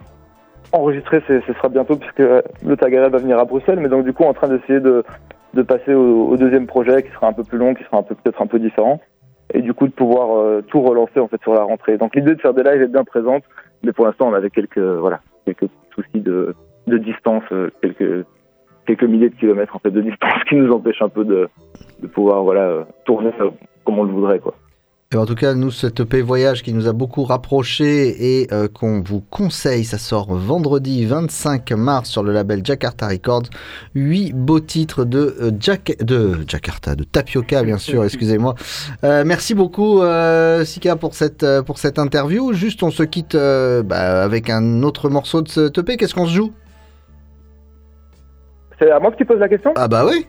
enregistrer, 0.73 1.23
ce 1.27 1.41
sera 1.41 1.69
bientôt 1.69 1.97
puisque 1.97 2.19
le 2.19 2.77
Tagarel 2.77 3.11
va 3.11 3.19
venir 3.19 3.39
à 3.39 3.45
Bruxelles. 3.45 3.81
Mais 3.81 3.89
donc 3.89 4.05
du 4.05 4.13
coup 4.13 4.25
en 4.25 4.35
train 4.35 4.49
d'essayer 4.49 4.81
de 4.81 5.05
de 5.55 5.63
passer 5.63 5.95
au, 5.95 6.29
au 6.29 6.37
deuxième 6.37 6.67
projet 6.67 7.03
qui 7.03 7.11
sera 7.13 7.29
un 7.29 7.33
peu 7.33 7.43
plus 7.43 7.59
long, 7.59 7.75
qui 7.75 7.83
sera 7.85 7.99
un 7.99 8.03
peu 8.03 8.15
peut-être 8.15 8.43
un 8.43 8.47
peu 8.47 8.59
différent. 8.59 9.01
Et 9.55 9.63
du 9.63 9.73
coup 9.73 9.87
de 9.87 9.93
pouvoir 9.93 10.37
euh, 10.37 10.63
tout 10.63 10.83
relancer 10.83 11.21
en 11.21 11.29
fait 11.29 11.41
sur 11.43 11.55
la 11.55 11.63
rentrée. 11.63 11.97
Donc 11.97 12.15
l'idée 12.15 12.35
de 12.35 12.41
faire 12.41 12.53
des 12.53 12.63
lives 12.63 12.83
est 12.83 12.89
bien 12.89 13.05
présente, 13.05 13.45
mais 13.83 13.93
pour 13.93 14.07
l'instant 14.07 14.29
on 14.29 14.35
avait 14.35 14.51
quelques 14.51 14.79
voilà 14.79 15.21
quelques 15.47 15.71
soucis 15.95 16.21
de 16.21 16.55
de 16.87 16.99
distance, 16.99 17.45
euh, 17.53 17.71
quelques 17.81 18.27
quelques 18.87 19.05
milliers 19.05 19.29
de 19.29 19.35
kilomètres 19.35 19.77
en 19.77 19.79
fait 19.79 19.91
de 19.91 20.01
distance 20.01 20.43
qui 20.49 20.57
nous 20.57 20.73
empêchent 20.73 21.03
un 21.03 21.09
peu 21.09 21.25
de, 21.25 21.49
de 22.01 22.07
pouvoir 22.07 22.43
voilà 22.43 22.63
euh, 22.63 22.85
tourner 23.05 23.33
euh, 23.41 23.51
comme 23.85 23.99
on 23.99 24.05
le 24.05 24.13
voudrait 24.13 24.39
quoi. 24.39 24.55
Et 25.15 25.17
en 25.17 25.25
tout 25.25 25.37
cas, 25.37 25.55
nous, 25.55 25.71
cette 25.71 26.01
EP 26.01 26.21
Voyage 26.21 26.63
qui 26.63 26.75
nous 26.75 26.87
a 26.87 26.93
beaucoup 26.93 27.25
rapprochés 27.25 28.41
et 28.43 28.53
euh, 28.53 28.69
qu'on 28.69 29.01
vous 29.01 29.23
conseille, 29.23 29.85
ça 29.85 29.97
sort 29.97 30.35
vendredi 30.35 31.07
25 31.07 31.73
mars 31.73 32.11
sur 32.11 32.23
le 32.23 32.31
label 32.31 32.61
Jakarta 32.63 33.09
Records. 33.09 33.45
Huit 33.95 34.35
beaux 34.35 34.61
titres 34.61 35.07
de, 35.07 35.35
euh, 35.41 35.51
Jack, 35.59 35.97
de 36.03 36.45
Jakarta, 36.47 36.95
de 36.95 37.05
Tapioca, 37.05 37.63
bien 37.63 37.79
sûr, 37.79 38.05
excusez-moi. 38.05 38.55
Euh, 39.03 39.25
merci 39.25 39.55
beaucoup, 39.55 40.03
Sika, 40.65 40.97
pour 40.97 41.15
cette, 41.15 41.63
pour 41.63 41.79
cette 41.79 41.99
interview. 41.99 42.53
Juste, 42.53 42.83
on 42.83 42.91
se 42.91 43.03
quitte 43.03 43.35
bah, 43.35 44.23
avec 44.23 44.51
un 44.51 44.83
autre 44.83 45.09
morceau 45.09 45.41
de 45.41 45.49
cette 45.49 45.79
EP. 45.79 45.97
Qu'est-ce 45.97 46.15
qu'on 46.15 46.27
se 46.27 46.35
joue? 46.35 46.53
C'est 48.79 48.91
à 48.91 49.01
moi 49.01 49.11
que 49.11 49.17
tu 49.17 49.25
poses 49.25 49.41
la 49.41 49.49
question? 49.49 49.73
Ah 49.75 49.89
bah 49.89 50.05
oui 50.07 50.27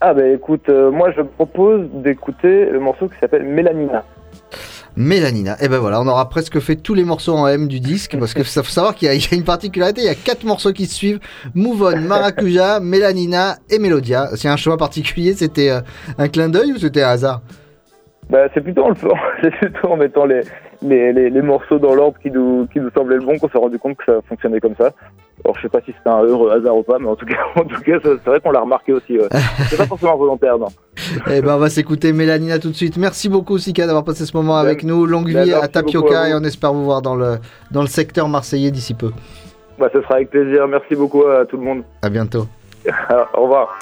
Ah 0.00 0.12
bah 0.14 0.26
écoute, 0.28 0.68
euh, 0.68 0.90
moi 0.90 1.10
je 1.16 1.22
propose 1.22 1.88
d'écouter 1.92 2.66
le 2.66 2.78
morceau 2.80 3.08
qui 3.08 3.18
s'appelle 3.18 3.44
Mélanina. 3.44 4.04
Mélanina. 4.96 5.56
Et 5.62 5.68
ben 5.68 5.78
voilà, 5.78 6.00
on 6.00 6.06
aura 6.06 6.28
presque 6.28 6.58
fait 6.58 6.76
tous 6.76 6.94
les 6.94 7.04
morceaux 7.04 7.34
en 7.34 7.46
M 7.48 7.68
du 7.68 7.80
disque 7.80 8.16
parce 8.18 8.32
que 8.34 8.42
ça 8.44 8.62
faut 8.62 8.70
savoir 8.70 8.94
qu'il 8.94 9.08
y, 9.08 9.10
a- 9.10 9.14
il 9.14 9.20
y 9.20 9.28
a 9.34 9.36
une 9.36 9.44
particularité, 9.44 10.00
il 10.02 10.06
y 10.06 10.10
a 10.10 10.14
quatre 10.14 10.44
morceaux 10.44 10.72
qui 10.72 10.86
se 10.86 10.94
suivent 10.94 11.20
Move 11.54 11.82
On, 11.82 12.00
Maracuja, 12.00 12.80
Mélanina 12.80 13.56
et 13.70 13.78
Melodia. 13.78 14.28
C'est 14.36 14.48
un 14.48 14.56
choix 14.56 14.76
particulier, 14.78 15.34
c'était 15.34 15.70
euh, 15.70 15.80
un 16.18 16.28
clin 16.28 16.48
d'œil 16.48 16.72
ou 16.72 16.78
c'était 16.78 17.02
un 17.02 17.10
hasard? 17.10 17.42
Bah, 18.30 18.46
c'est 18.54 18.60
plutôt 18.62 18.84
en 18.84 18.88
le 18.90 18.94
c'est 19.42 19.50
plutôt 19.50 19.88
en 19.88 19.96
mettant 19.96 20.24
les, 20.24 20.40
les, 20.82 21.12
les, 21.12 21.30
les 21.30 21.42
morceaux 21.42 21.78
dans 21.78 21.94
l'ordre 21.94 22.18
qui 22.22 22.30
nous, 22.30 22.66
qui 22.72 22.80
nous 22.80 22.90
semblait 22.90 23.16
le 23.16 23.22
bon 23.24 23.38
qu'on 23.38 23.48
s'est 23.48 23.58
rendu 23.58 23.78
compte 23.78 23.96
que 23.98 24.04
ça 24.06 24.20
fonctionnait 24.28 24.60
comme 24.60 24.74
ça. 24.76 24.92
Alors 25.44 25.56
je 25.56 25.62
sais 25.62 25.68
pas 25.68 25.80
si 25.80 25.92
c'était 25.96 26.08
un 26.08 26.22
heureux 26.22 26.50
hasard 26.50 26.76
ou 26.76 26.82
pas, 26.82 26.98
mais 26.98 27.08
en 27.08 27.14
tout 27.16 27.26
cas, 27.26 27.36
en 27.56 27.64
tout 27.64 27.80
cas, 27.82 28.00
ça- 28.02 28.08
c'est 28.24 28.30
vrai 28.30 28.40
qu'on 28.40 28.50
l'a 28.50 28.60
remarqué 28.60 28.92
aussi. 28.92 29.18
ouais. 29.18 29.28
c'est 29.68 29.76
pas 29.76 29.86
forcément 29.86 30.16
volontaire, 30.16 30.58
non. 30.58 30.68
Eh 31.30 31.40
ben 31.40 31.54
on 31.54 31.58
va 31.58 31.68
s'écouter 31.68 32.12
Mélanina 32.12 32.58
tout 32.58 32.70
de 32.70 32.74
suite. 32.74 32.96
Merci 32.96 33.28
beaucoup 33.28 33.58
Sika 33.58 33.86
d'avoir 33.86 34.04
passé 34.04 34.26
ce 34.26 34.36
moment 34.36 34.56
avec 34.56 34.82
nous. 34.82 35.06
Longue 35.06 35.32
ben, 35.32 35.44
vie 35.44 35.52
à 35.52 35.68
Tapioca 35.68 36.22
à 36.22 36.28
et 36.30 36.34
on 36.34 36.42
espère 36.42 36.72
vous 36.72 36.84
voir 36.84 37.02
dans 37.02 37.14
le, 37.14 37.36
dans 37.70 37.82
le 37.82 37.86
secteur 37.88 38.28
marseillais 38.28 38.70
d'ici 38.70 38.94
peu. 38.94 39.10
Bah, 39.78 39.88
ce 39.92 40.00
sera 40.02 40.14
avec 40.16 40.30
plaisir. 40.30 40.66
Merci 40.66 40.94
beaucoup 40.96 41.24
à 41.26 41.44
tout 41.44 41.56
le 41.58 41.62
monde. 41.64 41.82
À 42.02 42.08
bientôt. 42.08 42.46
Au 43.34 43.42
revoir. 43.42 43.78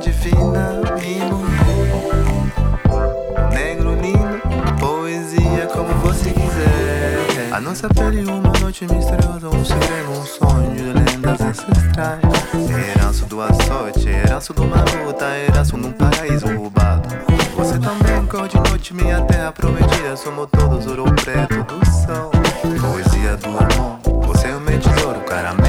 Divina 0.00 0.80
Mimo, 0.98 1.44
negro 3.52 3.94
lindo 4.00 4.40
Poesia 4.80 5.66
como 5.66 5.92
você 5.96 6.30
quiser. 6.30 7.52
A 7.52 7.60
nossa 7.60 7.86
pele 7.88 8.24
uma 8.24 8.52
noite 8.60 8.86
misteriosa 8.90 9.48
Um 9.48 9.64
segredo, 9.64 10.10
um 10.10 10.24
sonho 10.24 10.74
de 10.74 10.82
lendas 10.82 11.40
ancestrais. 11.40 12.20
Herança 12.96 13.26
do 13.26 13.42
açoite, 13.42 14.08
herança 14.08 14.54
do 14.54 14.64
maluta 14.64 15.26
Herança 15.36 15.76
num 15.76 15.92
paraíso 15.92 16.46
roubado. 16.46 17.08
Você 17.56 17.78
também 17.78 18.26
cor 18.26 18.48
de 18.48 18.56
noite, 18.56 18.94
minha 18.94 19.20
terra 19.22 19.52
prometida. 19.52 20.16
Somos 20.16 20.48
todos 20.50 20.86
ouro 20.86 21.04
preto 21.22 21.62
do 21.64 21.86
sol 21.86 22.30
Poesia 22.80 23.36
do 23.36 23.48
amor 23.48 24.26
Você 24.28 24.48
é 24.48 24.56
o 24.56 24.60
meu 24.60 24.78
tesouro, 24.78 25.20
caramelo 25.20 25.59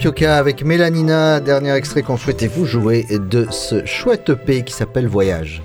Tapioca 0.00 0.38
avec 0.38 0.64
Mélanina, 0.64 1.40
dernier 1.40 1.74
extrait 1.74 2.00
qu'on 2.00 2.16
souhaitait 2.16 2.46
vous 2.46 2.64
jouer 2.64 3.04
de 3.10 3.46
ce 3.50 3.84
chouette 3.84 4.30
EP 4.30 4.64
qui 4.64 4.72
s'appelle 4.72 5.06
Voyage. 5.06 5.62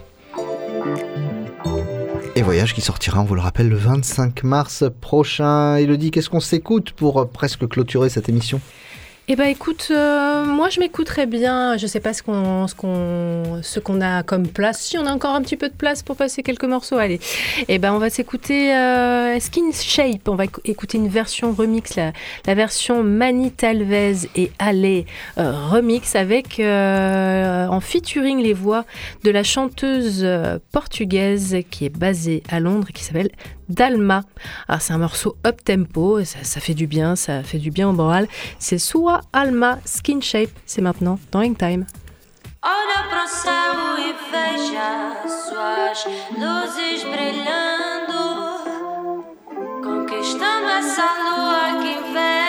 Et 2.35 2.41
Voyage 2.41 2.73
qui 2.73 2.81
sortira, 2.81 3.21
on 3.21 3.23
vous 3.23 3.35
le 3.35 3.39
rappelle, 3.39 3.69
le 3.69 3.77
25 3.77 4.43
mars 4.43 4.83
prochain. 4.99 5.77
Elodie, 5.77 6.11
qu'est-ce 6.11 6.29
qu'on 6.29 6.41
s'écoute 6.41 6.91
pour 6.91 7.21
euh, 7.21 7.25
presque 7.25 7.65
clôturer 7.65 8.09
cette 8.09 8.27
émission? 8.27 8.59
Eh 9.27 9.35
ben 9.35 9.45
écoute, 9.45 9.87
euh, 9.89 10.45
moi 10.45 10.69
je 10.69 10.79
m'écouterais 10.79 11.25
bien. 11.25 11.77
Je 11.77 11.87
sais 11.87 11.99
pas 11.99 12.13
ce 12.13 12.21
qu'on 12.21 12.67
ce 12.67 13.79
qu'on 13.79 14.01
a 14.01 14.21
comme 14.21 14.47
place. 14.47 14.81
Si 14.81 14.99
on 14.99 15.05
a 15.07 15.11
encore 15.11 15.33
un 15.33 15.41
petit 15.41 15.57
peu 15.57 15.67
de 15.67 15.73
place 15.73 16.03
pour 16.03 16.15
passer 16.15 16.43
quelques 16.43 16.65
morceaux, 16.65 16.97
allez. 16.97 17.19
Eh 17.67 17.79
ben 17.79 17.91
on 17.91 17.97
va 17.97 18.11
s'écouter 18.11 18.75
euh, 18.75 19.39
Skin 19.39 19.71
Shape. 19.73 20.27
On 20.27 20.35
va 20.35 20.45
écou- 20.45 20.61
écouter 20.63 20.99
une 20.99 21.07
version 21.07 21.53
remix, 21.53 21.95
la, 21.95 22.13
version 22.53 23.01
Mani 23.01 23.51
Talvez 23.51 24.29
et 24.35 24.51
Ale 24.59 25.05
euh, 25.39 25.67
remix 25.71 26.15
avec 26.15 26.59
en 26.59 27.79
featuring 27.81 28.43
les 28.43 28.53
voix 28.53 28.85
de 29.23 29.31
la 29.31 29.41
chanteuse 29.41 30.23
portugaise 30.71 31.57
qui 31.71 31.85
est 31.85 31.89
basée 31.89 32.43
à 32.47 32.59
Londres 32.59 32.87
et 32.91 32.93
qui 32.93 33.03
s'appelle 33.03 33.31
Dalma. 33.69 34.23
Alors 34.67 34.81
c'est 34.81 34.93
un 34.93 34.97
morceau 34.97 35.35
up 35.45 35.63
tempo, 35.63 36.23
ça, 36.23 36.59
fait 36.59 36.73
du 36.73 36.87
bien, 36.87 37.15
ça 37.15 37.43
fait 37.43 37.59
du 37.59 37.71
bien 37.71 37.89
au 37.89 37.93
moral. 37.93 38.27
C'est 38.59 38.77
Sua 38.77 39.21
Alma 39.33 39.79
Skin 39.85 40.21
Shape, 40.21 40.51
c'est 40.65 40.81
maintenant 40.81 41.19
dans 41.31 41.41
e 41.41 41.53
que 41.53 41.65
inveja 52.05 52.44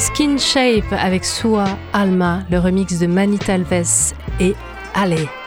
Skin 0.00 0.38
Shape 0.38 0.92
avec 0.92 1.24
Sua 1.24 1.66
Alma, 1.92 2.42
le 2.50 2.58
remix 2.58 2.98
de 2.98 3.06
Mani 3.06 3.38
Talves 3.38 4.14
et 4.40 4.54
Ale. 4.94 5.43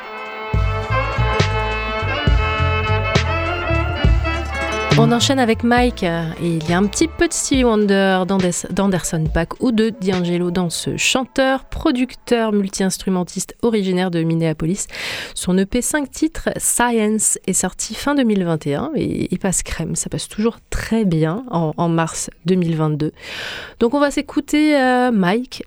On 4.99 5.11
enchaîne 5.11 5.37
avec 5.39 5.63
Mike. 5.63 6.03
Et 6.03 6.09
il 6.41 6.67
y 6.69 6.73
a 6.73 6.77
un 6.77 6.85
petit 6.87 7.07
peu 7.07 7.27
de 7.27 7.33
Stevie 7.33 7.63
Wonder, 7.63 8.23
d'Anderson 8.71 9.23
Paak 9.31 9.61
ou 9.61 9.71
de 9.71 9.89
D'Angelo 10.01 10.49
dans 10.51 10.69
ce 10.71 10.97
chanteur, 10.97 11.65
producteur, 11.65 12.51
multi-instrumentiste 12.51 13.55
originaire 13.61 14.09
de 14.11 14.23
Minneapolis. 14.23 14.87
Son 15.35 15.57
EP 15.57 15.81
5 15.81 16.09
titres, 16.09 16.49
Science, 16.57 17.37
est 17.45 17.53
sorti 17.53 17.93
fin 17.93 18.15
2021 18.15 18.91
et 18.95 19.27
il 19.31 19.37
passe 19.39 19.61
crème. 19.63 19.95
Ça 19.95 20.09
passe 20.09 20.27
toujours 20.27 20.57
très 20.71 21.05
bien 21.05 21.43
en, 21.51 21.73
en 21.77 21.89
mars 21.89 22.29
2022. 22.45 23.11
Donc 23.79 23.93
on 23.93 23.99
va 23.99 24.09
s'écouter 24.11 24.75
euh, 24.79 25.11
Mike. 25.11 25.63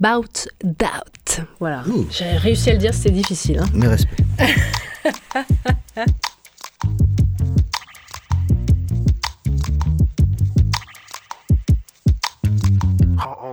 Bout 0.00 0.48
Doubt. 0.64 1.44
Voilà. 1.60 1.84
J'ai 2.10 2.24
réussi 2.24 2.70
à 2.70 2.72
le 2.72 2.78
dire, 2.78 2.92
c'était 2.92 3.10
difficile. 3.10 3.60
hein. 3.60 3.66
Mes 3.72 3.86
respects. 3.86 4.16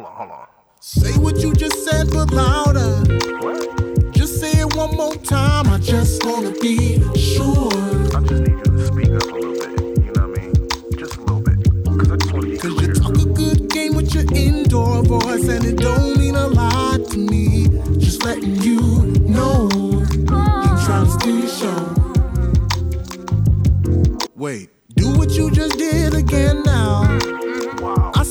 Hold 0.03 0.15
on, 0.15 0.27
hold 0.27 0.31
on. 0.31 0.47
Say 0.81 1.17
what 1.17 1.37
you 1.37 1.53
just 1.53 1.85
said, 1.85 2.09
but 2.11 2.29
louder. 2.33 3.03
Just 4.11 4.41
say 4.41 4.51
it 4.51 4.75
one 4.75 4.97
more 4.97 5.15
time. 5.15 5.67
I 5.67 5.77
just 5.79 6.25
wanna 6.25 6.51
be 6.59 6.99
sure. 7.17 7.71
I 8.13 8.19
just 8.21 8.41
need 8.43 8.49
you 8.49 8.63
to 8.63 8.85
speak 8.85 9.09
up 9.11 9.23
a 9.23 9.35
little 9.35 9.53
bit. 9.53 10.03
You 10.03 10.11
know 10.11 10.27
what 10.27 10.39
I 10.39 10.41
mean? 10.41 10.53
Just 10.97 11.15
a 11.15 11.21
little 11.21 11.39
bit. 11.39 11.57
Because 11.83 12.11
I 12.11 12.17
just 12.17 12.33
want 12.33 12.43
to 12.43 12.51
be 12.51 12.57
Cause 12.57 12.73
clear. 12.73 12.89
you 12.89 12.95
talk 12.95 13.15
a 13.15 13.25
good 13.25 13.69
game 13.69 13.95
with 13.95 14.13
your 14.13 14.25
indoor 14.35 15.03
voice, 15.03 15.47
and 15.47 15.63
it 15.63 15.77
don't 15.77 16.17
mean 16.19 16.35
a 16.35 16.47
lot 16.47 17.09
to 17.11 17.17
me. 17.17 17.69
Just 17.97 18.25
letting 18.25 18.57
you 18.57 18.79
know. 19.21 19.69
you're 19.71 20.83
trying 20.85 21.05
to 21.05 21.11
steal 21.11 21.39
your 21.39 21.47
show. 21.47 21.95
Wait, 24.35 24.69
do 24.95 25.17
what 25.17 25.31
you 25.31 25.49
just 25.49 25.77
did 25.77 26.13
again 26.13 26.61
now. 26.63 27.42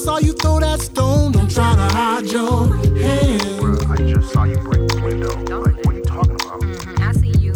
I 0.02 0.04
saw 0.04 0.18
you 0.18 0.32
throw 0.32 0.58
that 0.58 0.80
stone, 0.80 1.30
don't 1.30 1.48
try 1.48 1.76
to 1.76 1.82
hide 1.94 2.26
your 2.26 2.66
hand. 2.98 3.86
I 3.88 3.96
just 3.98 4.32
saw 4.32 4.42
you 4.42 4.56
break 4.58 4.88
the 4.88 5.00
window. 5.00 5.28
Like, 5.60 5.76
what 5.84 5.94
are 5.94 5.98
you 5.98 6.02
talking 6.02 6.34
about? 6.34 7.00
I 7.00 7.12
see 7.12 7.30
you. 7.38 7.52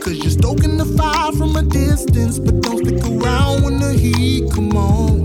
Cause 0.00 0.16
you're 0.16 0.30
stoking 0.30 0.78
the 0.78 0.86
fire 0.86 1.32
from 1.32 1.54
a 1.54 1.62
distance, 1.62 2.38
but 2.38 2.62
don't 2.62 2.78
stick 2.78 3.04
around 3.04 3.62
when 3.62 3.78
the 3.78 3.92
heat 3.92 4.50
come 4.54 4.74
on. 4.74 5.15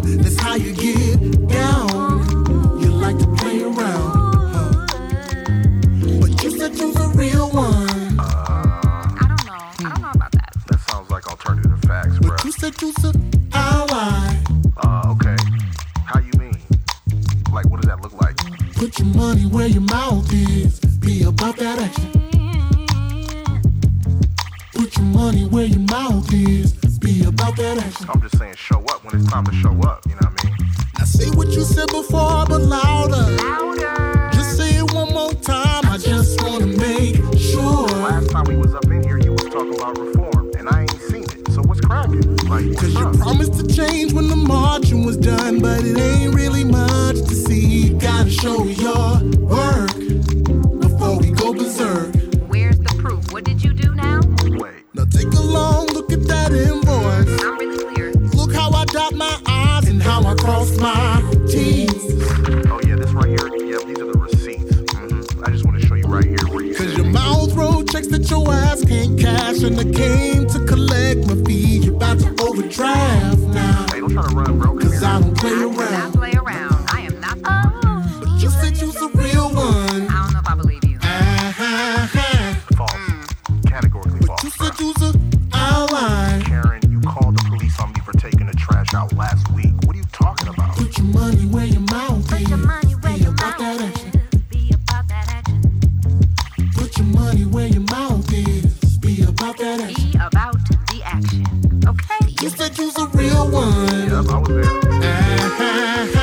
Money 97.14 97.45
where 97.45 97.68
your 97.68 97.82
mouth 97.84 98.32
is. 98.34 98.97
Be 98.99 99.24
about 99.24 99.57
that 99.57 99.82
action. 99.82 100.12
Be 100.12 100.18
about 100.18 100.55
the 100.68 101.01
action. 101.03 101.45
Okay. 101.88 102.36
You 102.41 102.49
said 102.49 102.78
you's 102.78 102.97
a 102.97 103.07
real 103.07 103.49
one. 103.49 104.09
Yep, 104.09 104.30
I 104.30 104.38
was 104.39 104.47
there. 104.47 104.64
Ah, 105.03 106.20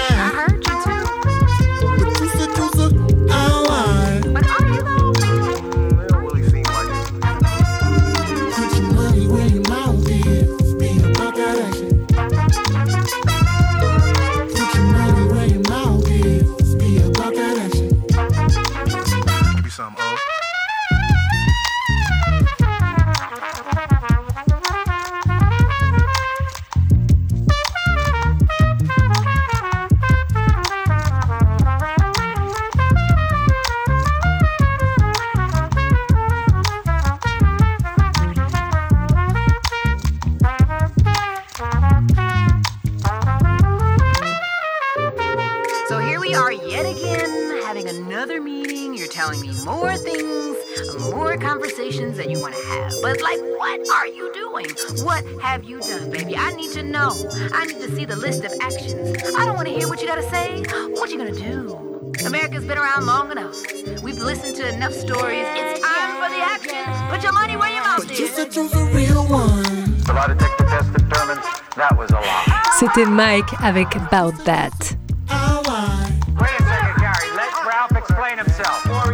C'était 72.99 73.11
Mike 73.11 73.55
avec 73.63 73.87
About 73.95 74.33
That. 74.45 74.71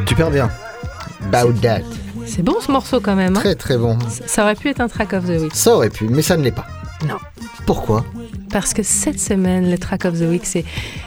Super 0.09 0.31
bien. 0.31 0.51
Bout 1.31 1.53
that. 1.61 1.81
C'est 2.25 2.43
bon 2.43 2.61
ce 2.63 2.73
morceau 2.73 3.01
quand 3.01 3.15
même. 3.15 3.37
hein 3.37 3.41
Très 3.41 3.55
très 3.55 3.77
bon. 3.77 3.99
Ça 4.27 4.45
aurait 4.45 4.55
pu 4.55 4.71
être 4.71 4.81
un 4.81 4.89
track 4.89 5.13
of 5.13 5.27
the 5.27 5.39
week. 5.39 5.55
Ça 5.55 5.75
aurait 5.75 5.91
pu, 5.91 6.09
mais 6.09 6.23
ça 6.23 6.39
ne 6.39 6.45
l'est 6.45 6.51
pas. 6.51 6.65
Non. 7.07 7.17
Pourquoi? 7.67 8.07
Parce 8.51 8.73
que 8.73 8.83
cette 8.83 9.21
semaine, 9.21 9.71
le 9.71 9.77
track 9.77 10.07
of 10.07 10.19
the 10.19 10.31
week, 10.31 10.47
c'est 10.47 10.65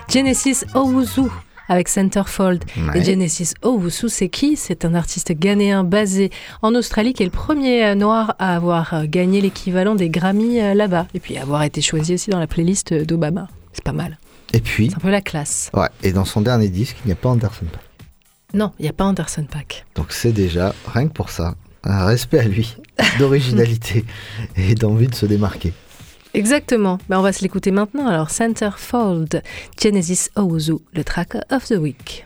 Genesis 0.08 0.64
Owusu 0.76 1.24
avec 1.68 1.88
Centerfold. 1.90 2.64
Ouais. 2.78 3.00
Et 3.00 3.04
Genesis 3.04 3.54
Owusu, 3.62 4.10
c'est 4.10 4.30
qui? 4.30 4.56
C'est 4.56 4.86
un 4.86 4.94
artiste 4.94 5.32
ghanéen 5.32 5.84
basé 5.84 6.32
en 6.62 6.76
Australie 6.76 7.14
qui 7.14 7.24
est 7.24 7.28
le 7.28 7.32
premier 7.32 7.86
euh, 7.86 7.96
noir 7.96 8.36
à 8.40 8.56
avoir 8.56 8.94
euh, 8.94 9.04
gagné 9.08 9.42
l'équivalent 9.42 9.96
des 9.96 10.10
Grammy 10.10 10.60
euh, 10.62 10.74
là-bas. 10.74 11.08
Et 11.14 11.20
puis 11.20 11.38
avoir 11.38 11.64
été 11.64 11.82
choisi 11.82 12.14
aussi 12.14 12.30
dans 12.30 12.40
la 12.40 12.48
playlist 12.48 12.94
d'Obama. 12.94 13.48
C'est 13.74 13.84
pas 13.84 13.94
mal. 13.94 14.18
Et 14.54 14.62
puis, 14.62 14.90
C'est 14.90 14.96
un 14.96 15.00
peu 15.00 15.10
la 15.10 15.22
classe. 15.22 15.70
ouais, 15.74 15.90
et 16.04 16.14
dans 16.14 16.26
son 16.26 16.42
dernier 16.42 16.70
disque, 16.70 16.96
il 17.04 17.08
n'y 17.08 17.14
a 17.14 17.16
pas 17.16 17.30
Anderson 17.30 17.66
Paak. 17.72 17.82
Non, 18.54 18.72
il 18.80 18.84
n'y 18.84 18.90
a 18.90 18.94
pas 18.94 19.04
Anderson 19.04 19.46
Paak. 19.52 19.86
Donc 19.96 20.14
c'est 20.14 20.32
déjà, 20.32 20.74
rien 20.94 21.08
que 21.08 21.14
pour 21.14 21.30
ça, 21.30 21.56
un 21.84 22.06
respect 22.06 22.40
à 22.40 22.46
lui, 22.48 22.78
d'originalité 23.20 24.06
et 24.56 24.74
d'envie 24.74 25.08
de 25.08 25.16
se 25.16 25.26
démarquer. 25.26 25.74
Exactement. 26.38 27.00
Ben, 27.10 27.18
on 27.18 27.24
va 27.24 27.34
se 27.34 27.42
l'écouter 27.42 27.72
maintenant. 27.72 28.06
Alors, 28.06 28.30
Centerfold, 28.30 29.42
Genesis 29.82 30.30
Ozu, 30.36 30.76
le 30.94 31.04
track 31.04 31.36
of 31.50 31.66
the 31.68 31.78
week. 31.78 32.26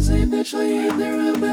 is 0.00 0.08
in 0.08 0.30
the 0.30 0.44
shine, 0.44 1.49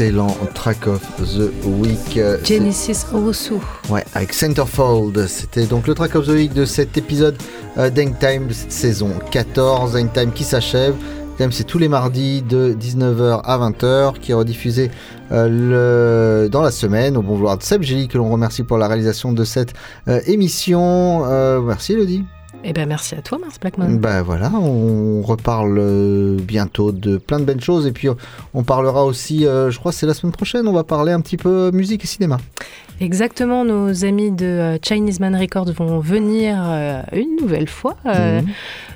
Excellent 0.00 0.36
track 0.54 0.86
of 0.86 1.02
the 1.18 1.50
week. 1.66 2.16
Euh, 2.18 2.38
Genesis 2.44 3.04
Ozu. 3.12 3.54
Ouais, 3.90 4.04
avec 4.14 4.32
Centerfold. 4.32 5.26
C'était 5.26 5.66
donc 5.66 5.88
le 5.88 5.94
track 5.94 6.14
of 6.14 6.26
the 6.26 6.30
week 6.30 6.52
de 6.54 6.64
cet 6.64 6.96
épisode 6.96 7.36
euh, 7.78 7.90
d'Hang 7.90 8.16
Time 8.20 8.48
saison 8.52 9.10
14. 9.32 9.96
Hang 9.96 10.12
Time 10.12 10.30
qui 10.30 10.44
s'achève. 10.44 10.94
Time, 11.36 11.50
c'est 11.50 11.64
tous 11.64 11.78
les 11.78 11.88
mardis 11.88 12.42
de 12.42 12.76
19h 12.80 13.40
à 13.42 13.58
20h, 13.58 14.20
qui 14.20 14.30
est 14.30 14.34
rediffusé 14.34 14.92
euh, 15.32 16.44
le... 16.44 16.48
dans 16.48 16.62
la 16.62 16.70
semaine. 16.70 17.16
Au 17.16 17.22
bon 17.22 17.34
vouloir 17.34 17.58
de 17.58 17.64
Seb 17.64 17.82
Gély, 17.82 18.06
que 18.06 18.18
l'on 18.18 18.30
remercie 18.30 18.62
pour 18.62 18.78
la 18.78 18.86
réalisation 18.86 19.32
de 19.32 19.42
cette 19.42 19.74
euh, 20.06 20.20
émission. 20.26 21.26
Merci 21.60 21.94
Elodie. 21.94 22.24
Eh 22.64 22.72
ben, 22.72 22.88
merci 22.88 23.14
à 23.14 23.22
toi, 23.22 23.38
Mars 23.38 23.58
Blackman. 23.60 23.98
Ben 23.98 24.22
voilà, 24.22 24.50
on 24.52 25.22
reparle 25.22 25.78
euh, 25.78 26.36
bientôt 26.42 26.90
de 26.92 27.16
plein 27.16 27.38
de 27.38 27.44
belles 27.44 27.60
choses 27.60 27.86
et 27.86 27.92
puis 27.92 28.08
euh, 28.08 28.14
on 28.52 28.64
parlera 28.64 29.04
aussi, 29.04 29.46
euh, 29.46 29.70
je 29.70 29.78
crois 29.78 29.92
c'est 29.92 30.06
la 30.06 30.14
semaine 30.14 30.32
prochaine, 30.32 30.66
on 30.66 30.72
va 30.72 30.84
parler 30.84 31.12
un 31.12 31.20
petit 31.20 31.36
peu 31.36 31.70
musique 31.72 32.02
et 32.04 32.08
cinéma. 32.08 32.38
Exactement, 33.00 33.64
nos 33.64 34.04
amis 34.04 34.32
de 34.32 34.76
Chinese 34.82 35.20
Man 35.20 35.36
Records 35.36 35.70
vont 35.72 36.00
venir 36.00 36.56
euh, 36.60 37.00
une 37.12 37.36
nouvelle 37.40 37.68
fois 37.68 37.94
euh, 38.06 38.40
Mhm. 38.40 38.48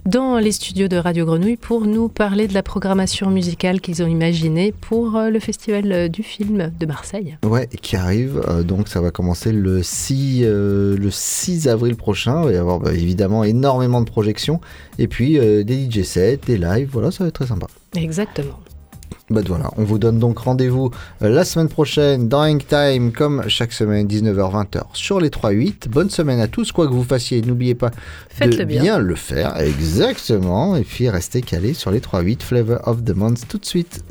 dans 0.07 0.39
les 0.39 0.51
studios 0.51 0.89
de 0.89 0.97
Radio 0.97 1.25
Grenouille 1.25 1.57
pour 1.57 1.83
nous 1.87 2.09
parler 2.09 2.49
de 2.49 2.55
la 2.55 2.65
programmation 2.65 3.31
musicale 3.31 3.81
qu'ils 3.81 4.03
ont 4.03 4.09
imaginée 4.09 4.73
pour 4.73 5.21
le 5.31 5.39
festival 5.39 6.09
du 6.09 6.25
film 6.25 6.73
de 6.81 6.85
Marseille. 6.87 7.37
Ouais, 7.45 7.69
qui 7.81 7.95
arrive, 7.95 8.43
donc 8.65 8.89
ça 8.89 9.01
va 9.01 9.13
commencer 9.13 9.53
le 9.53 9.85
6, 9.85 10.41
euh, 10.43 10.97
le 10.97 11.11
6 11.13 11.69
avril 11.69 11.95
prochain. 11.95 12.41
Il 12.43 12.47
va 12.47 12.53
y 12.53 12.57
avoir 12.57 12.81
bah, 12.81 12.93
évidemment 12.93 13.45
énormément 13.53 14.01
de 14.01 14.11
projections 14.11 14.61
et 14.99 15.07
puis 15.07 15.39
euh, 15.39 15.63
des 15.63 15.89
DJ 15.89 16.03
sets, 16.03 16.41
des 16.47 16.59
lives, 16.59 16.89
voilà, 16.91 17.11
ça 17.11 17.25
va 17.25 17.29
être 17.29 17.35
très 17.35 17.47
sympa. 17.47 17.67
Exactement. 17.95 18.59
Bah 19.31 19.41
voilà, 19.47 19.71
on 19.77 19.85
vous 19.85 19.99
donne 19.99 20.19
donc 20.19 20.39
rendez-vous 20.39 20.91
euh, 21.23 21.29
la 21.29 21.45
semaine 21.45 21.69
prochaine 21.69 22.29
dans 22.29 22.43
Hang 22.43 22.63
Time, 22.67 23.13
comme 23.13 23.49
chaque 23.49 23.73
semaine, 23.73 24.07
19h-20h 24.07 24.83
sur 24.95 25.21
les 25.21 25.31
3-8. 25.31 25.89
Bonne 25.89 26.11
semaine 26.11 26.41
à 26.41 26.49
tous, 26.49 26.73
quoi 26.73 26.87
que 26.87 26.93
vous 26.93 27.05
fassiez, 27.05 27.41
n'oubliez 27.41 27.75
pas 27.75 27.91
de 28.41 28.65
bien. 28.65 28.99
le 28.99 29.15
faire, 29.15 29.59
exactement. 29.59 30.77
Et 30.77 30.83
puis 30.83 31.09
restez 31.09 31.41
calés 31.41 31.75
sur 31.75 31.91
les 31.91 32.01
3-8 32.01 32.43
Flavor 32.43 32.81
of 32.87 33.05
the 33.05 33.15
Month 33.15 33.49
tout 33.49 33.59
de 33.59 33.65
suite 33.65 34.05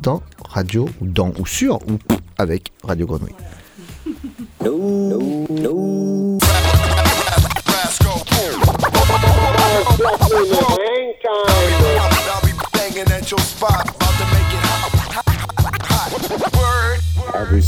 dans 0.00 0.22
Radio, 0.48 0.88
ou 1.00 1.06
dans, 1.06 1.32
ou 1.38 1.46
sur, 1.46 1.76
ou 1.88 1.98
avec 2.36 2.72
Radio 2.84 3.06
Grenouille. 3.06 3.34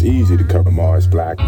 It's 0.01 0.09
easy 0.09 0.35
to 0.35 0.45
cover 0.45 0.71
Mars 0.71 1.07
Blackman. 1.07 1.47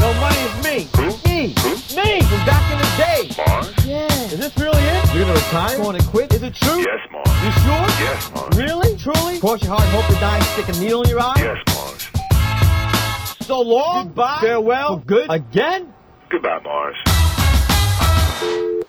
No 0.00 0.14
money 0.20 0.38
is 0.38 0.54
me. 0.62 0.86
Me. 1.24 1.48
Me 1.96 2.22
from 2.22 2.46
back 2.46 2.70
in 2.70 2.78
the 2.78 2.86
day. 2.96 3.34
Mars? 3.36 3.84
Yeah. 3.84 4.06
Is 4.30 4.38
this 4.38 4.56
really 4.58 4.80
it? 4.80 5.12
You're 5.12 5.24
gonna 5.24 5.34
retire? 5.34 5.76
Going 5.78 5.98
to 6.00 6.06
quit? 6.06 6.32
Is 6.34 6.42
it 6.44 6.54
true? 6.54 6.78
Yes, 6.78 7.00
Mars. 7.10 7.26
You 7.42 7.50
sure? 7.62 7.88
Yes, 7.98 8.30
Mars. 8.32 8.56
Really? 8.56 8.96
Truly? 8.96 9.40
Cross 9.40 9.64
your 9.64 9.74
heart 9.76 9.88
hope 9.88 10.06
to 10.06 10.20
die 10.20 10.38
stick 10.40 10.68
a 10.68 10.78
needle 10.78 11.02
in 11.02 11.10
your 11.10 11.20
eye? 11.20 11.34
Yes, 11.38 11.58
Mars. 11.74 12.08
So 13.44 13.60
long. 13.60 14.06
Goodbye. 14.06 14.38
Farewell. 14.40 15.00
For 15.00 15.04
good. 15.04 15.26
Again? 15.30 15.92
Goodbye, 16.28 16.60
Mars. 16.62 17.11
Bye. 18.42 18.81